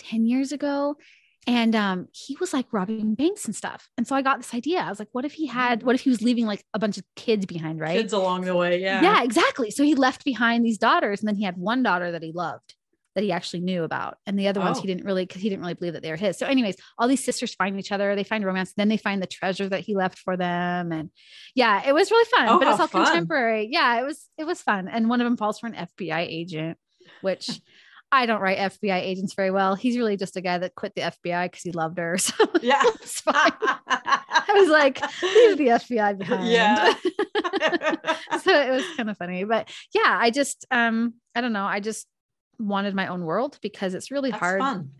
10 0.00 0.26
years 0.26 0.50
ago 0.50 0.96
and 1.50 1.74
um, 1.74 2.06
he 2.12 2.36
was 2.38 2.52
like 2.52 2.66
robbing 2.72 3.14
banks 3.16 3.44
and 3.44 3.56
stuff. 3.56 3.88
And 3.98 4.06
so 4.06 4.14
I 4.14 4.22
got 4.22 4.38
this 4.38 4.54
idea. 4.54 4.78
I 4.78 4.88
was 4.88 5.00
like, 5.00 5.08
what 5.12 5.24
if 5.24 5.32
he 5.32 5.46
had, 5.46 5.82
what 5.82 5.96
if 5.96 6.02
he 6.02 6.10
was 6.10 6.22
leaving 6.22 6.46
like 6.46 6.62
a 6.74 6.78
bunch 6.78 6.96
of 6.96 7.04
kids 7.16 7.44
behind, 7.44 7.80
right? 7.80 7.96
Kids 7.96 8.12
along 8.12 8.42
the 8.42 8.54
way. 8.54 8.80
Yeah. 8.80 9.02
Yeah, 9.02 9.22
exactly. 9.24 9.70
So 9.72 9.82
he 9.82 9.94
left 9.96 10.24
behind 10.24 10.64
these 10.64 10.78
daughters, 10.78 11.20
and 11.20 11.28
then 11.28 11.34
he 11.34 11.42
had 11.44 11.56
one 11.56 11.82
daughter 11.82 12.12
that 12.12 12.22
he 12.22 12.30
loved 12.32 12.74
that 13.16 13.24
he 13.24 13.32
actually 13.32 13.58
knew 13.62 13.82
about, 13.82 14.18
and 14.24 14.38
the 14.38 14.46
other 14.46 14.60
ones 14.60 14.78
Oh. 14.78 14.82
he 14.82 14.86
didn't 14.86 15.04
really 15.04 15.26
because 15.26 15.42
he 15.42 15.48
didn't 15.48 15.62
really 15.62 15.74
believe 15.74 15.94
that 15.94 16.02
they 16.04 16.10
were 16.12 16.16
his. 16.16 16.38
So, 16.38 16.46
anyways, 16.46 16.76
all 16.96 17.08
these 17.08 17.24
sisters 17.24 17.52
find 17.56 17.76
each 17.76 17.90
other, 17.90 18.14
they 18.14 18.22
find 18.22 18.44
romance, 18.44 18.72
then 18.76 18.88
they 18.88 18.96
find 18.96 19.20
the 19.20 19.26
treasure 19.26 19.68
that 19.68 19.80
he 19.80 19.96
left 19.96 20.20
for 20.20 20.36
them, 20.36 20.92
and 20.92 21.10
yeah, 21.56 21.82
it 21.88 21.92
was 21.92 22.12
really 22.12 22.28
fun. 22.36 22.48
Oh, 22.48 22.58
but 22.60 22.68
it's 22.68 22.78
all 22.78 22.86
fun. 22.86 23.06
contemporary. 23.06 23.68
Yeah, 23.72 24.00
it 24.00 24.04
was 24.04 24.28
it 24.38 24.44
was 24.44 24.62
fun, 24.62 24.86
and 24.86 25.08
one 25.08 25.20
of 25.20 25.24
them 25.24 25.36
falls 25.36 25.58
for 25.58 25.66
an 25.66 25.74
FBI 25.74 26.20
agent, 26.28 26.78
which. 27.22 27.60
I 28.12 28.26
don't 28.26 28.40
write 28.40 28.58
FBI 28.58 29.00
agents 29.00 29.34
very 29.34 29.50
well. 29.50 29.74
He's 29.76 29.96
really 29.96 30.16
just 30.16 30.36
a 30.36 30.40
guy 30.40 30.58
that 30.58 30.74
quit 30.74 30.94
the 30.96 31.02
FBI 31.02 31.44
because 31.46 31.62
he 31.62 31.72
loved 31.72 31.98
her. 31.98 32.16
So 32.18 32.34
Yeah. 32.60 32.82
it's 32.84 33.20
fine. 33.20 33.52
I 33.62 34.52
was 34.54 34.68
like, 34.68 35.00
leave 35.22 35.58
the 35.58 35.66
FBI 35.68 36.18
behind. 36.18 36.48
Yeah. 36.48 36.92
so 38.42 38.52
it 38.60 38.70
was 38.70 38.84
kind 38.96 39.10
of 39.10 39.16
funny. 39.16 39.44
But 39.44 39.68
yeah, 39.94 40.18
I 40.20 40.30
just 40.30 40.66
um, 40.70 41.14
I 41.34 41.40
don't 41.40 41.52
know. 41.52 41.64
I 41.64 41.80
just 41.80 42.06
wanted 42.58 42.94
my 42.94 43.06
own 43.06 43.24
world 43.24 43.58
because 43.62 43.94
it's 43.94 44.10
really 44.10 44.30
That's 44.30 44.40
hard. 44.40 44.60
fun. 44.60 44.90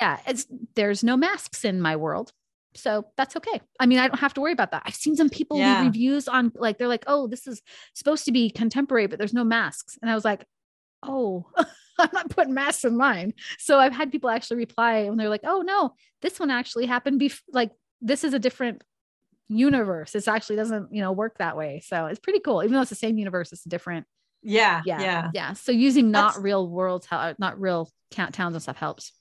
Yeah, 0.00 0.18
it's 0.26 0.46
there's 0.74 1.02
no 1.04 1.16
masks 1.16 1.64
in 1.64 1.80
my 1.80 1.96
world. 1.96 2.32
So 2.74 3.04
that's 3.16 3.36
okay. 3.36 3.60
I 3.78 3.86
mean, 3.86 3.98
I 3.98 4.08
don't 4.08 4.18
have 4.20 4.34
to 4.34 4.40
worry 4.40 4.52
about 4.52 4.70
that. 4.70 4.82
I've 4.86 4.94
seen 4.94 5.14
some 5.16 5.28
people 5.28 5.58
Yeah. 5.58 5.78
leave 5.78 5.86
reviews 5.88 6.28
on 6.28 6.52
like 6.54 6.78
they're 6.78 6.88
like, 6.88 7.04
oh, 7.06 7.26
this 7.26 7.46
is 7.46 7.60
supposed 7.94 8.24
to 8.26 8.32
be 8.32 8.50
contemporary, 8.50 9.06
but 9.08 9.18
there's 9.18 9.34
no 9.34 9.44
masks. 9.44 9.98
And 10.00 10.10
I 10.10 10.14
was 10.14 10.24
like, 10.24 10.46
oh, 11.02 11.46
I'm 12.02 12.10
not 12.12 12.30
putting 12.30 12.54
masks 12.54 12.84
in 12.84 12.96
mine. 12.96 13.34
So 13.58 13.78
I've 13.78 13.92
had 13.92 14.10
people 14.12 14.30
actually 14.30 14.58
reply 14.58 14.98
and 14.98 15.18
they're 15.18 15.28
like, 15.28 15.44
oh 15.44 15.62
no, 15.62 15.94
this 16.20 16.38
one 16.40 16.50
actually 16.50 16.86
happened 16.86 17.20
bef- 17.20 17.40
like 17.52 17.70
this 18.00 18.24
is 18.24 18.34
a 18.34 18.38
different 18.38 18.82
universe. 19.48 20.12
This 20.12 20.28
actually 20.28 20.56
doesn't, 20.56 20.92
you 20.94 21.00
know, 21.00 21.12
work 21.12 21.38
that 21.38 21.56
way. 21.56 21.82
So 21.84 22.06
it's 22.06 22.20
pretty 22.20 22.40
cool. 22.40 22.62
Even 22.62 22.74
though 22.74 22.80
it's 22.80 22.90
the 22.90 22.96
same 22.96 23.18
universe, 23.18 23.52
it's 23.52 23.64
different. 23.64 24.06
Yeah. 24.42 24.82
Yeah. 24.84 25.00
Yeah. 25.00 25.30
Yeah. 25.34 25.52
So 25.52 25.72
using 25.72 26.10
not 26.10 26.28
That's- 26.30 26.42
real 26.42 26.68
worlds, 26.68 27.06
how 27.06 27.34
not 27.38 27.60
real 27.60 27.90
count 28.10 28.34
towns 28.34 28.54
and 28.54 28.62
stuff 28.62 28.76
helps. 28.76 29.12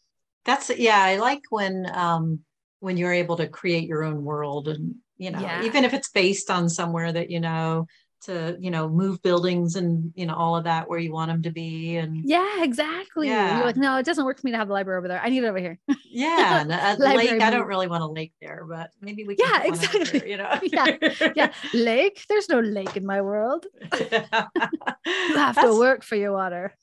That's 0.45 0.71
yeah, 0.75 0.97
I 0.99 1.17
like 1.17 1.41
when 1.49 1.85
um 1.93 2.39
when 2.79 2.97
you're 2.97 3.13
able 3.13 3.37
to 3.37 3.47
create 3.47 3.87
your 3.87 4.03
own 4.03 4.23
world 4.23 4.67
and 4.67 4.95
you 5.17 5.29
know, 5.29 5.39
Yeah. 5.39 5.63
even 5.63 5.85
if 5.85 5.93
it's 5.93 6.09
based 6.09 6.49
on 6.49 6.67
somewhere 6.67 7.11
that 7.11 7.29
you 7.29 7.39
know 7.39 7.85
to, 8.21 8.57
you 8.59 8.71
know, 8.71 8.87
move 8.89 9.21
buildings 9.21 9.75
and 9.75 10.11
you 10.15 10.25
know 10.25 10.35
all 10.35 10.55
of 10.55 10.63
that 10.65 10.89
where 10.89 10.99
you 10.99 11.11
want 11.11 11.29
them 11.31 11.41
to 11.43 11.51
be 11.51 11.95
and 11.97 12.21
Yeah, 12.23 12.63
exactly. 12.63 13.27
Yeah. 13.27 13.57
You're 13.57 13.65
like, 13.65 13.77
no, 13.77 13.97
it 13.97 14.05
doesn't 14.05 14.23
work 14.25 14.39
for 14.39 14.47
me 14.47 14.51
to 14.51 14.57
have 14.57 14.67
the 14.67 14.73
library 14.73 14.97
over 14.99 15.07
there. 15.07 15.21
I 15.21 15.29
need 15.29 15.43
it 15.43 15.47
over 15.47 15.57
here. 15.59 15.79
yeah, 16.09 16.63
a 16.63 16.97
lake. 16.97 17.41
I 17.41 17.49
don't 17.49 17.67
really 17.67 17.87
want 17.87 18.03
a 18.03 18.07
lake 18.07 18.33
there, 18.41 18.65
but 18.67 18.91
maybe 19.01 19.23
we 19.25 19.35
can 19.35 19.47
Yeah, 19.49 19.59
put 19.59 19.69
one 19.71 19.77
over 19.79 19.97
exactly. 19.97 20.29
you 20.31 20.37
know. 20.37 20.59
Yeah, 20.63 21.31
yeah. 21.35 21.53
Lake? 21.73 22.25
There's 22.29 22.49
no 22.49 22.59
lake 22.59 22.95
in 22.97 23.05
my 23.05 23.21
world. 23.21 23.65
You 23.99 25.35
have 25.37 25.59
to 25.61 25.77
work 25.77 26.03
for 26.03 26.15
your 26.15 26.33
water. 26.33 26.73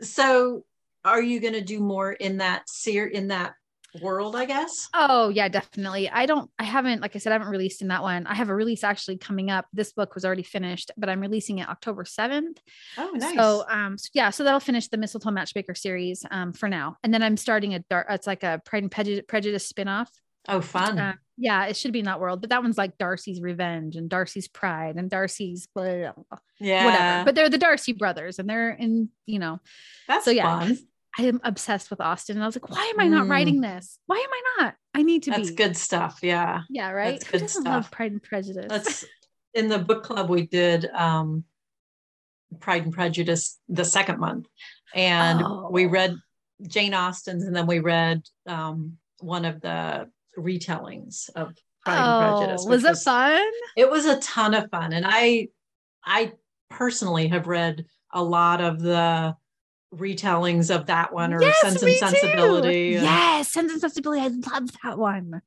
So, 0.00 0.64
are 1.04 1.22
you 1.22 1.40
going 1.40 1.54
to 1.54 1.60
do 1.62 1.80
more 1.80 2.12
in 2.12 2.38
that 2.38 2.68
seer 2.68 3.06
in 3.06 3.28
that 3.28 3.54
world? 4.00 4.36
I 4.36 4.44
guess. 4.44 4.88
Oh, 4.94 5.28
yeah, 5.28 5.48
definitely. 5.48 6.08
I 6.08 6.26
don't, 6.26 6.50
I 6.58 6.64
haven't, 6.64 7.00
like 7.02 7.16
I 7.16 7.18
said, 7.18 7.30
I 7.30 7.34
haven't 7.34 7.48
released 7.48 7.82
in 7.82 7.88
that 7.88 8.02
one. 8.02 8.26
I 8.26 8.34
have 8.34 8.48
a 8.48 8.54
release 8.54 8.84
actually 8.84 9.18
coming 9.18 9.50
up. 9.50 9.66
This 9.72 9.92
book 9.92 10.14
was 10.14 10.24
already 10.24 10.42
finished, 10.42 10.90
but 10.96 11.08
I'm 11.08 11.20
releasing 11.20 11.58
it 11.58 11.68
October 11.68 12.04
7th. 12.04 12.58
Oh, 12.96 13.10
nice. 13.14 13.34
So, 13.34 13.64
um, 13.68 13.98
so 13.98 14.08
yeah, 14.14 14.30
so 14.30 14.44
that'll 14.44 14.60
finish 14.60 14.88
the 14.88 14.96
Mistletoe 14.96 15.30
Matchmaker 15.30 15.74
series 15.74 16.24
um, 16.30 16.52
for 16.52 16.68
now. 16.68 16.96
And 17.02 17.12
then 17.12 17.22
I'm 17.22 17.36
starting 17.36 17.74
a 17.74 17.80
dark, 17.90 18.06
it's 18.10 18.26
like 18.26 18.42
a 18.42 18.60
Pride 18.64 18.82
and 18.82 18.90
Prejudice, 18.90 19.24
Prejudice 19.28 19.72
spinoff. 19.72 20.08
oh, 20.48 20.60
fun. 20.60 20.98
Uh, 20.98 21.14
yeah, 21.36 21.66
it 21.66 21.76
should 21.76 21.92
be 21.92 22.00
in 22.00 22.06
that 22.06 22.20
world, 22.20 22.40
but 22.40 22.50
that 22.50 22.62
one's 22.62 22.76
like 22.76 22.98
Darcy's 22.98 23.40
Revenge 23.40 23.94
and 23.94 24.10
Darcy's 24.10 24.48
Pride 24.48 24.96
and 24.96 25.08
Darcy's 25.08 25.68
blah, 25.72 25.84
blah, 25.84 26.12
blah, 26.12 26.38
yeah. 26.58 26.84
whatever. 26.84 27.24
But 27.24 27.34
they're 27.36 27.48
the 27.48 27.58
Darcy 27.58 27.92
brothers 27.92 28.40
and 28.40 28.50
they're 28.50 28.70
in, 28.70 29.08
you 29.24 29.38
know, 29.38 29.60
that's 30.08 30.24
so 30.24 30.32
yeah, 30.32 30.58
fun. 30.58 30.78
I 31.18 31.22
am 31.24 31.40
obsessed 31.42 31.90
with 31.90 32.00
Austen. 32.00 32.36
And 32.36 32.44
I 32.44 32.46
was 32.46 32.54
like, 32.54 32.70
why 32.70 32.92
am 32.94 33.00
I 33.00 33.08
not 33.08 33.26
Mm. 33.26 33.30
writing 33.30 33.60
this? 33.60 33.98
Why 34.06 34.16
am 34.16 34.30
I 34.32 34.42
not? 34.64 34.74
I 34.94 35.02
need 35.02 35.24
to 35.24 35.30
That's 35.32 35.50
be. 35.50 35.56
good 35.56 35.76
stuff. 35.76 36.20
Yeah. 36.22 36.62
Yeah, 36.70 36.90
right. 36.90 37.14
That's 37.18 37.26
Who 37.26 37.32
good 37.32 37.40
doesn't 37.40 37.64
love. 37.64 37.90
Pride 37.90 38.12
and 38.12 38.22
Prejudice? 38.22 38.66
That's 38.68 39.04
in 39.54 39.68
the 39.68 39.78
book 39.80 40.04
club 40.04 40.30
we 40.30 40.46
did 40.46 40.86
um 40.94 41.44
Pride 42.60 42.84
and 42.84 42.92
Prejudice 42.94 43.58
the 43.68 43.84
second 43.84 44.20
month. 44.20 44.46
And 44.94 45.40
we 45.70 45.86
Oh. 45.86 45.90
read 45.90 46.16
Jane 46.66 46.94
Austen's 46.94 47.44
and 47.44 47.54
then 47.54 47.66
we 47.66 47.80
read 47.80 48.22
um 48.46 48.98
one 49.20 49.44
of 49.44 49.60
the 49.60 50.08
retellings 50.38 51.28
of 51.34 51.52
Pride 51.84 51.98
and 51.98 52.18
Prejudice. 52.18 52.62
oh, 52.64 52.70
was 52.70 52.84
it 52.84 52.96
fun? 52.98 53.44
It 53.76 53.90
was 53.90 54.06
a 54.06 54.20
ton 54.20 54.54
of 54.54 54.70
fun. 54.70 54.92
And 54.92 55.04
I 55.08 55.48
I 56.04 56.32
personally 56.70 57.26
have 57.28 57.48
read 57.48 57.86
a 58.12 58.22
lot 58.22 58.60
of 58.60 58.80
the 58.80 59.36
retellings 59.94 60.74
of 60.74 60.86
that 60.86 61.12
one 61.12 61.32
or 61.32 61.40
Yes, 61.42 61.60
Sense 61.60 61.82
and. 61.82 61.92
Sensibility. 61.96 62.90
Yes, 63.00 63.50
Sense 63.50 63.72
and 63.72 63.80
Sensibility. 63.80 64.20
I 64.22 64.28
love 64.28 64.70
that 64.82 64.98
one. 64.98 65.42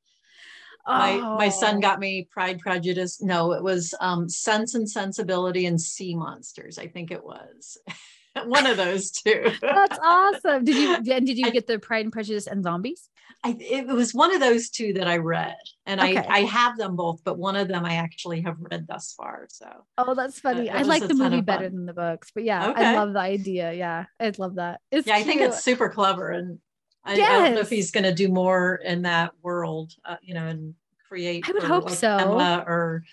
my 0.88 1.18
my 1.38 1.50
son 1.50 1.78
Oh. 1.78 1.80
got 1.80 2.00
me 2.00 2.28
pride 2.32 2.58
prejudice 2.58 3.22
no 3.22 3.52
it 3.54 3.62
was 3.62 3.94
um 4.02 4.28
sense 4.28 4.74
and 4.74 4.90
sensibility 4.90 5.68
and 5.68 5.80
sea 5.80 6.16
monsters 6.16 6.80
i 6.80 6.88
think 6.88 7.12
it 7.12 7.24
was 7.24 7.78
one 8.46 8.66
of 8.66 8.78
those 8.78 9.12
two 9.12 9.52
That's 9.62 10.00
awesome. 10.04 10.64
Did 10.66 10.76
you 10.78 10.96
and 11.16 11.28
did 11.28 11.38
you 11.38 11.52
get 11.52 11.68
the 11.68 11.78
Pride 11.78 12.06
and 12.06 12.12
Prejudice 12.14 12.48
and 12.48 12.64
Zombies? 12.64 13.10
I, 13.44 13.56
it 13.60 13.88
was 13.88 14.14
one 14.14 14.34
of 14.34 14.40
those 14.40 14.70
two 14.70 14.94
that 14.94 15.08
i 15.08 15.18
read 15.18 15.56
and 15.86 16.00
Okay. 16.02 16.18
i 16.18 16.40
i 16.40 16.40
have 16.42 16.78
them 16.78 16.96
both 16.96 17.22
but 17.24 17.38
one 17.38 17.56
of 17.56 17.68
them 17.68 17.86
i 17.86 17.96
actually 17.96 18.42
have 18.42 18.58
read 18.60 18.86
thus 18.88 19.14
far 19.18 19.48
so 19.50 19.68
Oh, 19.98 20.16
that's 20.16 20.40
funny. 20.40 20.70
I 20.70 20.82
like 20.82 21.06
the 21.08 21.14
movie 21.14 21.42
better 21.42 21.66
fun. 21.66 21.76
than 21.76 21.86
the 21.86 21.94
books, 21.94 22.32
but 22.34 22.44
yeah, 22.44 22.74
I 22.76 22.96
love 22.96 23.14
the 23.14 23.20
idea. 23.20 23.72
Yeah, 23.74 24.06
I 24.20 24.32
love 24.38 24.56
that. 24.56 24.82
It's 24.92 25.06
yeah 25.08 25.16
i 25.16 25.24
think 25.24 25.42
it's 25.42 25.64
super 25.64 25.90
clever 25.90 26.30
and 26.30 26.60
I, 27.04 27.14
I 27.14 27.18
don't 27.18 27.54
know 27.56 27.62
if 27.62 27.70
he's 27.70 27.92
going 27.92 28.04
to 28.04 28.14
do 28.14 28.30
more 28.30 28.76
in 28.84 29.04
that 29.04 29.32
world 29.42 29.92
uh, 30.06 30.16
you 30.22 30.34
know 30.34 30.48
and 30.48 30.74
create 31.08 31.46
I 31.48 31.52
would 31.52 31.64
hope 31.64 31.86
like, 31.86 31.96
so. 31.96 32.08
Emma 32.18 32.64
or 32.68 33.04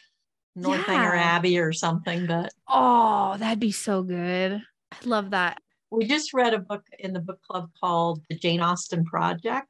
northanger 0.56 1.14
Yeah. 1.14 1.36
abbey 1.36 1.58
or 1.58 1.72
something 1.72 2.26
but 2.26 2.52
Oh, 2.68 3.36
that'd 3.38 3.60
be 3.60 3.72
so 3.72 4.02
good. 4.02 4.62
I 4.92 4.96
love 5.04 5.30
that. 5.30 5.58
we 5.90 6.06
just 6.06 6.32
read 6.34 6.54
a 6.54 6.58
book 6.58 6.84
in 6.98 7.12
the 7.12 7.20
book 7.20 7.40
club 7.42 7.70
called 7.80 8.22
the 8.28 8.36
jane 8.38 8.60
austen 8.60 9.04
project 9.04 9.68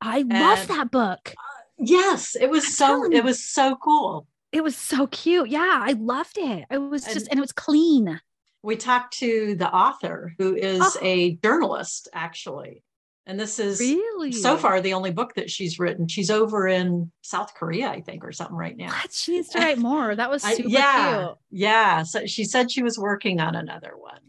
I 0.00 0.22
love 0.22 0.68
that 0.68 0.90
book. 0.90 1.34
Yes, 1.78 2.36
it 2.36 2.48
was 2.50 2.64
I'm 2.64 2.70
so 2.70 3.12
it 3.12 3.24
was 3.24 3.42
so 3.42 3.76
cool. 3.76 4.26
It 4.52 4.62
was 4.62 4.76
so 4.76 5.06
cute. 5.08 5.48
Yeah, 5.48 5.80
I 5.82 5.92
loved 5.92 6.38
it. 6.38 6.64
It 6.70 6.78
was 6.78 7.04
just 7.04 7.16
And- 7.16 7.28
and 7.32 7.38
it 7.38 7.42
was 7.42 7.52
clean. 7.52 8.20
We 8.62 8.76
talked 8.76 9.18
to 9.18 9.54
the 9.56 9.72
author 9.72 10.32
who 10.38 10.54
is 10.56 10.80
Oh. 10.82 10.98
a 11.02 11.34
journalist 11.36 12.08
actually. 12.12 12.82
And 13.28 13.38
this 13.40 13.58
is 13.58 13.80
Really? 13.80 14.30
so 14.32 14.56
far 14.56 14.80
the 14.80 14.94
only 14.94 15.10
book 15.10 15.34
that 15.34 15.50
she's 15.50 15.78
written. 15.80 16.06
She's 16.06 16.30
over 16.30 16.68
in 16.68 17.10
South 17.22 17.54
Korea, 17.54 17.88
I 17.90 18.00
think, 18.00 18.24
or 18.24 18.30
something 18.30 18.56
right 18.56 18.76
now. 18.76 18.86
What? 18.88 19.12
She 19.12 19.32
needs 19.32 19.48
to 19.48 19.58
write 19.58 19.78
more. 19.78 20.14
That 20.14 20.30
was 20.30 20.44
I- 20.44 20.54
super 20.54 20.68
yeah, 20.68 21.24
cute. 21.26 21.38
yeah. 21.50 22.02
So 22.04 22.24
she 22.26 22.44
said 22.44 22.70
she 22.70 22.84
was 22.84 22.96
working 22.98 23.40
on 23.40 23.56
another 23.56 23.94
one. 23.96 24.20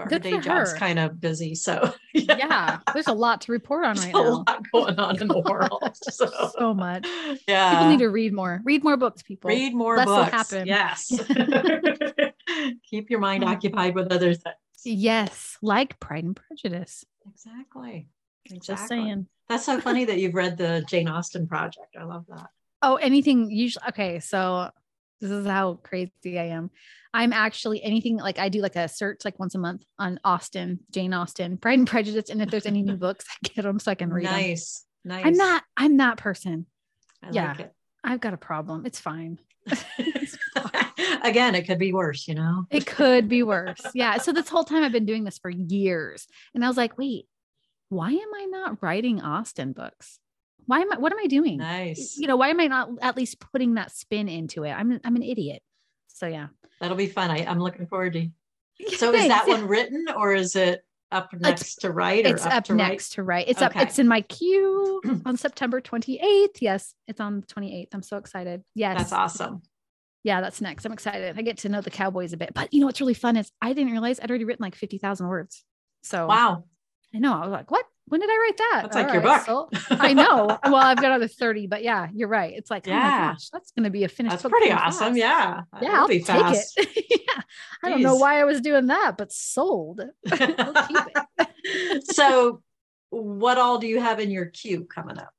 Her 0.00 0.06
Good 0.08 0.22
day 0.22 0.40
job's 0.40 0.72
kind 0.72 0.98
of 0.98 1.20
busy. 1.20 1.54
So 1.54 1.94
Yeah, 2.14 2.78
there's 2.92 3.06
a 3.06 3.12
lot 3.12 3.42
to 3.42 3.52
report 3.52 3.84
on 3.84 3.94
there's 3.94 4.06
right 4.06 4.14
a 4.14 4.28
lot 4.28 4.62
going 4.72 4.98
on 4.98 5.20
in 5.22 5.28
the 5.28 5.38
world. 5.38 5.82
So, 6.10 6.26
So 6.58 6.74
much. 6.74 7.06
yeah. 7.46 7.70
People 7.74 7.90
need 7.90 7.98
to 8.00 8.08
read 8.10 8.32
more. 8.32 8.60
Read 8.64 8.82
more 8.82 8.96
books, 8.96 9.22
people. 9.22 9.48
read 9.48 9.72
more 9.74 9.96
less 9.96 10.06
books. 10.06 10.30
happen. 10.32 10.66
Yes. 10.66 11.12
Keep 12.90 13.10
your 13.10 13.20
mind 13.20 13.44
Mm. 13.44 13.48
occupied 13.48 13.94
with 13.94 14.12
other 14.12 14.34
things. 14.34 14.56
Yes, 14.84 15.56
like 15.62 15.98
Pride 16.00 16.24
and 16.24 16.36
Prejudice. 16.36 17.04
Exactly. 17.28 18.08
Just 18.62 18.86
saying. 18.88 19.26
That's 19.48 19.64
so 19.64 19.80
funny 19.80 20.04
that 20.06 20.18
you've 20.18 20.34
read 20.34 20.56
the 20.58 20.84
Jane 20.88 21.08
Austen 21.08 21.46
project. 21.46 21.96
I 21.98 22.04
love 22.04 22.24
that. 22.28 22.48
Oh, 22.82 22.96
anything 22.96 23.50
usually 23.50 23.84
okay, 23.88 24.20
so 24.20 24.70
this 25.20 25.30
is 25.30 25.46
how 25.46 25.74
crazy 25.82 26.38
I 26.38 26.46
am. 26.48 26.70
I'm 27.14 27.32
actually 27.32 27.80
anything 27.80 28.16
like 28.16 28.40
I 28.40 28.48
do 28.48 28.60
like 28.60 28.74
a 28.74 28.88
search 28.88 29.24
like 29.24 29.38
once 29.38 29.54
a 29.54 29.58
month 29.58 29.84
on 30.00 30.18
Austen, 30.24 30.80
Jane 30.90 31.14
Austen, 31.14 31.56
Pride 31.56 31.78
and 31.78 31.86
Prejudice, 31.86 32.28
and 32.28 32.42
if 32.42 32.50
there's 32.50 32.66
any 32.66 32.82
new 32.82 32.96
books, 32.98 33.24
I 33.30 33.48
get 33.48 33.62
them 33.62 33.78
so 33.78 33.92
I 33.92 33.94
can 33.94 34.12
read 34.12 34.26
them. 34.26 34.32
Nice. 34.32 34.84
Nice. 35.04 35.24
I'm 35.24 35.34
not. 35.34 35.62
I'm 35.76 35.96
that 35.98 36.16
person. 36.16 36.66
I 37.22 37.28
yeah. 37.30 37.54
like 37.56 37.70
I've 38.02 38.20
got 38.20 38.34
a 38.34 38.36
problem. 38.36 38.84
It's 38.84 38.98
fine. 38.98 39.38
it. 39.66 40.38
Again, 41.22 41.54
it 41.54 41.66
could 41.68 41.78
be 41.78 41.92
worse, 41.92 42.26
you 42.26 42.34
know? 42.34 42.64
It 42.68 42.84
could 42.84 43.28
be 43.28 43.44
worse. 43.44 43.80
Yeah. 43.94 44.18
So 44.18 44.32
this 44.32 44.48
whole 44.48 44.64
time 44.64 44.82
I've 44.82 44.92
been 44.92 45.06
doing 45.06 45.22
this 45.22 45.38
for 45.38 45.50
years, 45.50 46.26
and 46.52 46.64
I 46.64 46.68
was 46.68 46.76
like, 46.76 46.98
wait, 46.98 47.26
why 47.90 48.10
am 48.10 48.34
I 48.34 48.46
not 48.50 48.82
writing 48.82 49.22
Austen 49.22 49.72
books? 49.72 50.18
Why 50.66 50.80
am 50.80 50.92
I? 50.92 50.98
What 50.98 51.12
am 51.12 51.18
I 51.20 51.28
doing? 51.28 51.58
Nice. 51.58 52.16
You 52.18 52.26
know, 52.26 52.36
why 52.36 52.48
am 52.48 52.58
I 52.58 52.66
not 52.66 52.90
at 53.00 53.16
least 53.16 53.38
putting 53.38 53.74
that 53.74 53.92
spin 53.92 54.28
into 54.28 54.64
it? 54.64 54.72
I'm 54.72 55.00
I'm 55.04 55.14
an 55.14 55.22
idiot. 55.22 55.62
So 56.08 56.26
yeah. 56.26 56.48
That'll 56.80 56.96
be 56.96 57.06
fun. 57.06 57.30
I, 57.30 57.44
I'm 57.46 57.58
looking 57.60 57.86
forward 57.86 58.12
to 58.14 58.28
So 58.96 59.12
is 59.12 59.28
that 59.28 59.46
one 59.46 59.68
written 59.68 60.06
or 60.16 60.34
is 60.34 60.56
it 60.56 60.84
up 61.12 61.32
next 61.32 61.76
to 61.76 61.92
write 61.92 62.26
or 62.26 62.34
It's 62.34 62.44
up, 62.44 62.64
to 62.64 62.74
write? 62.74 62.88
next 62.88 63.12
to 63.14 63.22
write. 63.22 63.48
It's 63.48 63.62
up. 63.62 63.76
It's 63.76 63.98
in 64.00 64.08
my 64.08 64.20
queue 64.22 65.00
on 65.24 65.36
September 65.36 65.80
28th. 65.80 66.56
Yes, 66.60 66.94
it's 67.06 67.20
on 67.20 67.40
the 67.40 67.46
28th. 67.46 67.88
I'm 67.92 68.02
so 68.02 68.16
excited. 68.16 68.62
Yes. 68.74 68.98
That's 68.98 69.12
awesome. 69.12 69.62
Yeah, 70.24 70.40
that's 70.40 70.60
next. 70.60 70.84
I'm 70.86 70.92
excited. 70.92 71.38
I 71.38 71.42
get 71.42 71.58
to 71.58 71.68
know 71.68 71.82
the 71.82 71.90
Cowboys 71.90 72.32
a 72.32 72.36
bit. 72.36 72.52
But 72.54 72.72
you 72.72 72.80
know 72.80 72.86
what's 72.86 73.00
really 73.00 73.14
fun 73.14 73.36
is 73.36 73.52
I 73.62 73.74
didn't 73.74 73.92
realize 73.92 74.18
I'd 74.20 74.30
already 74.30 74.44
written 74.44 74.64
like 74.64 74.74
50,000 74.74 75.28
words. 75.28 75.62
So 76.02 76.26
Wow. 76.26 76.64
I 77.14 77.18
know. 77.18 77.34
I 77.34 77.40
was 77.40 77.50
like, 77.52 77.70
what? 77.70 77.84
When 78.06 78.20
did 78.20 78.28
I 78.30 78.36
write 78.36 78.56
that? 78.58 78.80
That's 78.82 78.94
like 78.96 79.08
All 79.08 79.14
your 79.14 79.22
right, 79.22 79.46
book. 79.46 79.74
so- 79.74 79.96
I 79.98 80.12
know. 80.12 80.46
Well, 80.64 80.76
I've 80.76 80.96
got 80.98 81.06
another 81.06 81.26
30, 81.28 81.66
but 81.68 81.82
yeah, 81.82 82.08
you're 82.14 82.28
right. 82.28 82.52
It's 82.54 82.70
like, 82.70 82.86
oh 82.86 82.90
my 82.90 82.96
Yeah. 82.96 83.32
gosh, 83.32 83.48
that's 83.50 83.70
going 83.72 83.84
to 83.84 83.90
be 83.90 84.04
a 84.04 84.08
finished 84.08 84.32
That's 84.32 84.42
book 84.42 84.52
pretty 84.52 84.66
pretty 84.68 84.80
awesome. 84.82 85.14
fast. 85.14 85.18
Yeah. 85.18 85.62
Yeah, 85.80 86.00
I'll 86.00 86.08
be 86.08 86.18
take 86.18 86.26
fast. 86.26 86.74
it. 86.78 87.06
yeah. 87.26 87.42
I 87.82 87.90
don't 87.90 88.02
know 88.02 88.16
why 88.16 88.40
I 88.40 88.44
was 88.44 88.60
doing 88.60 88.86
that, 88.88 89.16
but 89.16 89.32
sold. 89.32 90.02
We'll 90.30 90.38
keep 90.88 90.98
it. 91.38 92.14
so, 92.14 92.62
what 93.10 93.56
all 93.58 93.78
do 93.78 93.86
you 93.86 94.00
have 94.00 94.20
in 94.20 94.30
your 94.30 94.46
queue 94.46 94.84
coming 94.84 95.18
up? 95.18 95.30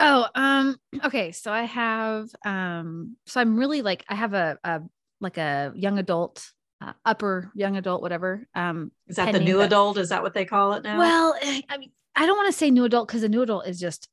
Oh, 0.00 0.26
um, 0.34 0.76
okay. 1.04 1.30
So 1.32 1.52
I 1.52 1.62
have, 1.64 2.28
um, 2.44 3.16
so 3.26 3.40
I'm 3.40 3.56
really 3.56 3.82
like, 3.82 4.04
I 4.08 4.14
have 4.14 4.34
a, 4.34 4.58
a 4.64 4.80
like 5.20 5.36
a 5.36 5.72
young 5.76 5.98
adult, 5.98 6.50
uh, 6.80 6.92
upper 7.04 7.52
young 7.54 7.76
adult, 7.76 8.00
whatever. 8.02 8.46
Um, 8.54 8.90
Is 9.06 9.16
that 9.16 9.32
the 9.32 9.40
new 9.40 9.58
but- 9.58 9.66
adult? 9.66 9.98
Is 9.98 10.08
that 10.08 10.22
what 10.22 10.32
they 10.34 10.44
call 10.46 10.72
it 10.72 10.82
now? 10.82 10.98
Well, 10.98 11.36
eh, 11.42 11.60
I 11.68 11.76
mean, 11.78 11.90
I 12.16 12.26
don't 12.26 12.36
want 12.36 12.52
to 12.52 12.58
say 12.58 12.70
new 12.70 12.84
adult 12.84 13.08
because 13.08 13.22
a 13.22 13.28
new 13.28 13.42
adult 13.42 13.66
is 13.66 13.78
just 13.80 14.08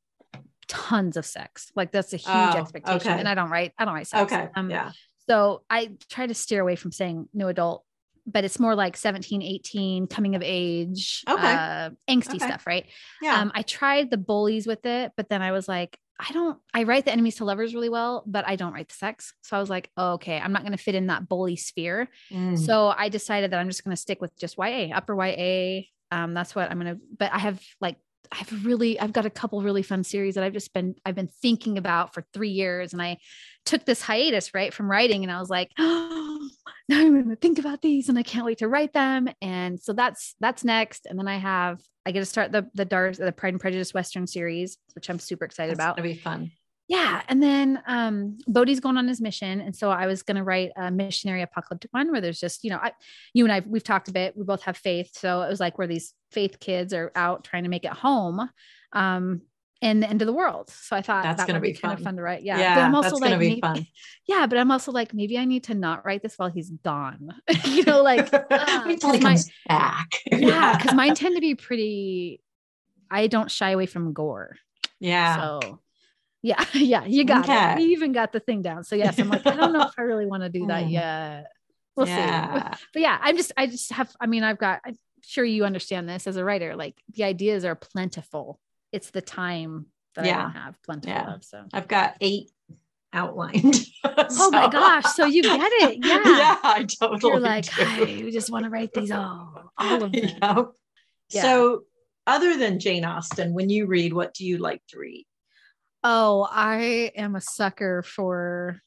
tons 0.67 1.17
of 1.17 1.25
sex. 1.25 1.71
Like 1.75 1.91
that's 1.91 2.13
a 2.13 2.17
huge 2.17 2.27
Oh, 2.27 2.57
expectation, 2.57 3.11
okay. 3.11 3.19
and 3.19 3.27
I 3.27 3.35
don't 3.35 3.49
write. 3.49 3.73
I 3.77 3.85
don't 3.85 3.93
write 3.93 4.07
sex. 4.07 4.31
okay. 4.31 4.49
Um, 4.55 4.69
yeah. 4.69 4.91
So 5.29 5.63
I 5.69 5.91
try 6.09 6.27
to 6.27 6.33
steer 6.33 6.61
away 6.61 6.75
from 6.75 6.91
saying 6.91 7.27
new 7.33 7.47
adult, 7.47 7.83
but 8.25 8.43
it's 8.45 8.59
more 8.59 8.75
like 8.75 8.95
17, 8.95 9.41
18, 9.41 10.07
coming 10.07 10.35
of 10.35 10.41
age, 10.43 11.23
Okay. 11.29 11.53
uh, 11.53 11.89
angsty 12.09 12.35
Okay. 12.35 12.39
stuff, 12.39 12.65
right? 12.65 12.85
Yeah. 13.21 13.41
Um, 13.41 13.51
I 13.53 13.61
tried 13.63 14.09
the 14.09 14.17
bullies 14.17 14.67
with 14.67 14.85
it, 14.85 15.11
but 15.17 15.27
then 15.29 15.41
I 15.41 15.51
was 15.51 15.67
like, 15.67 15.97
I 16.19 16.31
don't, 16.31 16.57
I 16.73 16.83
write 16.83 17.05
the 17.05 17.11
enemies 17.11 17.35
to 17.35 17.45
lovers 17.45 17.75
really 17.75 17.89
well, 17.89 18.23
but 18.25 18.47
I 18.47 18.55
don't 18.55 18.73
write 18.73 18.87
the 18.87 18.95
sex. 18.95 19.33
So 19.43 19.55
I 19.55 19.59
was 19.59 19.69
like, 19.69 19.91
oh, 19.97 20.13
okay, 20.13 20.39
I'm 20.39 20.51
not 20.51 20.63
going 20.63 20.71
to 20.71 20.77
fit 20.77 20.95
in 20.95 21.07
that 21.07 21.29
bully 21.29 21.55
sphere. 21.57 22.09
Mm. 22.31 22.57
So 22.57 22.87
I 22.87 23.09
decided 23.09 23.51
that 23.51 23.59
I'm 23.59 23.67
just 23.67 23.83
going 23.83 23.95
to 23.95 24.01
stick 24.01 24.19
with 24.19 24.35
just 24.37 24.57
YA, 24.57 24.89
upper 24.95 25.13
YA. 25.13 25.81
Um, 26.11 26.33
that's 26.33 26.55
what 26.55 26.71
I'm 26.71 26.79
going 26.79 26.95
to, 26.95 27.01
but 27.17 27.33
I 27.33 27.39
have 27.39 27.61
like, 27.81 27.97
I 28.31 28.37
have 28.37 28.65
really, 28.65 28.99
I've 28.99 29.13
got 29.13 29.25
a 29.25 29.29
couple 29.29 29.61
really 29.61 29.83
fun 29.83 30.03
series 30.03 30.35
that 30.35 30.43
I've 30.43 30.53
just 30.53 30.73
been, 30.73 30.95
I've 31.05 31.15
been 31.15 31.29
thinking 31.41 31.77
about 31.77 32.13
for 32.13 32.25
three 32.33 32.49
years. 32.49 32.93
And 32.93 33.01
I 33.01 33.17
took 33.65 33.85
this 33.85 34.01
hiatus, 34.01 34.53
right, 34.53 34.73
from 34.73 34.89
writing. 34.89 35.23
And 35.23 35.31
I 35.31 35.39
was 35.39 35.49
like, 35.49 35.71
oh, 35.77 36.49
now 36.89 36.99
I'm 36.99 37.13
going 37.13 37.29
to 37.29 37.35
think 37.35 37.59
about 37.59 37.81
these 37.81 38.09
and 38.09 38.17
I 38.17 38.23
can't 38.23 38.45
wait 38.45 38.57
to 38.59 38.67
write 38.67 38.93
them. 38.93 39.29
And 39.41 39.79
so 39.79 39.93
that's, 39.93 40.35
that's 40.39 40.63
next. 40.63 41.05
And 41.05 41.17
then 41.17 41.27
I 41.27 41.37
have, 41.37 41.79
I 42.05 42.11
get 42.11 42.19
to 42.19 42.25
start 42.25 42.51
the, 42.51 42.67
the 42.73 42.85
dark, 42.85 43.15
the 43.15 43.31
Pride 43.31 43.53
and 43.53 43.61
Prejudice 43.61 43.93
Western 43.93 44.27
series, 44.27 44.77
which 44.95 45.09
I'm 45.09 45.19
super 45.19 45.45
excited 45.45 45.71
That's 45.71 45.85
about 45.85 45.97
gonna 45.97 46.09
be 46.09 46.15
fun. 46.15 46.51
Yeah 46.87 47.21
and 47.27 47.41
then 47.43 47.81
um 47.87 48.37
bodhi's 48.47 48.79
going 48.79 48.97
on 48.97 49.07
his 49.07 49.19
mission 49.21 49.59
and 49.61 49.75
so 49.75 49.89
i 49.89 50.07
was 50.07 50.23
going 50.23 50.37
to 50.37 50.43
write 50.43 50.71
a 50.77 50.89
missionary 50.89 51.41
apocalyptic 51.41 51.91
one 51.93 52.11
where 52.11 52.21
there's 52.21 52.39
just 52.39 52.63
you 52.63 52.69
know 52.69 52.77
I, 52.81 52.91
you 53.33 53.43
and 53.45 53.51
i 53.51 53.61
we've 53.65 53.83
talked 53.83 54.07
a 54.07 54.11
bit 54.13 54.37
we 54.37 54.43
both 54.43 54.63
have 54.63 54.77
faith 54.77 55.09
so 55.13 55.41
it 55.41 55.49
was 55.49 55.59
like 55.59 55.77
where 55.77 55.87
these 55.87 56.13
faith 56.31 56.59
kids 56.59 56.93
are 56.93 57.11
out 57.15 57.43
trying 57.43 57.63
to 57.63 57.69
make 57.69 57.83
it 57.85 57.91
home 57.93 58.49
um 58.93 59.41
in 59.79 59.99
the 59.99 60.09
end 60.09 60.21
of 60.23 60.25
the 60.25 60.33
world 60.33 60.69
so 60.69 60.95
i 60.95 61.01
thought 61.01 61.23
That's 61.23 61.37
that 61.41 61.47
gonna 61.47 61.59
would 61.59 61.63
be, 61.65 61.73
be 61.73 61.77
kind 61.77 61.97
of 61.97 62.03
fun. 62.03 62.15
to 62.15 62.21
write 62.23 62.41
yeah, 62.43 62.57
Yeah, 62.59 62.75
but 62.75 62.81
i'm 62.85 62.95
also 62.95 63.09
that's 63.11 63.21
like 63.21 63.29
gonna 63.31 63.39
be 63.39 63.49
maybe- 63.49 63.61
fun. 63.61 63.87
yeah 64.27 64.47
but 64.47 64.57
i'm 64.57 64.71
also 64.71 64.91
like 64.91 65.13
maybe 65.13 65.37
i 65.37 65.45
need 65.45 65.65
to 65.65 65.75
not 65.75 66.03
write 66.05 66.23
this 66.23 66.35
while 66.37 66.49
he's 66.49 66.71
gone 66.83 67.29
you 67.65 67.83
know 67.83 68.01
like 68.01 68.33
uh, 68.33 68.83
till 68.95 69.11
he 69.13 69.19
'cause 69.19 69.21
my- 69.21 69.29
comes 69.29 69.51
back. 69.67 70.07
yeah 70.31 70.77
because 70.77 70.95
mine 70.95 71.13
tend 71.15 71.35
to 71.35 71.41
be 71.41 71.53
pretty 71.53 72.41
i 73.11 73.27
don't 73.27 73.51
shy 73.51 73.69
away 73.71 73.85
from 73.85 74.13
gore 74.13 74.57
yeah. 74.99 75.59
so 75.59 75.79
yeah, 76.41 76.63
yeah, 76.73 77.05
you 77.05 77.23
got 77.25 77.49
Okay. 77.49 77.73
it. 77.73 77.79
You 77.81 77.89
even 77.89 78.11
got 78.11 78.31
the 78.31 78.39
thing 78.39 78.61
down. 78.61 78.83
So 78.83 78.95
yes, 78.95 79.19
I'm 79.19 79.29
like, 79.29 79.45
I 79.47 79.55
don't 79.55 79.73
know 79.73 79.83
if 79.85 79.93
I 79.97 80.03
really 80.03 80.25
want 80.25 80.43
to 80.43 80.49
do 80.49 80.65
that 80.67 80.83
Hmm. 80.85 80.89
yet. 80.89 81.47
We'll 81.95 82.05
see. 82.05 82.11
But 82.93 83.01
yeah, 83.01 83.17
I'm 83.21 83.35
just, 83.37 83.51
I 83.57 83.67
just 83.67 83.91
have, 83.93 84.15
I 84.19 84.27
mean, 84.27 84.43
I've 84.43 84.57
got, 84.59 84.81
I'm 84.85 84.97
sure 85.21 85.43
you 85.43 85.65
understand 85.65 86.07
this 86.07 86.27
as 86.27 86.37
a 86.37 86.43
writer, 86.43 86.75
like 86.75 86.95
the 87.13 87.23
ideas 87.23 87.65
are 87.65 87.75
plentiful. 87.75 88.59
It's 88.91 89.09
the 89.09 89.21
time 89.21 89.87
that 90.15 90.25
I 90.25 90.41
don't 90.43 90.51
have 90.51 90.81
plentiful 90.83 91.13
Yeah. 91.13 91.33
of. 91.33 91.43
So, 91.43 91.65
I've 91.73 91.87
got 91.87 92.15
eight 92.21 92.51
outlined. 93.13 93.85
oh 94.03 94.51
my 94.51 94.67
gosh. 94.69 95.05
So 95.13 95.25
you 95.25 95.41
get 95.41 95.71
it. 95.73 95.97
Yeah. 95.99 96.19
yeah, 96.23 96.57
I 96.63 96.83
totally 96.83 97.19
You're 97.31 97.39
like, 97.39 97.65
do. 97.75 97.83
I 98.27 98.29
just 98.31 98.51
want 98.51 98.65
to 98.65 98.69
write 98.69 98.93
these 98.93 99.11
all, 99.11 99.71
all 99.77 100.03
of 100.03 100.11
them. 100.11 100.69
Yeah. 101.29 101.41
So, 101.41 101.83
other 102.25 102.57
than 102.57 102.79
Jane 102.79 103.05
Austen, 103.05 103.53
when 103.53 103.69
you 103.69 103.85
read, 103.85 104.13
what 104.13 104.33
do 104.33 104.45
you 104.45 104.57
like 104.59 104.81
to 104.89 104.99
read? 104.99 105.25
Oh, 106.03 106.47
I 106.49 107.11
am 107.15 107.35
a 107.35 107.41
sucker 107.41 108.03
for 108.03 108.81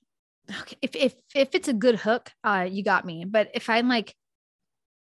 okay, 0.61 0.77
if 0.83 0.97
if 0.97 1.15
if 1.35 1.55
it's 1.55 1.69
a 1.69 1.73
good 1.75 1.97
hook, 1.97 2.31
uh 2.45 2.67
you 2.71 2.83
got 2.83 3.05
me. 3.05 3.25
But 3.25 3.51
if 3.55 3.69
I'm 3.69 3.89
like 3.89 4.15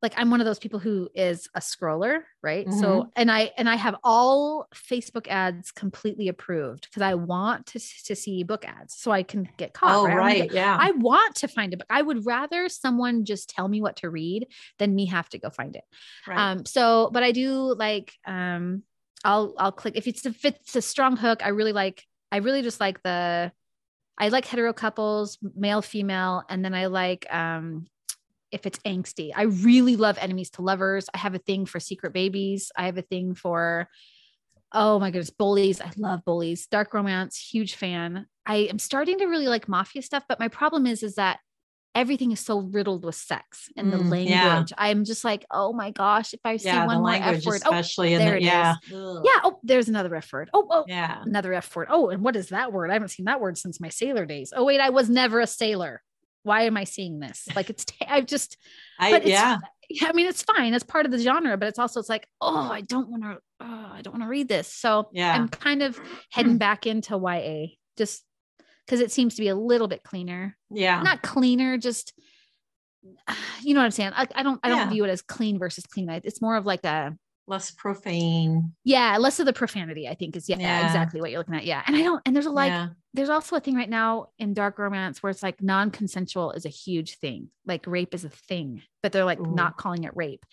like 0.00 0.14
I'm 0.16 0.30
one 0.30 0.40
of 0.40 0.44
those 0.44 0.60
people 0.60 0.78
who 0.78 1.08
is 1.14 1.48
a 1.54 1.60
scroller, 1.60 2.20
right? 2.40 2.66
Mm-hmm. 2.66 2.78
So 2.78 3.10
and 3.16 3.30
I 3.30 3.50
and 3.56 3.68
I 3.68 3.74
have 3.74 3.96
all 4.04 4.68
Facebook 4.72 5.26
ads 5.26 5.72
completely 5.72 6.28
approved 6.28 6.86
because 6.88 7.02
I 7.02 7.14
want 7.14 7.66
to 7.66 7.80
to 8.04 8.14
see 8.14 8.44
book 8.44 8.64
ads 8.64 8.94
so 8.96 9.10
I 9.10 9.24
can 9.24 9.48
get 9.56 9.72
caught. 9.72 9.96
oh, 9.96 10.04
right? 10.04 10.14
I 10.14 10.16
right. 10.16 10.42
get- 10.42 10.52
yeah. 10.52 10.76
I 10.80 10.92
want 10.92 11.36
to 11.36 11.48
find 11.48 11.74
a 11.74 11.78
book. 11.78 11.86
I 11.90 12.02
would 12.02 12.24
rather 12.26 12.68
someone 12.68 13.24
just 13.24 13.50
tell 13.50 13.66
me 13.66 13.80
what 13.80 13.96
to 13.96 14.10
read 14.10 14.46
than 14.78 14.94
me 14.94 15.06
have 15.06 15.28
to 15.30 15.38
go 15.38 15.50
find 15.50 15.74
it. 15.74 15.84
right. 16.28 16.38
Um, 16.38 16.64
so, 16.64 17.10
but 17.12 17.24
I 17.24 17.32
do 17.32 17.74
like, 17.74 18.12
um, 18.24 18.84
I'll, 19.24 19.54
I'll 19.58 19.72
click 19.72 19.96
if 19.96 20.06
it's, 20.06 20.24
if 20.26 20.44
it's 20.44 20.76
a 20.76 20.82
strong 20.82 21.16
hook. 21.16 21.44
I 21.44 21.48
really 21.48 21.72
like, 21.72 22.04
I 22.30 22.38
really 22.38 22.62
just 22.62 22.80
like 22.80 23.02
the, 23.02 23.52
I 24.18 24.28
like 24.28 24.46
hetero 24.46 24.72
couples, 24.72 25.38
male, 25.54 25.82
female. 25.82 26.42
And 26.48 26.64
then 26.64 26.74
I 26.74 26.86
like, 26.86 27.26
um, 27.32 27.86
if 28.50 28.66
it's 28.66 28.78
angsty, 28.80 29.30
I 29.34 29.42
really 29.42 29.96
love 29.96 30.18
enemies 30.18 30.50
to 30.50 30.62
lovers. 30.62 31.08
I 31.12 31.18
have 31.18 31.34
a 31.34 31.38
thing 31.38 31.66
for 31.66 31.80
secret 31.80 32.12
babies. 32.12 32.72
I 32.76 32.86
have 32.86 32.98
a 32.98 33.02
thing 33.02 33.34
for, 33.34 33.88
oh 34.72 34.98
my 34.98 35.10
goodness, 35.10 35.30
bullies. 35.30 35.80
I 35.80 35.90
love 35.96 36.24
bullies. 36.24 36.66
Dark 36.66 36.94
romance, 36.94 37.38
huge 37.38 37.74
fan. 37.74 38.26
I 38.46 38.56
am 38.56 38.78
starting 38.78 39.18
to 39.18 39.26
really 39.26 39.48
like 39.48 39.68
mafia 39.68 40.02
stuff, 40.02 40.24
but 40.28 40.40
my 40.40 40.48
problem 40.48 40.86
is, 40.86 41.02
is 41.02 41.16
that 41.16 41.40
everything 41.98 42.30
is 42.32 42.40
so 42.40 42.60
riddled 42.60 43.04
with 43.04 43.16
sex 43.16 43.68
and 43.76 43.92
the 43.92 43.98
Mm, 43.98 44.10
language. 44.10 44.28
yeah. 44.30 44.64
I'm 44.78 45.04
just 45.04 45.24
like, 45.24 45.44
oh 45.50 45.72
my 45.72 45.90
gosh, 45.90 46.32
if 46.32 46.40
I 46.44 46.56
see 46.56 46.66
yeah, 46.68 46.86
one 46.86 46.98
more 46.98 47.06
language, 47.06 47.38
F 47.38 47.44
word, 47.46 47.62
oh, 47.66 47.74
especially 47.74 48.14
in 48.14 48.20
there 48.20 48.30
the, 48.32 48.36
it 48.36 48.42
is. 48.44 48.46
yeah. 48.46 48.74
yeah, 48.90 49.40
oh, 49.44 49.58
there's 49.64 49.88
another 49.88 50.14
F 50.14 50.32
word. 50.32 50.48
Oh, 50.54 50.66
oh, 50.70 50.84
Yeah. 50.86 51.22
another 51.24 51.52
F 51.54 51.74
word. 51.74 51.88
Oh, 51.90 52.08
and 52.10 52.22
what 52.22 52.36
is 52.36 52.50
that 52.50 52.72
word? 52.72 52.90
I 52.90 52.92
haven't 52.94 53.08
seen 53.08 53.26
that 53.26 53.40
word 53.40 53.58
since 53.58 53.80
my 53.80 53.88
sailor 53.88 54.24
days. 54.26 54.52
Oh, 54.56 54.64
wait, 54.64 54.80
I 54.80 54.90
was 54.90 55.10
never 55.10 55.40
a 55.40 55.46
sailor. 55.46 56.02
Why 56.44 56.62
am 56.62 56.76
I 56.76 56.84
seeing 56.84 57.18
this? 57.18 57.48
Like 57.56 57.68
it's, 57.68 57.84
I've 58.08 58.26
just, 58.26 58.56
I, 58.98 59.10
but 59.10 59.22
it's, 59.22 59.30
yeah. 59.30 59.58
yeah, 59.90 60.08
I 60.08 60.12
mean, 60.12 60.26
it's 60.26 60.42
fine. 60.42 60.72
It's 60.74 60.84
part 60.84 61.04
of 61.04 61.10
the 61.12 61.18
genre, 61.18 61.56
but 61.56 61.68
it's 61.68 61.78
also, 61.80 61.98
it's 61.98 62.08
like, 62.08 62.26
oh, 62.40 62.70
I 62.70 62.80
don't 62.82 63.08
want 63.08 63.24
to, 63.24 63.38
oh, 63.60 63.90
I 63.92 64.00
don't 64.02 64.12
want 64.12 64.22
to 64.22 64.28
read 64.28 64.46
this. 64.48 64.72
So 64.72 65.08
Yeah. 65.12 65.34
I'm 65.34 65.48
kind 65.48 65.82
of 65.82 66.00
heading 66.30 66.58
back 66.66 66.86
into 66.86 67.16
YA 67.18 67.74
just 67.98 68.22
because 68.88 69.00
it 69.00 69.12
seems 69.12 69.34
to 69.34 69.42
be 69.42 69.48
a 69.48 69.54
little 69.54 69.86
bit 69.86 70.02
cleaner. 70.02 70.56
Yeah. 70.70 71.02
Not 71.02 71.20
cleaner, 71.20 71.76
just, 71.76 72.14
you 73.62 73.74
know 73.74 73.80
what 73.80 73.84
I'm 73.84 73.90
saying? 73.90 74.12
I, 74.16 74.26
I 74.34 74.42
don't, 74.42 74.58
I 74.62 74.68
don't 74.70 74.78
Yeah. 74.78 74.88
view 74.88 75.04
it 75.04 75.10
as 75.10 75.20
clean 75.20 75.58
versus 75.58 75.84
clean. 75.84 76.08
I- 76.08 76.22
It's 76.24 76.40
more 76.40 76.56
of 76.56 76.64
like 76.64 76.84
a, 76.84 77.14
Less 77.46 77.70
profane. 77.70 78.74
yeah, 78.84 79.16
less 79.18 79.40
of 79.40 79.46
the 79.46 79.52
profanity, 79.52 80.08
I 80.08 80.14
think 80.14 80.36
is 80.36 80.48
yeah, 80.48 80.56
Yeah. 80.58 80.86
exactly 80.86 81.20
what 81.20 81.30
you're 81.30 81.40
looking 81.40 81.54
at. 81.54 81.64
Yeah. 81.66 81.82
And 81.86 81.96
I 81.96 82.02
don't, 82.02 82.22
and 82.26 82.34
there's 82.34 82.46
a 82.46 82.50
like, 82.50 82.70
yeah. 82.70 82.88
there's 83.14 83.30
also 83.30 83.56
a 83.56 83.60
thing 83.60 83.74
right 83.74 83.88
now 83.88 84.28
in 84.38 84.52
dark 84.54 84.78
romance 84.78 85.22
where 85.22 85.30
it's 85.30 85.42
like 85.42 85.62
non-consensual 85.62 86.52
is 86.52 86.64
a 86.66 86.70
huge 86.70 87.16
thing. 87.18 87.50
Like 87.66 87.86
rape 87.86 88.14
is 88.14 88.24
a 88.24 88.28
thing, 88.30 88.82
but 89.02 89.12
they're 89.12 89.24
like 89.24 89.40
Ooh. 89.40 89.54
not 89.54 89.76
calling 89.76 90.04
it 90.04 90.14
rape. 90.16 90.44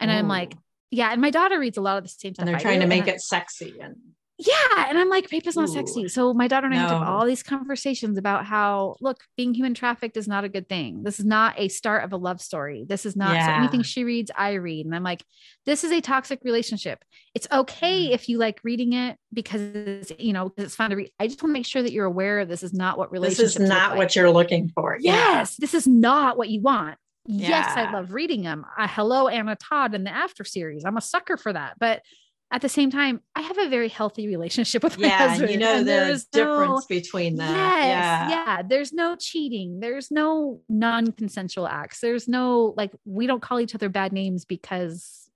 And 0.00 0.10
I'm 0.10 0.28
like, 0.28 0.54
yeah. 0.92 1.10
And 1.12 1.20
my 1.20 1.30
daughter 1.30 1.58
reads 1.58 1.76
a 1.76 1.80
lot 1.80 1.98
of 1.98 2.04
the 2.04 2.08
same 2.08 2.34
stuff. 2.34 2.42
and 2.44 2.48
they're 2.48 2.56
I 2.56 2.62
trying 2.62 2.78
do, 2.78 2.82
to 2.82 2.88
make 2.88 3.08
I- 3.08 3.12
it 3.14 3.20
sexy 3.20 3.74
and 3.80 3.96
yeah. 4.38 4.86
And 4.88 4.98
I'm 4.98 5.08
like, 5.08 5.30
rape 5.30 5.46
is 5.46 5.54
not 5.56 5.68
Ooh. 5.68 5.72
sexy. 5.72 6.08
So 6.08 6.34
my 6.34 6.48
daughter 6.48 6.66
and 6.66 6.74
I 6.74 6.78
have 6.78 6.90
have 6.90 7.02
all 7.08 7.24
these 7.24 7.42
conversations 7.42 8.18
about 8.18 8.44
how, 8.44 8.96
look, 9.00 9.18
being 9.36 9.54
human 9.54 9.74
trafficked 9.74 10.16
is 10.16 10.26
not 10.26 10.42
a 10.44 10.48
good 10.48 10.68
thing. 10.68 11.02
This 11.04 11.20
is 11.20 11.24
not 11.24 11.54
a 11.58 11.68
start 11.68 12.02
of 12.04 12.12
a 12.12 12.16
love 12.16 12.40
story. 12.40 12.84
This 12.88 13.06
is 13.06 13.14
not 13.14 13.34
so 13.44 13.52
anything 13.52 13.82
she 13.82 14.02
reads, 14.02 14.30
I 14.36 14.54
read. 14.54 14.86
And 14.86 14.94
I'm 14.94 15.04
like, 15.04 15.24
this 15.66 15.84
is 15.84 15.92
a 15.92 16.00
toxic 16.00 16.40
relationship. 16.42 17.04
It's 17.34 17.46
okay 17.52 18.08
Mm. 18.08 18.14
if 18.14 18.28
you 18.28 18.38
like 18.38 18.60
reading 18.64 18.92
it 18.92 19.16
because 19.32 19.60
it's, 19.60 20.12
you 20.18 20.32
know, 20.32 20.52
it's 20.56 20.74
fun 20.74 20.90
to 20.90 20.96
read. 20.96 21.10
I 21.20 21.28
just 21.28 21.42
want 21.42 21.50
to 21.50 21.58
make 21.58 21.66
sure 21.66 21.82
that 21.82 21.92
you're 21.92 22.04
aware 22.06 22.44
this 22.44 22.62
is 22.62 22.72
not 22.72 22.98
what 22.98 23.12
relationships 23.12 23.54
this 23.54 23.62
is 23.62 23.68
not 23.68 23.90
like. 23.90 23.98
what 23.98 24.16
you're 24.16 24.30
looking 24.30 24.68
for. 24.68 24.96
Yeah. 25.00 25.12
Yes, 25.12 25.56
this 25.56 25.74
is 25.74 25.86
not 25.86 26.36
what 26.36 26.48
you 26.48 26.60
want. 26.60 26.98
Yes, 27.26 27.74
I 27.74 27.90
love 27.90 28.12
reading 28.12 28.42
them. 28.42 28.66
Uh, 28.78 28.86
hello, 28.86 29.28
Anna 29.28 29.56
Todd 29.56 29.94
in 29.94 30.04
the 30.04 30.10
After 30.10 30.44
series. 30.44 30.84
I'm 30.84 30.98
a 30.98 31.00
sucker 31.00 31.38
for 31.38 31.52
that. 31.52 31.74
But 31.78 32.02
at 32.54 32.60
the 32.62 32.68
same 32.68 32.88
time, 32.88 33.20
I 33.34 33.40
have 33.40 33.58
a 33.58 33.68
very 33.68 33.88
healthy 33.88 34.28
relationship 34.28 34.84
with 34.84 34.96
my 34.96 35.08
Yeah. 35.08 35.28
husband. 35.28 35.50
You 35.50 35.58
know 35.58 35.74
and 35.74 35.80
the 35.80 35.90
there's 35.90 36.24
difference 36.26 36.82
No, 36.88 36.96
between 36.96 37.34
that. 37.36 37.50
yes, 37.50 37.88
yeah. 37.90 38.28
yeah. 38.30 38.62
There's 38.62 38.92
no 38.92 39.16
cheating. 39.16 39.80
There's 39.80 40.12
no 40.12 40.60
non-consensual 40.68 41.66
acts. 41.66 41.98
There's 41.98 42.28
no 42.28 42.72
like 42.76 42.92
we 43.04 43.26
don't 43.26 43.42
call 43.42 43.58
each 43.58 43.74
other 43.74 43.88
bad 43.88 44.12
names 44.12 44.44
because 44.44 45.28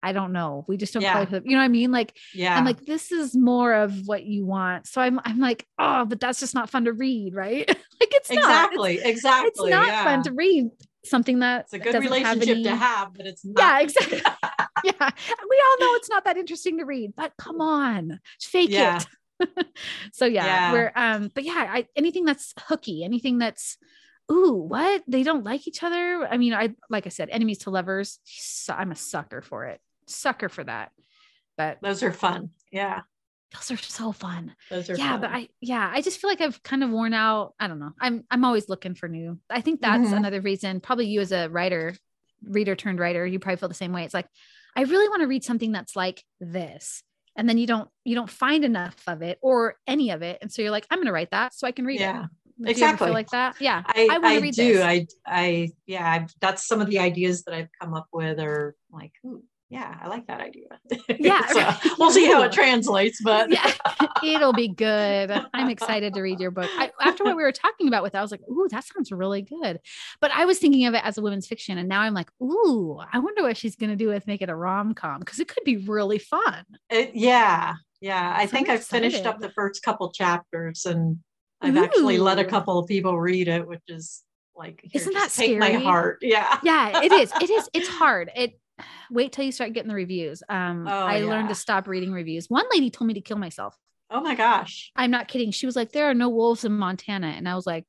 I 0.00 0.12
don't 0.12 0.32
know. 0.32 0.64
We 0.68 0.76
just 0.76 0.94
don't 0.94 1.02
call 1.02 1.22
each 1.24 1.28
other. 1.30 1.42
You 1.44 1.50
know 1.56 1.58
what 1.58 1.64
I 1.64 1.68
mean? 1.68 1.90
Like 1.90 2.16
Yeah. 2.32 2.56
I'm 2.56 2.64
like, 2.64 2.86
this 2.86 3.10
is 3.10 3.34
more 3.36 3.74
of 3.74 4.06
what 4.06 4.22
you 4.22 4.46
want. 4.46 4.86
So 4.86 5.00
I'm 5.00 5.18
I'm 5.24 5.40
like, 5.40 5.66
oh, 5.76 6.04
but 6.04 6.20
that's 6.20 6.38
just 6.38 6.54
not 6.54 6.70
fun 6.70 6.84
to 6.84 6.92
read, 6.92 7.34
right? 7.34 7.66
like 8.00 8.12
it's 8.14 8.30
not. 8.30 8.38
It's- 8.38 8.46
exactly. 8.48 9.00
exactly. 9.02 9.48
it's 9.48 9.60
not 9.74 9.88
yeah. 9.88 10.04
fun 10.04 10.22
to 10.22 10.32
read 10.32 10.70
something 11.04 11.38
that 11.40 11.62
It's 11.64 11.72
a 11.72 11.78
good 11.78 11.94
relationship 11.94 12.48
any- 12.48 12.62
to 12.64 12.76
have, 12.76 13.14
but 13.14 13.26
it's 13.26 13.44
not. 13.44 13.54
Yeah, 13.58 13.80
exactly. 13.80 14.20
yeah, 14.84 15.10
we 15.10 15.62
all 15.64 15.78
know 15.80 15.94
it's 15.96 16.10
not 16.10 16.24
that 16.24 16.36
interesting 16.36 16.78
to 16.78 16.84
read, 16.84 17.12
but 17.16 17.32
come 17.38 17.60
on, 17.60 18.20
fake 18.40 18.70
Yeah. 18.70 19.00
it. 19.40 19.66
so 20.12 20.26
yeah, 20.26 20.44
Yeah. 20.44 20.72
we're 20.72 20.92
um, 20.94 21.30
but 21.34 21.44
yeah, 21.44 21.54
I 21.68 21.86
anything 21.96 22.24
that's 22.24 22.52
hooky, 22.58 23.04
anything 23.04 23.38
that's 23.38 23.78
ooh, 24.30 24.52
what 24.68 25.02
they 25.08 25.22
don't 25.22 25.44
like 25.44 25.66
each 25.66 25.82
other. 25.82 26.26
I 26.30 26.36
mean, 26.36 26.52
I 26.54 26.74
like 26.90 27.06
I 27.06 27.08
said, 27.10 27.30
enemies 27.30 27.58
to 27.60 27.70
lovers. 27.70 28.18
I'm 28.68 28.92
a 28.92 28.96
sucker 28.96 29.40
for 29.40 29.64
it. 29.66 29.80
sucker 30.06 30.48
for 30.48 30.62
that. 30.64 30.92
But 31.56 31.78
those 31.82 32.02
are 32.02 32.12
fun. 32.12 32.50
Yeah. 32.70 33.00
Those 33.52 33.70
are 33.72 33.76
so 33.76 34.12
fun. 34.12 34.54
Those 34.70 34.90
are 34.90 34.96
yeah, 34.96 35.12
fun. 35.12 35.20
but 35.22 35.30
I 35.30 35.48
yeah, 35.60 35.90
I 35.92 36.02
just 36.02 36.20
feel 36.20 36.30
like 36.30 36.40
I've 36.40 36.62
kind 36.62 36.84
of 36.84 36.90
worn 36.90 37.12
out. 37.12 37.54
I 37.58 37.66
don't 37.66 37.80
know. 37.80 37.92
I'm 38.00 38.24
I'm 38.30 38.44
always 38.44 38.68
looking 38.68 38.94
for 38.94 39.08
new. 39.08 39.38
I 39.48 39.60
think 39.60 39.80
that's 39.80 40.10
Mhm. 40.10 40.16
another 40.16 40.40
reason. 40.40 40.80
Probably 40.80 41.06
you 41.06 41.20
as 41.20 41.32
a 41.32 41.48
writer, 41.48 41.94
reader 42.44 42.76
turned 42.76 43.00
writer, 43.00 43.26
you 43.26 43.38
probably 43.40 43.56
feel 43.56 43.68
the 43.68 43.74
same 43.74 43.92
way. 43.92 44.04
It's 44.04 44.14
like 44.14 44.28
I 44.76 44.82
really 44.82 45.08
want 45.08 45.22
to 45.22 45.26
read 45.26 45.44
something 45.44 45.72
that's 45.72 45.96
like 45.96 46.22
this. 46.40 47.02
And 47.36 47.48
then 47.48 47.58
you 47.58 47.66
don't 47.66 47.88
you 48.04 48.14
don't 48.14 48.30
find 48.30 48.64
enough 48.64 49.02
of 49.06 49.22
it 49.22 49.38
or 49.42 49.76
any 49.86 50.10
of 50.10 50.22
it. 50.22 50.38
And 50.42 50.52
so 50.52 50.62
you're 50.62 50.70
like, 50.70 50.86
I'm 50.90 50.98
gonna 50.98 51.12
write 51.12 51.30
that 51.32 51.54
so 51.54 51.66
I 51.66 51.72
can 51.72 51.84
read 51.84 52.00
yeah. 52.00 52.24
it. 52.24 52.28
Do 52.58 52.66
you 52.66 52.70
exactly. 52.70 53.06
feel 53.06 53.14
like 53.14 53.30
that? 53.30 53.56
Yeah. 53.60 53.82
I, 53.86 54.08
I 54.10 54.14
I, 54.16 54.18
wanna 54.18 54.40
read 54.40 54.54
do. 54.54 54.74
this. 54.74 54.82
I, 54.84 55.06
I, 55.26 55.70
yeah, 55.86 56.08
I've, 56.08 56.34
that's 56.40 56.66
some 56.66 56.80
of 56.80 56.88
the 56.88 56.98
ideas 56.98 57.44
that 57.44 57.54
I've 57.54 57.70
come 57.80 57.94
up 57.94 58.06
with 58.12 58.38
are 58.38 58.76
like, 58.92 59.12
ooh, 59.24 59.42
yeah, 59.70 59.96
I 60.02 60.08
like 60.08 60.26
that 60.26 60.40
idea. 60.40 60.80
Yeah, 61.08 61.46
So, 61.80 61.94
we'll 61.98 62.10
see 62.10 62.26
how 62.26 62.42
it 62.42 62.50
translates, 62.60 63.20
but 63.22 63.50
yeah, 63.50 63.72
it'll 64.22 64.52
be 64.52 64.66
good. 64.66 65.30
I'm 65.54 65.70
excited 65.70 66.12
to 66.14 66.20
read 66.22 66.40
your 66.40 66.50
book. 66.50 66.68
I, 66.76 66.90
after 67.00 67.22
what 67.22 67.36
we 67.36 67.44
were 67.44 67.52
talking 67.52 67.86
about 67.86 68.02
with, 68.02 68.14
it, 68.16 68.18
I 68.18 68.22
was 68.22 68.32
like, 68.32 68.42
"Ooh, 68.50 68.66
that 68.70 68.84
sounds 68.84 69.12
really 69.12 69.42
good." 69.42 69.78
But 70.20 70.32
I 70.32 70.44
was 70.44 70.58
thinking 70.58 70.86
of 70.86 70.94
it 70.94 71.02
as 71.04 71.18
a 71.18 71.22
women's 71.22 71.46
fiction, 71.46 71.78
and 71.78 71.88
now 71.88 72.00
I'm 72.00 72.14
like, 72.14 72.30
"Ooh, 72.42 73.00
I 73.12 73.20
wonder 73.20 73.42
what 73.42 73.56
she's 73.56 73.76
gonna 73.76 73.96
do 73.96 74.08
with 74.08 74.26
make 74.26 74.42
it 74.42 74.48
a 74.50 74.56
rom 74.56 74.92
com 74.92 75.20
because 75.20 75.38
it 75.38 75.46
could 75.46 75.64
be 75.64 75.76
really 75.76 76.18
fun." 76.18 76.64
it, 76.90 77.14
yeah, 77.14 77.74
yeah. 78.00 78.34
I 78.36 78.46
So 78.46 78.50
think 78.50 78.68
I've 78.68 78.84
finished 78.84 79.24
up 79.24 79.38
the 79.38 79.50
first 79.50 79.82
couple 79.84 80.10
chapters 80.10 80.84
and 80.84 81.18
I've 81.60 81.76
actually 81.76 82.18
let 82.18 82.38
a 82.38 82.44
couple 82.44 82.76
of 82.78 82.88
people 82.88 83.18
read 83.20 83.46
it, 83.46 83.68
which 83.68 83.82
is 83.88 84.24
like, 84.56 84.82
Isn't 84.92 85.14
that 85.14 85.30
take 85.30 85.58
my 85.58 85.72
heart. 85.72 86.18
Yeah. 86.22 86.58
Yeah, 86.62 87.02
it 87.02 87.12
is. 87.12 87.32
It 87.40 87.50
is. 87.50 87.68
It's 87.72 87.88
hard. 87.88 88.30
It. 88.34 88.59
Wait 89.10 89.32
till 89.32 89.44
you 89.44 89.52
start 89.52 89.72
getting 89.72 89.88
the 89.88 89.94
reviews. 89.94 90.42
Um, 90.48 90.86
Oh, 90.88 90.90
I 91.06 91.20
learned 91.20 91.48
to 91.50 91.54
stop 91.54 91.86
reading 91.88 92.12
reviews. 92.12 92.48
One 92.48 92.66
lady 92.72 92.90
told 92.90 93.08
me 93.08 93.14
to 93.14 93.20
kill 93.20 93.38
myself. 93.38 93.76
Oh 94.10 94.20
my 94.20 94.34
gosh. 94.34 94.90
I'm 94.96 95.10
not 95.10 95.28
kidding. 95.28 95.50
She 95.52 95.66
was 95.66 95.76
like, 95.76 95.92
"There 95.92 96.08
are 96.10 96.14
no 96.14 96.28
wolves 96.28 96.64
in 96.64 96.72
Montana," 96.72 97.28
and 97.28 97.48
I 97.48 97.54
was 97.54 97.66
like, 97.66 97.86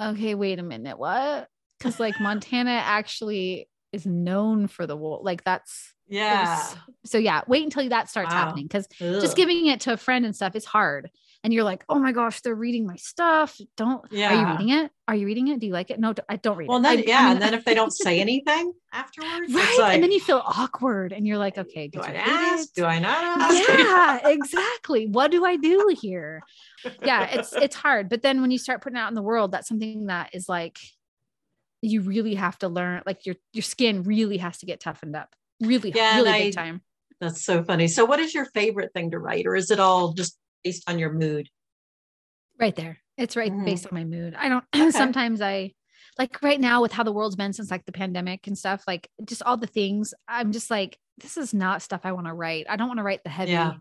"Okay, 0.00 0.34
wait 0.34 0.58
a 0.58 0.62
minute, 0.62 0.98
what?" 0.98 1.48
Because 1.78 2.00
like 2.00 2.14
Montana 2.20 2.70
actually 2.70 3.68
is 3.92 4.06
known 4.06 4.66
for 4.68 4.86
the 4.86 4.96
wolf. 4.96 5.24
Like 5.24 5.44
that's 5.44 5.94
Yeah. 6.06 6.56
so- 6.56 6.78
So 7.04 7.18
yeah, 7.18 7.42
wait 7.46 7.64
until 7.64 7.88
that 7.88 8.08
starts 8.10 8.32
Wow. 8.34 8.46
happening 8.46 8.66
because 8.66 8.86
Ugh. 9.00 9.20
just 9.20 9.36
giving 9.36 9.66
it 9.66 9.80
to 9.82 9.92
a 9.92 9.96
friend 9.96 10.24
and 10.24 10.34
stuff 10.36 10.54
is 10.56 10.64
hard. 10.64 11.10
And 11.44 11.54
you're 11.54 11.62
like, 11.64 11.84
oh 11.88 12.00
my 12.00 12.10
gosh, 12.10 12.40
they're 12.40 12.54
reading 12.54 12.84
my 12.84 12.96
stuff. 12.96 13.58
Don't. 13.76 14.04
yeah. 14.10 14.34
Are 14.34 14.40
you 14.40 14.52
reading 14.58 14.68
it? 14.84 14.90
Are 15.06 15.14
you 15.14 15.24
reading 15.24 15.48
it? 15.48 15.60
Do 15.60 15.66
you 15.68 15.72
like 15.72 15.90
it? 15.90 16.00
No, 16.00 16.12
I 16.28 16.34
don't 16.36 16.56
read 16.56 16.68
Well, 16.68 16.78
it. 16.78 16.82
then, 16.82 16.98
I- 16.98 17.00
I 17.00 17.04
yeah. 17.06 17.22
mean- 17.22 17.32
and 17.34 17.42
then 17.42 17.54
if 17.54 17.64
they 17.64 17.74
don't 17.74 17.92
say 17.92 18.20
anything 18.26 18.72
afterwards, 18.92 19.54
right, 19.54 19.76
like, 19.78 19.94
and 19.94 20.02
then 20.02 20.10
you 20.10 20.18
feel 20.20 20.42
awkward, 20.44 21.12
and 21.12 21.26
you're 21.26 21.38
like, 21.38 21.56
okay, 21.56 21.86
do 21.86 22.00
I 22.00 22.12
ask? 22.14 22.68
it? 22.70 22.74
Do 22.74 22.84
I 22.84 22.98
not 22.98 23.22
ask? 23.40 23.68
yeah 23.68 24.18
exactly 24.28 25.06
what 25.06 25.30
do 25.30 25.44
i 25.44 25.56
do 25.56 25.94
here 26.00 26.42
yeah 27.04 27.24
it's 27.26 27.52
it's 27.52 27.76
hard 27.76 28.08
but 28.08 28.22
then 28.22 28.40
when 28.40 28.50
you 28.50 28.58
start 28.58 28.82
putting 28.82 28.96
it 28.96 29.00
out 29.00 29.08
in 29.08 29.14
the 29.14 29.22
world 29.22 29.52
that's 29.52 29.68
something 29.68 30.06
that 30.06 30.30
is 30.34 30.48
like 30.48 30.78
you 31.82 32.00
really 32.02 32.34
have 32.34 32.58
to 32.58 32.68
learn 32.68 33.02
like 33.06 33.26
your 33.26 33.36
your 33.52 33.62
skin 33.62 34.02
really 34.02 34.38
has 34.38 34.58
to 34.58 34.66
get 34.66 34.80
toughened 34.80 35.14
up 35.14 35.34
really 35.60 35.92
Yeah, 35.94 36.16
really 36.16 36.32
big 36.32 36.58
I- 36.58 36.62
time 36.62 36.82
That's 37.20 37.44
so 37.44 37.62
funny. 37.64 37.88
So, 37.88 38.04
what 38.04 38.20
is 38.20 38.32
your 38.34 38.44
favorite 38.46 38.92
thing 38.94 39.10
to 39.12 39.18
write, 39.18 39.46
or 39.46 39.54
is 39.56 39.70
it 39.70 39.80
all 39.80 40.12
just 40.12 40.36
based 40.68 40.88
on 40.90 40.98
your 40.98 41.12
mood? 41.12 41.48
right 42.60 42.74
there 42.74 42.98
it's 43.16 43.36
right 43.36 43.52
Mhm. 43.52 43.64
based 43.64 43.86
on 43.86 43.94
my 43.94 44.04
mood 44.04 44.34
i 44.36 44.48
don't 44.48 44.64
Okay. 44.74 44.90
sometimes 45.02 45.40
i 45.40 45.72
like 46.18 46.42
right 46.42 46.60
now 46.60 46.82
with 46.82 46.92
how 46.92 47.04
the 47.04 47.12
world's 47.12 47.36
been 47.36 47.52
since 47.52 47.70
like 47.70 47.86
the 47.86 47.92
pandemic 47.92 48.46
and 48.48 48.58
stuff 48.58 48.82
like 48.88 49.08
just 49.24 49.42
all 49.44 49.56
the 49.56 49.68
things 49.68 50.12
i'm 50.26 50.50
just 50.50 50.68
like 50.70 50.98
this 51.18 51.36
is 51.36 51.54
not 51.54 51.82
stuff 51.82 52.00
i 52.04 52.10
want 52.12 52.26
to 52.26 52.32
write 52.34 52.66
i 52.68 52.74
don't 52.76 52.88
want 52.88 52.98
to 52.98 53.04
write 53.04 53.22
the 53.24 53.30
heavy 53.30 53.52
Yeah. 53.52 53.74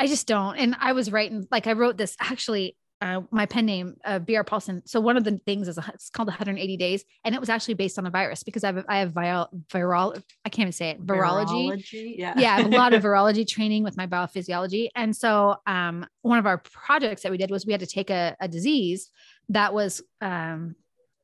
I 0.00 0.06
just 0.06 0.28
don't. 0.28 0.56
And 0.56 0.76
I 0.78 0.92
was 0.92 1.10
writing, 1.10 1.44
like 1.50 1.66
I 1.66 1.72
wrote 1.72 1.96
this 1.96 2.14
actually, 2.20 2.76
uh, 3.00 3.20
my 3.30 3.46
pen 3.46 3.66
name, 3.66 3.96
uh, 4.04 4.18
BR 4.18 4.42
Paulson. 4.42 4.82
So 4.84 5.00
one 5.00 5.16
of 5.16 5.24
the 5.24 5.40
things 5.46 5.68
is 5.68 5.78
a, 5.78 5.84
it's 5.94 6.10
called 6.10 6.28
180 6.28 6.76
days. 6.76 7.04
And 7.24 7.34
it 7.34 7.40
was 7.40 7.48
actually 7.48 7.74
based 7.74 7.98
on 7.98 8.06
a 8.06 8.10
virus 8.10 8.42
because 8.42 8.64
I 8.64 8.72
have, 8.72 8.84
I 8.88 8.98
have 8.98 9.12
viral, 9.12 9.48
viral, 9.68 10.20
I 10.44 10.48
can't 10.48 10.62
even 10.62 10.72
say 10.72 10.90
it, 10.90 11.06
virology. 11.06 11.70
Virology, 11.70 12.18
Yeah. 12.18 12.34
Yeah, 12.36 12.54
I 12.54 12.62
have 12.62 12.72
a 12.72 12.76
lot 12.76 12.94
of 12.94 13.02
virology 13.04 13.46
training 13.46 13.84
with 13.84 13.96
my 13.96 14.06
biophysiology. 14.06 14.88
And 14.96 15.16
so 15.16 15.56
um, 15.66 16.06
one 16.22 16.38
of 16.38 16.46
our 16.46 16.58
projects 16.58 17.22
that 17.22 17.30
we 17.30 17.38
did 17.38 17.50
was 17.50 17.66
we 17.66 17.72
had 17.72 17.80
to 17.80 17.86
take 17.86 18.10
a, 18.10 18.36
a 18.40 18.48
disease 18.48 19.10
that 19.50 19.72
was 19.72 20.02
um, 20.20 20.74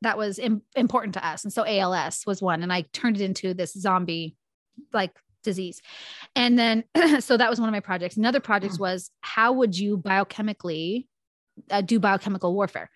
that 0.02 0.16
was 0.16 0.38
Im- 0.38 0.62
important 0.76 1.14
to 1.14 1.26
us. 1.26 1.44
And 1.44 1.52
so 1.52 1.64
ALS 1.66 2.24
was 2.26 2.40
one. 2.40 2.62
And 2.62 2.72
I 2.72 2.82
turned 2.92 3.20
it 3.20 3.24
into 3.24 3.54
this 3.54 3.72
zombie 3.72 4.36
like 4.92 5.12
disease. 5.42 5.80
And 6.36 6.58
then 6.58 6.84
so 7.20 7.36
that 7.36 7.50
was 7.50 7.58
one 7.58 7.68
of 7.68 7.72
my 7.72 7.80
projects. 7.80 8.16
Another 8.16 8.40
project 8.40 8.78
was 8.78 9.10
how 9.22 9.52
would 9.54 9.76
you 9.76 9.98
biochemically 9.98 11.06
uh, 11.70 11.80
do 11.80 11.98
biochemical 11.98 12.54
warfare? 12.54 12.90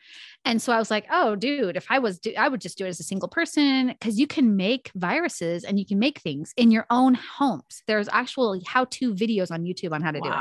And 0.44 0.60
so 0.62 0.72
I 0.72 0.78
was 0.78 0.90
like, 0.90 1.06
oh, 1.10 1.36
dude, 1.36 1.76
if 1.76 1.86
I 1.90 1.98
was, 1.98 2.18
do- 2.18 2.34
I 2.38 2.48
would 2.48 2.60
just 2.60 2.78
do 2.78 2.84
it 2.86 2.88
as 2.88 3.00
a 3.00 3.04
single 3.04 3.28
person 3.28 3.88
because 3.88 4.18
you 4.18 4.26
can 4.26 4.56
make 4.56 4.90
viruses 4.94 5.64
and 5.64 5.78
you 5.78 5.86
can 5.86 5.98
make 5.98 6.20
things 6.20 6.52
in 6.56 6.70
your 6.70 6.86
own 6.90 7.14
homes. 7.14 7.82
There's 7.86 8.08
actual 8.08 8.60
how 8.66 8.86
to 8.86 9.14
videos 9.14 9.50
on 9.50 9.64
YouTube 9.64 9.92
on 9.92 10.02
how 10.02 10.10
to 10.10 10.20
do 10.20 10.28
it. 10.28 10.32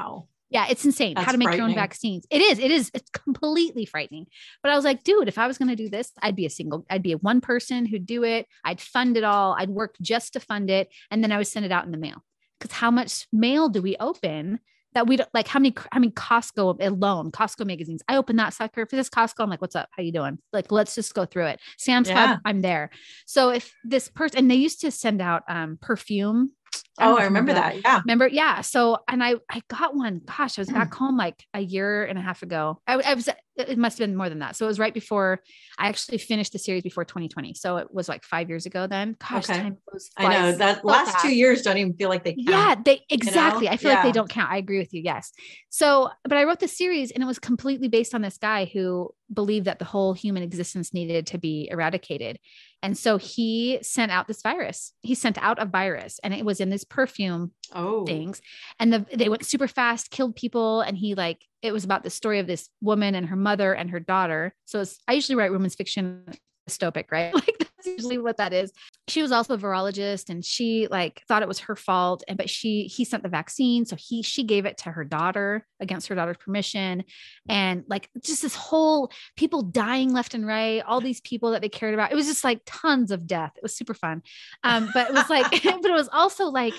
Yeah, 0.49 0.67
it's 0.69 0.86
insane 0.86 1.17
how 1.17 1.34
to 1.34 1.38
make 1.38 1.53
your 1.58 1.65
own 1.65 1.75
vaccines. 1.75 2.25
It 2.30 2.41
is, 2.41 2.58
it 2.58 2.71
is, 2.71 2.89
it's 2.93 3.10
completely 3.10 3.86
frightening. 3.86 4.27
But 4.63 4.71
I 4.71 4.75
was 4.77 4.86
like, 4.86 5.03
dude, 5.03 5.27
if 5.27 5.38
I 5.38 5.45
was 5.45 5.58
going 5.58 5.67
to 5.67 5.75
do 5.75 5.89
this, 5.89 6.12
I'd 6.21 6.38
be 6.38 6.45
a 6.45 6.49
single, 6.49 6.86
I'd 6.89 7.03
be 7.03 7.12
a 7.12 7.17
one 7.17 7.41
person 7.41 7.86
who'd 7.86 8.06
do 8.06 8.23
it. 8.23 8.47
I'd 8.63 8.80
fund 8.80 9.17
it 9.17 9.25
all. 9.25 9.58
I'd 9.60 9.69
work 9.69 9.95
just 10.01 10.34
to 10.34 10.39
fund 10.39 10.69
it. 10.69 10.88
And 11.12 11.21
then 11.21 11.34
I 11.34 11.38
would 11.38 11.47
send 11.47 11.65
it 11.65 11.71
out 11.73 11.86
in 11.86 11.91
the 11.91 11.97
mail. 11.97 12.23
Because 12.60 12.71
how 12.71 12.91
much 12.91 13.27
mail 13.34 13.67
do 13.67 13.82
we 13.82 13.97
open 13.99 14.60
that 14.97 15.05
we 15.05 15.15
don't 15.15 15.29
like? 15.31 15.47
How 15.47 15.60
many, 15.60 15.75
how 15.91 15.99
many 15.99 16.12
Costco 16.12 16.83
alone, 16.83 17.31
Costco 17.31 17.67
magazines? 17.67 18.01
I 18.07 18.17
open 18.17 18.36
that 18.38 18.55
sucker. 18.55 18.81
If 18.81 18.91
it's 18.95 19.10
Costco, 19.12 19.43
I'm 19.43 19.49
like, 19.49 19.62
what's 19.62 19.75
up? 19.75 19.89
How 19.91 20.01
you 20.01 20.12
doing? 20.12 20.39
Like, 20.51 20.71
let's 20.71 20.95
just 20.95 21.13
go 21.13 21.23
through 21.23 21.45
it. 21.45 21.60
Sam's 21.77 22.10
Yeah. 22.10 22.25
Club, 22.25 22.39
I'm 22.45 22.62
there. 22.62 22.89
So 23.27 23.49
if 23.49 23.71
this 23.83 24.10
person, 24.10 24.39
and 24.39 24.49
they 24.49 24.55
used 24.55 24.81
to 24.81 24.89
send 24.89 25.21
out 25.21 25.43
um, 25.47 25.77
perfume. 25.79 26.53
Oh, 26.99 27.17
I 27.17 27.23
remember 27.25 27.53
that. 27.53 27.81
Yeah. 27.81 27.99
Remember? 28.05 28.27
Yeah. 28.27 28.61
So, 28.61 28.99
and 29.07 29.23
I, 29.23 29.35
I 29.49 29.61
got 29.69 29.95
one. 29.95 30.21
Gosh, 30.25 30.57
I 30.57 30.61
was 30.61 30.69
Mm. 30.69 30.73
back 30.73 30.93
home 30.93 31.17
like 31.17 31.43
a 31.53 31.61
year 31.61 32.03
and 32.05 32.17
a 32.17 32.21
half 32.21 32.43
ago. 32.43 32.81
I, 32.87 32.95
I 32.95 33.13
was, 33.13 33.29
it 33.55 33.77
must 33.77 33.97
have 33.97 34.07
been 34.07 34.15
more 34.15 34.29
than 34.29 34.39
that. 34.39 34.55
So 34.55 34.65
it 34.65 34.67
was 34.67 34.79
right 34.79 34.93
before 34.93 35.41
I 35.77 35.87
actually 35.87 36.17
finished 36.19 36.53
the 36.53 36.59
series 36.59 36.83
before 36.83 37.05
2020. 37.05 37.53
So 37.55 37.77
it 37.77 37.93
was 37.93 38.07
like 38.09 38.23
five 38.23 38.49
years 38.49 38.65
ago 38.65 38.87
then. 38.87 39.15
Gosh, 39.19 39.49
Okay. 39.49 39.71
I 40.17 40.27
know 40.27 40.51
that 40.57 40.81
so 40.81 40.87
last 40.87 41.21
two 41.21 41.33
years 41.35 41.61
don't 41.61 41.77
even 41.77 41.93
feel 41.95 42.09
like 42.09 42.23
they 42.23 42.33
count. 42.33 42.47
Yeah, 42.47 42.75
they 42.83 43.01
exactly. 43.09 43.69
I 43.69 43.77
feel 43.77 43.91
like 43.91 44.03
they 44.03 44.11
don't 44.11 44.29
count. 44.29 44.51
I 44.51 44.57
agree 44.57 44.79
with 44.79 44.93
you. 44.93 45.01
Yes. 45.01 45.31
So, 45.69 46.09
but 46.23 46.37
I 46.37 46.43
wrote 46.43 46.59
the 46.59 46.67
series 46.67 47.11
and 47.11 47.23
it 47.23 47.27
was 47.27 47.39
completely 47.39 47.87
based 47.87 48.13
on 48.13 48.21
this 48.21 48.37
guy 48.37 48.65
who 48.65 49.11
believed 49.33 49.65
that 49.65 49.79
the 49.79 49.85
whole 49.85 50.13
human 50.13 50.43
existence 50.43 50.93
needed 50.93 51.27
to 51.27 51.37
be 51.37 51.67
eradicated. 51.71 52.39
And 52.83 52.97
so 52.97 53.17
he 53.17 53.79
sent 53.81 54.11
out 54.11 54.27
this 54.27 54.41
virus. 54.41 54.93
He 55.01 55.15
sent 55.15 55.37
out 55.41 55.61
a 55.61 55.65
virus 55.65 56.19
and 56.23 56.33
it 56.33 56.45
was 56.45 56.59
in 56.59 56.69
this 56.69 56.83
perfume 56.83 57.51
Oh. 57.73 58.05
things 58.05 58.41
and 58.79 58.93
the, 58.93 59.05
they 59.13 59.27
went 59.27 59.45
super 59.45 59.67
fast 59.67 60.09
killed 60.09 60.37
people 60.37 60.79
and 60.79 60.97
he 60.97 61.15
like 61.15 61.43
it 61.61 61.73
was 61.73 61.83
about 61.83 62.03
the 62.03 62.09
story 62.09 62.39
of 62.39 62.47
this 62.47 62.69
woman 62.79 63.13
and 63.13 63.27
her 63.27 63.35
mother 63.35 63.73
and 63.73 63.89
her 63.89 63.99
daughter 63.99 64.55
so 64.63 64.79
it's, 64.79 64.97
i 65.05 65.11
usually 65.11 65.35
write 65.35 65.51
women's 65.51 65.75
fiction 65.75 66.23
dystopic 66.69 67.11
right 67.11 67.33
like 67.33 67.66
that's 67.88 67.97
usually 67.97 68.17
what 68.17 68.38
that 68.38 68.54
is 68.54 68.71
she 69.08 69.21
was 69.21 69.32
also 69.32 69.54
a 69.54 69.58
virologist 69.58 70.30
and 70.30 70.43
she 70.43 70.88
like 70.89 71.21
thought 71.28 71.41
it 71.41 71.47
was 71.47 71.60
her 71.60 71.76
fault 71.76 72.23
and 72.28 72.38
but 72.38 72.50
she 72.50 72.84
he 72.84 73.06
sent 73.06 73.23
the 73.23 73.30
vaccine 73.30 73.86
so 73.86 73.95
he 73.95 74.21
she 74.21 74.43
gave 74.43 74.65
it 74.65 74.78
to 74.78 74.91
her 74.91 75.04
daughter 75.04 75.65
against 75.80 76.08
her 76.08 76.15
daughter's 76.15 76.38
permission 76.38 77.04
and 77.50 77.84
like 77.88 78.10
just 78.21 78.41
this 78.41 78.56
whole 78.56 79.12
people 79.36 79.62
dying 79.62 80.13
left 80.13 80.34
and 80.34 80.45
right 80.45 80.84
all 80.86 81.02
these 81.02 81.21
people 81.21 81.52
that 81.52 81.62
they 81.62 81.69
cared 81.69 81.93
about 81.93 82.12
it 82.12 82.15
was 82.15 82.28
just 82.28 82.43
like 82.43 82.62
tons 82.65 83.12
of 83.12 83.26
death 83.28 83.54
it 83.56 83.63
was 83.63 83.76
super 83.76 83.93
fun 83.93 84.21
um 84.63 84.89
but 84.93 85.10
it 85.10 85.13
was 85.13 85.30
like 85.30 85.50
but 85.63 85.86
it 85.86 85.93
was 85.93 86.10
also 86.12 86.45
like 86.45 86.73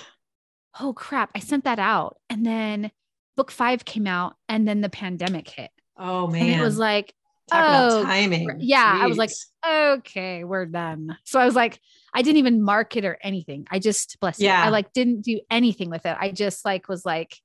oh 0.79 0.93
crap, 0.93 1.31
I 1.35 1.39
sent 1.39 1.63
that 1.63 1.79
out. 1.79 2.17
And 2.29 2.45
then 2.45 2.91
book 3.35 3.51
five 3.51 3.85
came 3.85 4.07
out 4.07 4.35
and 4.47 4.67
then 4.67 4.81
the 4.81 4.89
pandemic 4.89 5.49
hit. 5.49 5.71
Oh 5.97 6.27
man. 6.27 6.41
And 6.41 6.61
it 6.61 6.63
was 6.63 6.77
like, 6.77 7.13
Talk 7.49 7.65
oh, 7.65 8.01
about 8.01 8.05
timing. 8.05 8.57
yeah, 8.59 8.99
I 9.01 9.07
was 9.07 9.17
like, 9.17 9.31
okay, 9.67 10.43
we're 10.43 10.65
done. 10.65 11.17
So 11.25 11.39
I 11.39 11.45
was 11.45 11.55
like, 11.55 11.79
I 12.13 12.21
didn't 12.21 12.37
even 12.37 12.61
market 12.61 13.05
or 13.05 13.17
anything. 13.21 13.67
I 13.69 13.79
just 13.79 14.19
bless 14.19 14.39
you. 14.39 14.47
Yeah. 14.47 14.63
I 14.63 14.69
like 14.69 14.93
didn't 14.93 15.21
do 15.21 15.39
anything 15.49 15.89
with 15.89 16.05
it. 16.05 16.15
I 16.19 16.31
just 16.31 16.65
like 16.65 16.87
was 16.87 17.05
like, 17.05 17.37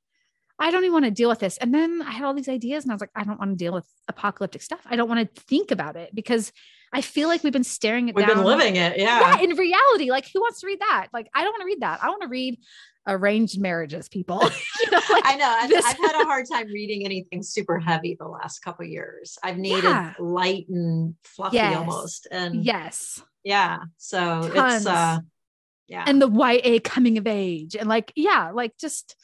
I 0.58 0.70
don't 0.70 0.84
even 0.84 0.92
want 0.92 1.04
to 1.06 1.10
deal 1.10 1.28
with 1.28 1.40
this. 1.40 1.56
And 1.58 1.74
then 1.74 2.00
I 2.02 2.12
had 2.12 2.24
all 2.24 2.34
these 2.34 2.48
ideas 2.48 2.84
and 2.84 2.92
I 2.92 2.94
was 2.94 3.00
like, 3.00 3.10
I 3.14 3.24
don't 3.24 3.38
want 3.38 3.50
to 3.52 3.56
deal 3.56 3.72
with 3.72 3.86
apocalyptic 4.08 4.62
stuff. 4.62 4.80
I 4.86 4.96
don't 4.96 5.08
want 5.08 5.34
to 5.34 5.42
think 5.42 5.70
about 5.70 5.96
it 5.96 6.14
because 6.14 6.52
I 6.94 7.00
feel 7.00 7.28
like 7.28 7.42
we've 7.42 7.52
been 7.52 7.64
staring 7.64 8.08
it 8.08 8.14
we've 8.14 8.26
down. 8.26 8.36
been 8.36 8.44
living 8.46 8.76
it. 8.76 8.96
Yeah, 8.98 9.36
Yeah. 9.36 9.40
in 9.42 9.56
reality, 9.56 10.10
like 10.10 10.30
who 10.32 10.40
wants 10.40 10.60
to 10.60 10.66
read 10.66 10.80
that? 10.80 11.08
Like, 11.12 11.28
I 11.34 11.42
don't 11.42 11.52
want 11.52 11.62
to 11.62 11.66
read 11.66 11.80
that. 11.80 12.02
I 12.02 12.08
want 12.08 12.22
to 12.22 12.28
read 12.28 12.58
arranged 13.06 13.60
marriages, 13.60 14.08
people. 14.08 14.40
you 14.84 14.90
know, 14.90 15.00
like, 15.10 15.26
I 15.26 15.36
know. 15.36 15.46
I've, 15.60 15.68
this- 15.68 15.84
I've 15.84 15.98
had 15.98 16.22
a 16.22 16.24
hard 16.24 16.46
time 16.50 16.66
reading 16.68 17.04
anything 17.04 17.42
super 17.42 17.78
heavy 17.78 18.16
the 18.18 18.26
last 18.28 18.60
couple 18.60 18.86
years. 18.86 19.36
I've 19.42 19.58
needed 19.58 19.84
Yeah. 19.84 20.14
light 20.18 20.66
and 20.68 21.14
fluffy 21.24 21.56
Yes. 21.56 21.76
almost. 21.76 22.28
And 22.30 22.64
yes. 22.64 23.22
yeah. 23.42 23.78
So 23.98 24.48
Tons. 24.54 24.74
it's 24.76 24.86
uh 24.86 25.18
Yeah. 25.88 26.04
and 26.06 26.22
the 26.22 26.30
YA 26.30 26.78
coming 26.82 27.18
of 27.18 27.26
age 27.26 27.74
and 27.76 27.88
like 27.88 28.12
yeah, 28.16 28.52
like 28.54 28.72
just 28.78 29.16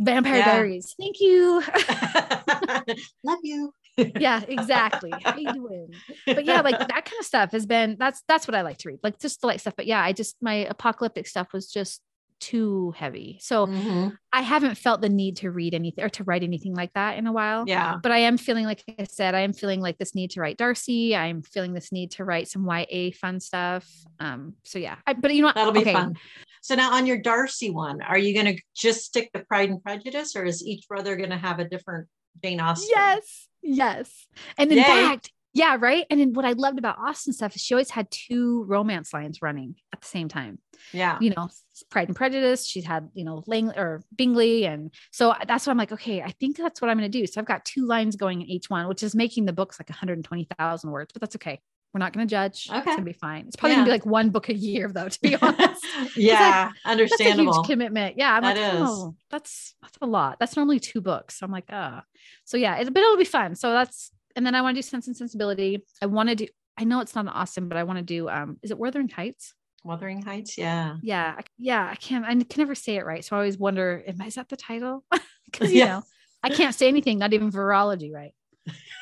Vampire 0.00 0.36
Yeah. 0.36 0.44
Diaries. 0.54 0.94
Thank 0.98 1.16
you. 1.20 1.60
Love 3.24 3.40
you. 3.42 3.72
Yeah, 4.18 4.42
exactly. 4.46 5.12
How 5.24 5.36
you 5.36 5.52
doing? 5.52 5.94
But 6.26 6.44
yeah, 6.44 6.60
like 6.60 6.78
that 6.78 6.88
kind 6.88 7.18
of 7.20 7.26
stuff 7.26 7.52
has 7.52 7.66
been 7.66 7.96
that's 7.98 8.22
that's 8.28 8.46
what 8.46 8.54
I 8.54 8.62
like 8.62 8.78
to 8.78 8.88
read. 8.88 9.00
Like 9.02 9.18
just 9.18 9.40
the 9.40 9.46
light 9.48 9.60
stuff. 9.60 9.74
But 9.76 9.86
yeah, 9.86 10.02
I 10.02 10.12
just 10.12 10.36
my 10.40 10.54
apocalyptic 10.68 11.26
stuff 11.26 11.52
was 11.52 11.70
just 11.70 12.02
too 12.40 12.94
heavy. 12.96 13.38
So 13.40 13.66
Mhm. 13.66 14.16
I 14.32 14.42
haven't 14.42 14.76
felt 14.76 15.00
the 15.00 15.08
need 15.08 15.38
to 15.38 15.50
read 15.50 15.74
anything 15.74 16.04
or 16.04 16.08
to 16.10 16.22
write 16.22 16.44
anything 16.44 16.72
like 16.72 16.92
that 16.92 17.18
in 17.18 17.26
a 17.26 17.32
while. 17.32 17.64
Yeah. 17.66 17.96
But 18.00 18.12
I 18.12 18.18
am 18.18 18.36
feeling 18.36 18.64
like 18.64 18.84
I 18.96 19.04
said, 19.04 19.34
I 19.34 19.40
am 19.40 19.52
feeling 19.52 19.80
like 19.80 19.98
this 19.98 20.14
need 20.14 20.30
to 20.32 20.40
write 20.40 20.56
Darcy. 20.56 21.16
I'm 21.16 21.42
feeling 21.42 21.74
this 21.74 21.90
need 21.90 22.12
to 22.12 22.24
write 22.24 22.46
some 22.46 22.64
YA 22.64 23.10
fun 23.10 23.40
stuff. 23.40 23.90
Um, 24.20 24.54
so 24.64 24.78
yeah. 24.78 24.96
I, 25.04 25.14
but 25.14 25.34
you 25.34 25.40
know 25.42 25.48
what? 25.48 25.56
That'll 25.56 25.72
be 25.72 25.80
Okay. 25.80 25.92
fun. 25.92 26.14
So 26.62 26.76
now 26.76 26.92
on 26.92 27.06
your 27.06 27.18
Darcy 27.18 27.70
one, 27.70 28.02
are 28.02 28.18
you 28.18 28.34
going 28.40 28.54
to 28.56 28.62
just 28.76 29.04
stick 29.04 29.32
to 29.32 29.44
Pride 29.44 29.70
and 29.70 29.82
Prejudice 29.82 30.36
or 30.36 30.44
is 30.44 30.64
each 30.64 30.86
brother 30.86 31.16
going 31.16 31.30
to 31.30 31.38
have 31.38 31.58
a 31.58 31.68
different 31.68 32.06
Jane 32.40 32.60
Austen? 32.60 32.88
Yes. 32.94 33.48
Yes. 33.62 34.26
And 34.56 34.70
in 34.70 34.78
Yay. 34.78 34.84
fact, 34.84 35.32
yeah, 35.54 35.76
right. 35.80 36.04
And 36.10 36.20
then 36.20 36.34
what 36.34 36.44
I 36.44 36.52
loved 36.52 36.78
about 36.78 36.98
Austen 36.98 37.32
stuff 37.32 37.56
is 37.56 37.62
she 37.62 37.74
always 37.74 37.90
had 37.90 38.10
two 38.10 38.64
romance 38.64 39.12
lines 39.12 39.42
running 39.42 39.76
at 39.92 40.00
the 40.00 40.06
same 40.06 40.28
time. 40.28 40.58
Yeah. 40.92 41.18
You 41.20 41.30
know, 41.30 41.48
Pride 41.90 42.08
and 42.08 42.16
Prejudice. 42.16 42.66
She's 42.66 42.84
had, 42.84 43.08
you 43.14 43.24
know, 43.24 43.42
Lang 43.46 43.70
or 43.70 44.02
Bingley. 44.14 44.66
And 44.66 44.92
so 45.10 45.34
that's 45.46 45.66
what 45.66 45.72
I'm 45.72 45.78
like, 45.78 45.92
okay, 45.92 46.22
I 46.22 46.30
think 46.32 46.56
that's 46.56 46.80
what 46.80 46.90
I'm 46.90 46.98
going 46.98 47.10
to 47.10 47.18
do. 47.18 47.26
So 47.26 47.40
I've 47.40 47.46
got 47.46 47.64
two 47.64 47.86
lines 47.86 48.14
going 48.14 48.42
in 48.42 48.48
each 48.48 48.70
one, 48.70 48.86
which 48.88 49.02
is 49.02 49.14
making 49.14 49.46
the 49.46 49.52
books 49.52 49.80
like 49.80 49.88
120,000 49.88 50.90
words, 50.90 51.12
but 51.12 51.20
that's 51.20 51.36
okay. 51.36 51.60
We're 51.94 52.00
not 52.00 52.12
going 52.12 52.26
to 52.26 52.30
judge. 52.30 52.68
Okay. 52.68 52.78
It's 52.78 52.86
going 52.86 52.98
to 52.98 53.04
be 53.04 53.12
fine. 53.14 53.46
It's 53.46 53.56
probably 53.56 53.76
going 53.76 53.84
to 53.86 53.88
be 53.88 53.92
like 53.92 54.06
one 54.06 54.30
book 54.30 54.48
a 54.50 54.54
year, 54.54 54.90
though, 54.92 55.08
to 55.08 55.20
be 55.20 55.34
honest. 55.42 55.84
yeah. 56.16 56.70
That's 56.70 56.76
a 56.84 56.88
understandable. 56.90 57.54
huge 57.54 57.66
commitment. 57.66 58.18
Yeah. 58.18 58.34
I'm 58.34 58.42
That 58.42 58.56
like, 58.56 58.74
is. 58.74 58.80
oh, 58.84 59.14
that's 59.30 59.74
that's 59.82 59.96
a 60.02 60.06
lot. 60.06 60.36
That's 60.38 60.54
normally 60.56 60.80
two 60.80 61.00
books. 61.00 61.38
So 61.38 61.46
I'm 61.46 61.52
like, 61.52 61.64
ah. 61.70 62.02
So 62.44 62.56
yeah, 62.56 62.76
it, 62.76 62.92
but 62.92 63.02
it'll 63.02 63.16
be 63.16 63.24
fun. 63.24 63.54
So 63.54 63.72
that's 63.72 64.10
and 64.36 64.44
then 64.46 64.54
I 64.54 64.60
want 64.62 64.76
to 64.76 64.82
do 64.82 64.86
Sense 64.86 65.06
and 65.06 65.16
Sensibility. 65.16 65.82
I 66.02 66.06
want 66.06 66.28
to 66.28 66.34
do. 66.34 66.46
I 66.76 66.84
know 66.84 67.00
it's 67.00 67.14
not 67.14 67.26
Austen, 67.26 67.68
but 67.68 67.76
I 67.78 67.84
want 67.84 67.98
to 67.98 68.04
do. 68.04 68.28
Um, 68.28 68.58
is 68.62 68.70
it 68.70 68.78
Wuthering 68.78 69.08
Heights? 69.08 69.54
Wuthering 69.82 70.22
Heights. 70.22 70.58
Yeah. 70.58 70.96
Yeah, 71.02 71.34
I, 71.38 71.42
yeah. 71.58 71.88
I 71.90 71.94
can't. 71.94 72.24
I 72.24 72.34
can 72.34 72.44
never 72.58 72.74
say 72.74 72.96
it 72.96 73.06
right. 73.06 73.24
So 73.24 73.34
I 73.34 73.38
always 73.40 73.58
wonder, 73.58 74.04
am 74.06 74.20
is 74.20 74.34
that 74.34 74.48
the 74.48 74.56
title? 74.56 75.04
Because 75.50 75.72
you 75.72 75.78
Yeah. 75.78 75.86
know, 75.86 76.02
I 76.42 76.50
can't 76.50 76.74
say 76.74 76.88
anything, 76.88 77.18
not 77.18 77.32
even 77.32 77.50
virology, 77.50 78.12
right? 78.12 78.32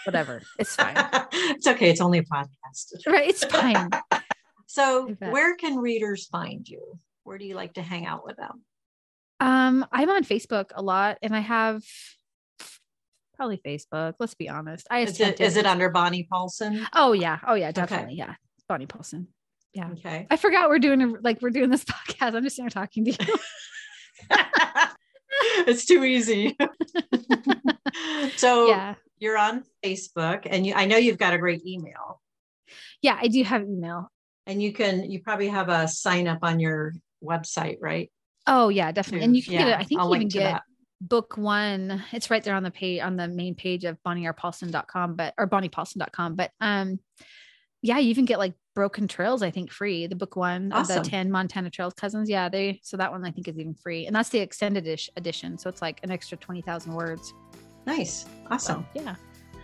Whatever. 0.05 0.43
It's 0.59 0.75
fine. 0.77 0.95
it's 1.33 1.67
okay. 1.67 1.91
It's 1.91 2.01
only 2.01 2.19
a 2.19 2.25
podcast. 2.25 3.07
right. 3.07 3.29
It's 3.29 3.45
fine. 3.45 3.91
So 4.69 5.07
where 5.21 5.55
can 5.57 5.79
readers 5.79 6.27
find 6.27 6.69
you? 6.69 6.99
Where 7.23 7.39
do 7.39 7.45
you 7.47 7.55
like 7.55 7.75
to 7.75 7.83
hang 7.83 8.05
out 8.05 8.27
with 8.27 8.37
them? 8.37 8.63
Um, 9.39 9.87
I'm 9.93 10.11
on 10.11 10.25
Facebook 10.25 10.73
a 10.75 10.83
lot, 10.83 11.19
and 11.23 11.35
I 11.35 11.39
have 11.39 11.83
probably 13.37 13.59
Facebook. 13.65 14.15
Let's 14.19 14.35
be 14.35 14.49
honest. 14.49 14.87
I 14.91 15.01
Is 15.01 15.21
it, 15.21 15.41
is 15.41 15.57
it 15.57 15.67
under 15.67 15.89
Bonnie 15.89 16.27
Paulson? 16.31 16.87
Oh 16.93 17.13
yeah. 17.13 17.39
Oh 17.47 17.55
yeah, 17.55 17.71
definitely. 17.71 18.17
Yeah. 18.17 18.35
Bonnie 18.69 18.87
Paulson. 18.87 19.29
Yeah. 19.73 19.91
Okay. 19.93 20.27
I 20.31 20.37
forgot 20.37 20.69
we're 20.69 20.79
doing 20.79 21.01
a, 21.01 21.07
like 21.23 21.41
we're 21.41 21.51
doing 21.51 21.71
this 21.71 21.85
podcast. 21.85 22.35
I'm 22.35 22.43
just 22.43 22.57
here 22.57 22.69
talking 22.69 23.05
to 23.05 23.13
you. 23.13 23.35
it's 25.67 25.87
too 25.87 26.03
easy. 26.05 26.57
so 28.37 28.69
yeah. 28.69 28.95
You're 29.19 29.39
on 29.39 29.65
Facebook 29.85 30.47
and 30.51 30.67
you 30.67 30.75
I 30.75 30.87
know 30.87 30.97
you've 30.97 31.19
got 31.19 31.35
a 31.35 31.39
great 31.39 31.65
email 31.67 32.21
Yeah, 33.03 33.19
I 33.21 33.29
do 33.29 33.43
have 33.45 33.63
email. 33.63 34.11
and 34.47 34.63
you 34.63 34.73
can 34.73 35.11
you 35.11 35.21
probably 35.23 35.49
have 35.49 35.69
a 35.69 35.89
sign 35.89 36.27
up 36.29 36.41
on 36.43 36.61
your 36.61 36.93
website, 37.25 37.79
right? 37.81 38.11
Oh 38.47 38.69
yeah, 38.69 38.93
definitely. 38.93 39.25
And 39.25 39.37
you 39.37 39.43
can 39.43 39.55
get 39.55 39.69
it. 39.69 39.77
I 39.79 39.85
think 39.85 40.01
I'll 40.01 40.15
you 40.15 40.21
to 40.21 40.27
get 40.27 40.45
that. 40.45 40.63
book 41.01 41.37
one. 41.37 42.03
It's 42.13 42.31
right 42.31 42.43
there 42.45 42.55
on 42.55 42.63
the 42.63 42.71
page 42.71 43.01
on 43.01 43.17
the 43.17 43.27
main 43.29 43.55
page 43.55 43.85
of 43.85 43.97
bonnierpaulson.com, 44.07 45.17
but 45.17 45.35
or 45.39 45.49
bonniepaulson.com. 45.49 46.37
But 46.37 46.51
um 46.61 47.01
yeah, 47.83 47.99
you 47.99 48.11
even 48.11 48.25
get 48.25 48.39
like 48.39 48.55
Broken 48.75 49.07
Trails, 49.07 49.43
I 49.43 49.51
think, 49.51 49.71
free. 49.71 50.07
The 50.07 50.17
book 50.17 50.35
one 50.37 50.73
of 50.73 50.89
the 50.89 51.01
10 51.01 51.31
Montana 51.31 51.71
Trails 51.71 51.95
cousins. 51.95 52.29
Yeah, 52.29 52.49
they 52.49 52.81
so 52.83 52.97
that 52.97 53.11
one 53.13 53.25
I 53.25 53.31
think 53.31 53.49
is 53.49 53.59
even 53.59 53.75
free. 53.75 54.07
And 54.07 54.15
that's 54.15 54.29
the 54.29 54.39
extended 54.41 54.87
ish 54.87 55.09
edition. 55.17 55.57
So 55.57 55.69
it's 55.71 55.81
like 55.83 56.01
an 56.03 56.11
extra 56.11 56.37
20,000 56.37 56.93
words. 56.93 57.33
Nice. 57.87 58.23
So 58.25 58.29
Awesome. 58.51 58.87
yeah. 58.95 59.15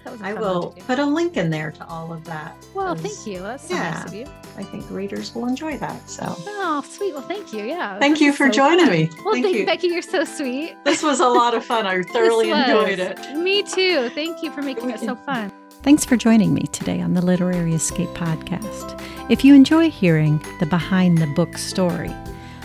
That 0.05 0.11
was 0.15 0.21
a 0.21 0.25
I 0.25 0.33
fun 0.33 0.43
one 0.43 0.53
will 0.55 0.71
put 0.87 0.99
a 0.99 1.05
link 1.07 1.37
in 1.37 1.49
there 1.49 1.71
to 1.71 1.87
all 1.87 2.13
of 2.13 2.25
that. 2.25 2.57
Well, 2.75 2.97
thank 2.97 3.25
you. 3.25 3.39
That's 3.39 3.69
so 3.69 3.75
yeah. 3.75 3.91
nice 3.91 4.05
of 4.07 4.15
you. 4.15 4.27
I 4.57 4.65
think 4.65 4.85
readers 4.91 5.33
will 5.33 5.47
enjoy 5.47 5.79
that. 5.79 6.11
So 6.11 6.25
Oh, 6.27 6.85
sweet. 6.89 7.15
Well, 7.15 7.23
thank 7.23 7.53
you. 7.53 7.65
Yeah. 7.65 8.01
thank 8.01 8.21
you 8.21 8.33
for 8.33 8.47
so 8.49 8.53
joining 8.53 8.87
fun. 8.87 8.91
me. 8.95 9.11
Well, 9.25 9.35
thank 9.35 9.45
thank 9.45 9.57
you. 9.59 9.67
Becky. 9.67 9.87
You're 9.89 10.03
so 10.03 10.25
sweet. 10.25 10.75
This 10.85 11.05
was 11.05 11.21
a 11.21 11.29
lot 11.29 11.55
of 11.55 11.65
fun. 11.65 11.87
I 11.87 12.03
thoroughly 12.13 12.51
enjoyed 12.51 12.99
it. 12.99 13.37
Me 13.37 13.63
too. 13.63 14.09
Thank 14.11 14.43
you 14.43 14.51
for 14.51 14.61
making 14.63 14.91
it 14.91 14.99
so 14.99 15.15
fun. 15.27 15.53
Thanks 15.85 16.05
for 16.05 16.17
joining 16.17 16.53
me 16.53 16.63
today 16.73 17.01
on 17.01 17.15
the 17.15 17.23
Literary 17.25 17.75
Escape 17.75 18.09
podcast. 18.11 19.01
If 19.31 19.45
you 19.45 19.55
enjoy 19.55 19.89
hearing 19.91 20.45
the 20.59 20.67
behind 20.67 21.19
the 21.19 21.27
book 21.29 21.57
story, 21.57 22.11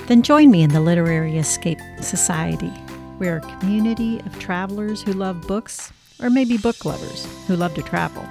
then 0.08 0.24
join 0.24 0.50
me 0.50 0.64
in 0.64 0.72
the 0.72 0.80
Literary 0.82 1.38
Escape 1.38 1.80
Society. 2.02 2.74
We're 3.20 3.38
a 3.38 3.58
community 3.60 4.20
of 4.20 4.40
travelers 4.40 5.02
who 5.02 5.14
love 5.14 5.48
books, 5.48 5.92
or 6.22 6.30
maybe 6.30 6.58
book 6.58 6.86
lovers 6.86 7.28
who 7.48 7.56
love 7.56 7.74
to 7.76 7.82
travel. 7.82 8.28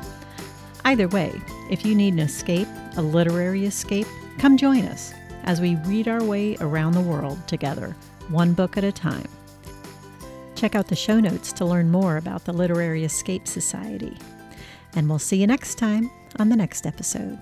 Either 0.84 1.08
way, 1.08 1.32
if 1.70 1.84
you 1.84 1.94
need 1.94 2.12
an 2.14 2.20
escape, 2.20 2.68
a 2.96 3.02
literary 3.02 3.66
escape, 3.66 4.06
come 4.38 4.56
join 4.56 4.84
us 4.84 5.12
as 5.44 5.60
we 5.60 5.76
read 5.86 6.06
our 6.06 6.22
way 6.22 6.56
around 6.60 6.92
the 6.92 7.00
world 7.00 7.38
together, 7.48 7.96
one 8.28 8.52
book 8.52 8.76
at 8.76 8.84
a 8.84 8.92
time. 8.92 9.28
Check 10.54 10.74
out 10.74 10.88
the 10.88 10.96
show 10.96 11.20
notes 11.20 11.52
to 11.54 11.64
learn 11.64 11.90
more 11.90 12.16
about 12.16 12.44
the 12.44 12.52
Literary 12.52 13.04
Escape 13.04 13.46
Society. 13.46 14.16
And 14.94 15.08
we'll 15.08 15.18
see 15.18 15.36
you 15.36 15.46
next 15.46 15.76
time 15.76 16.10
on 16.38 16.48
the 16.48 16.56
next 16.56 16.86
episode. 16.86 17.38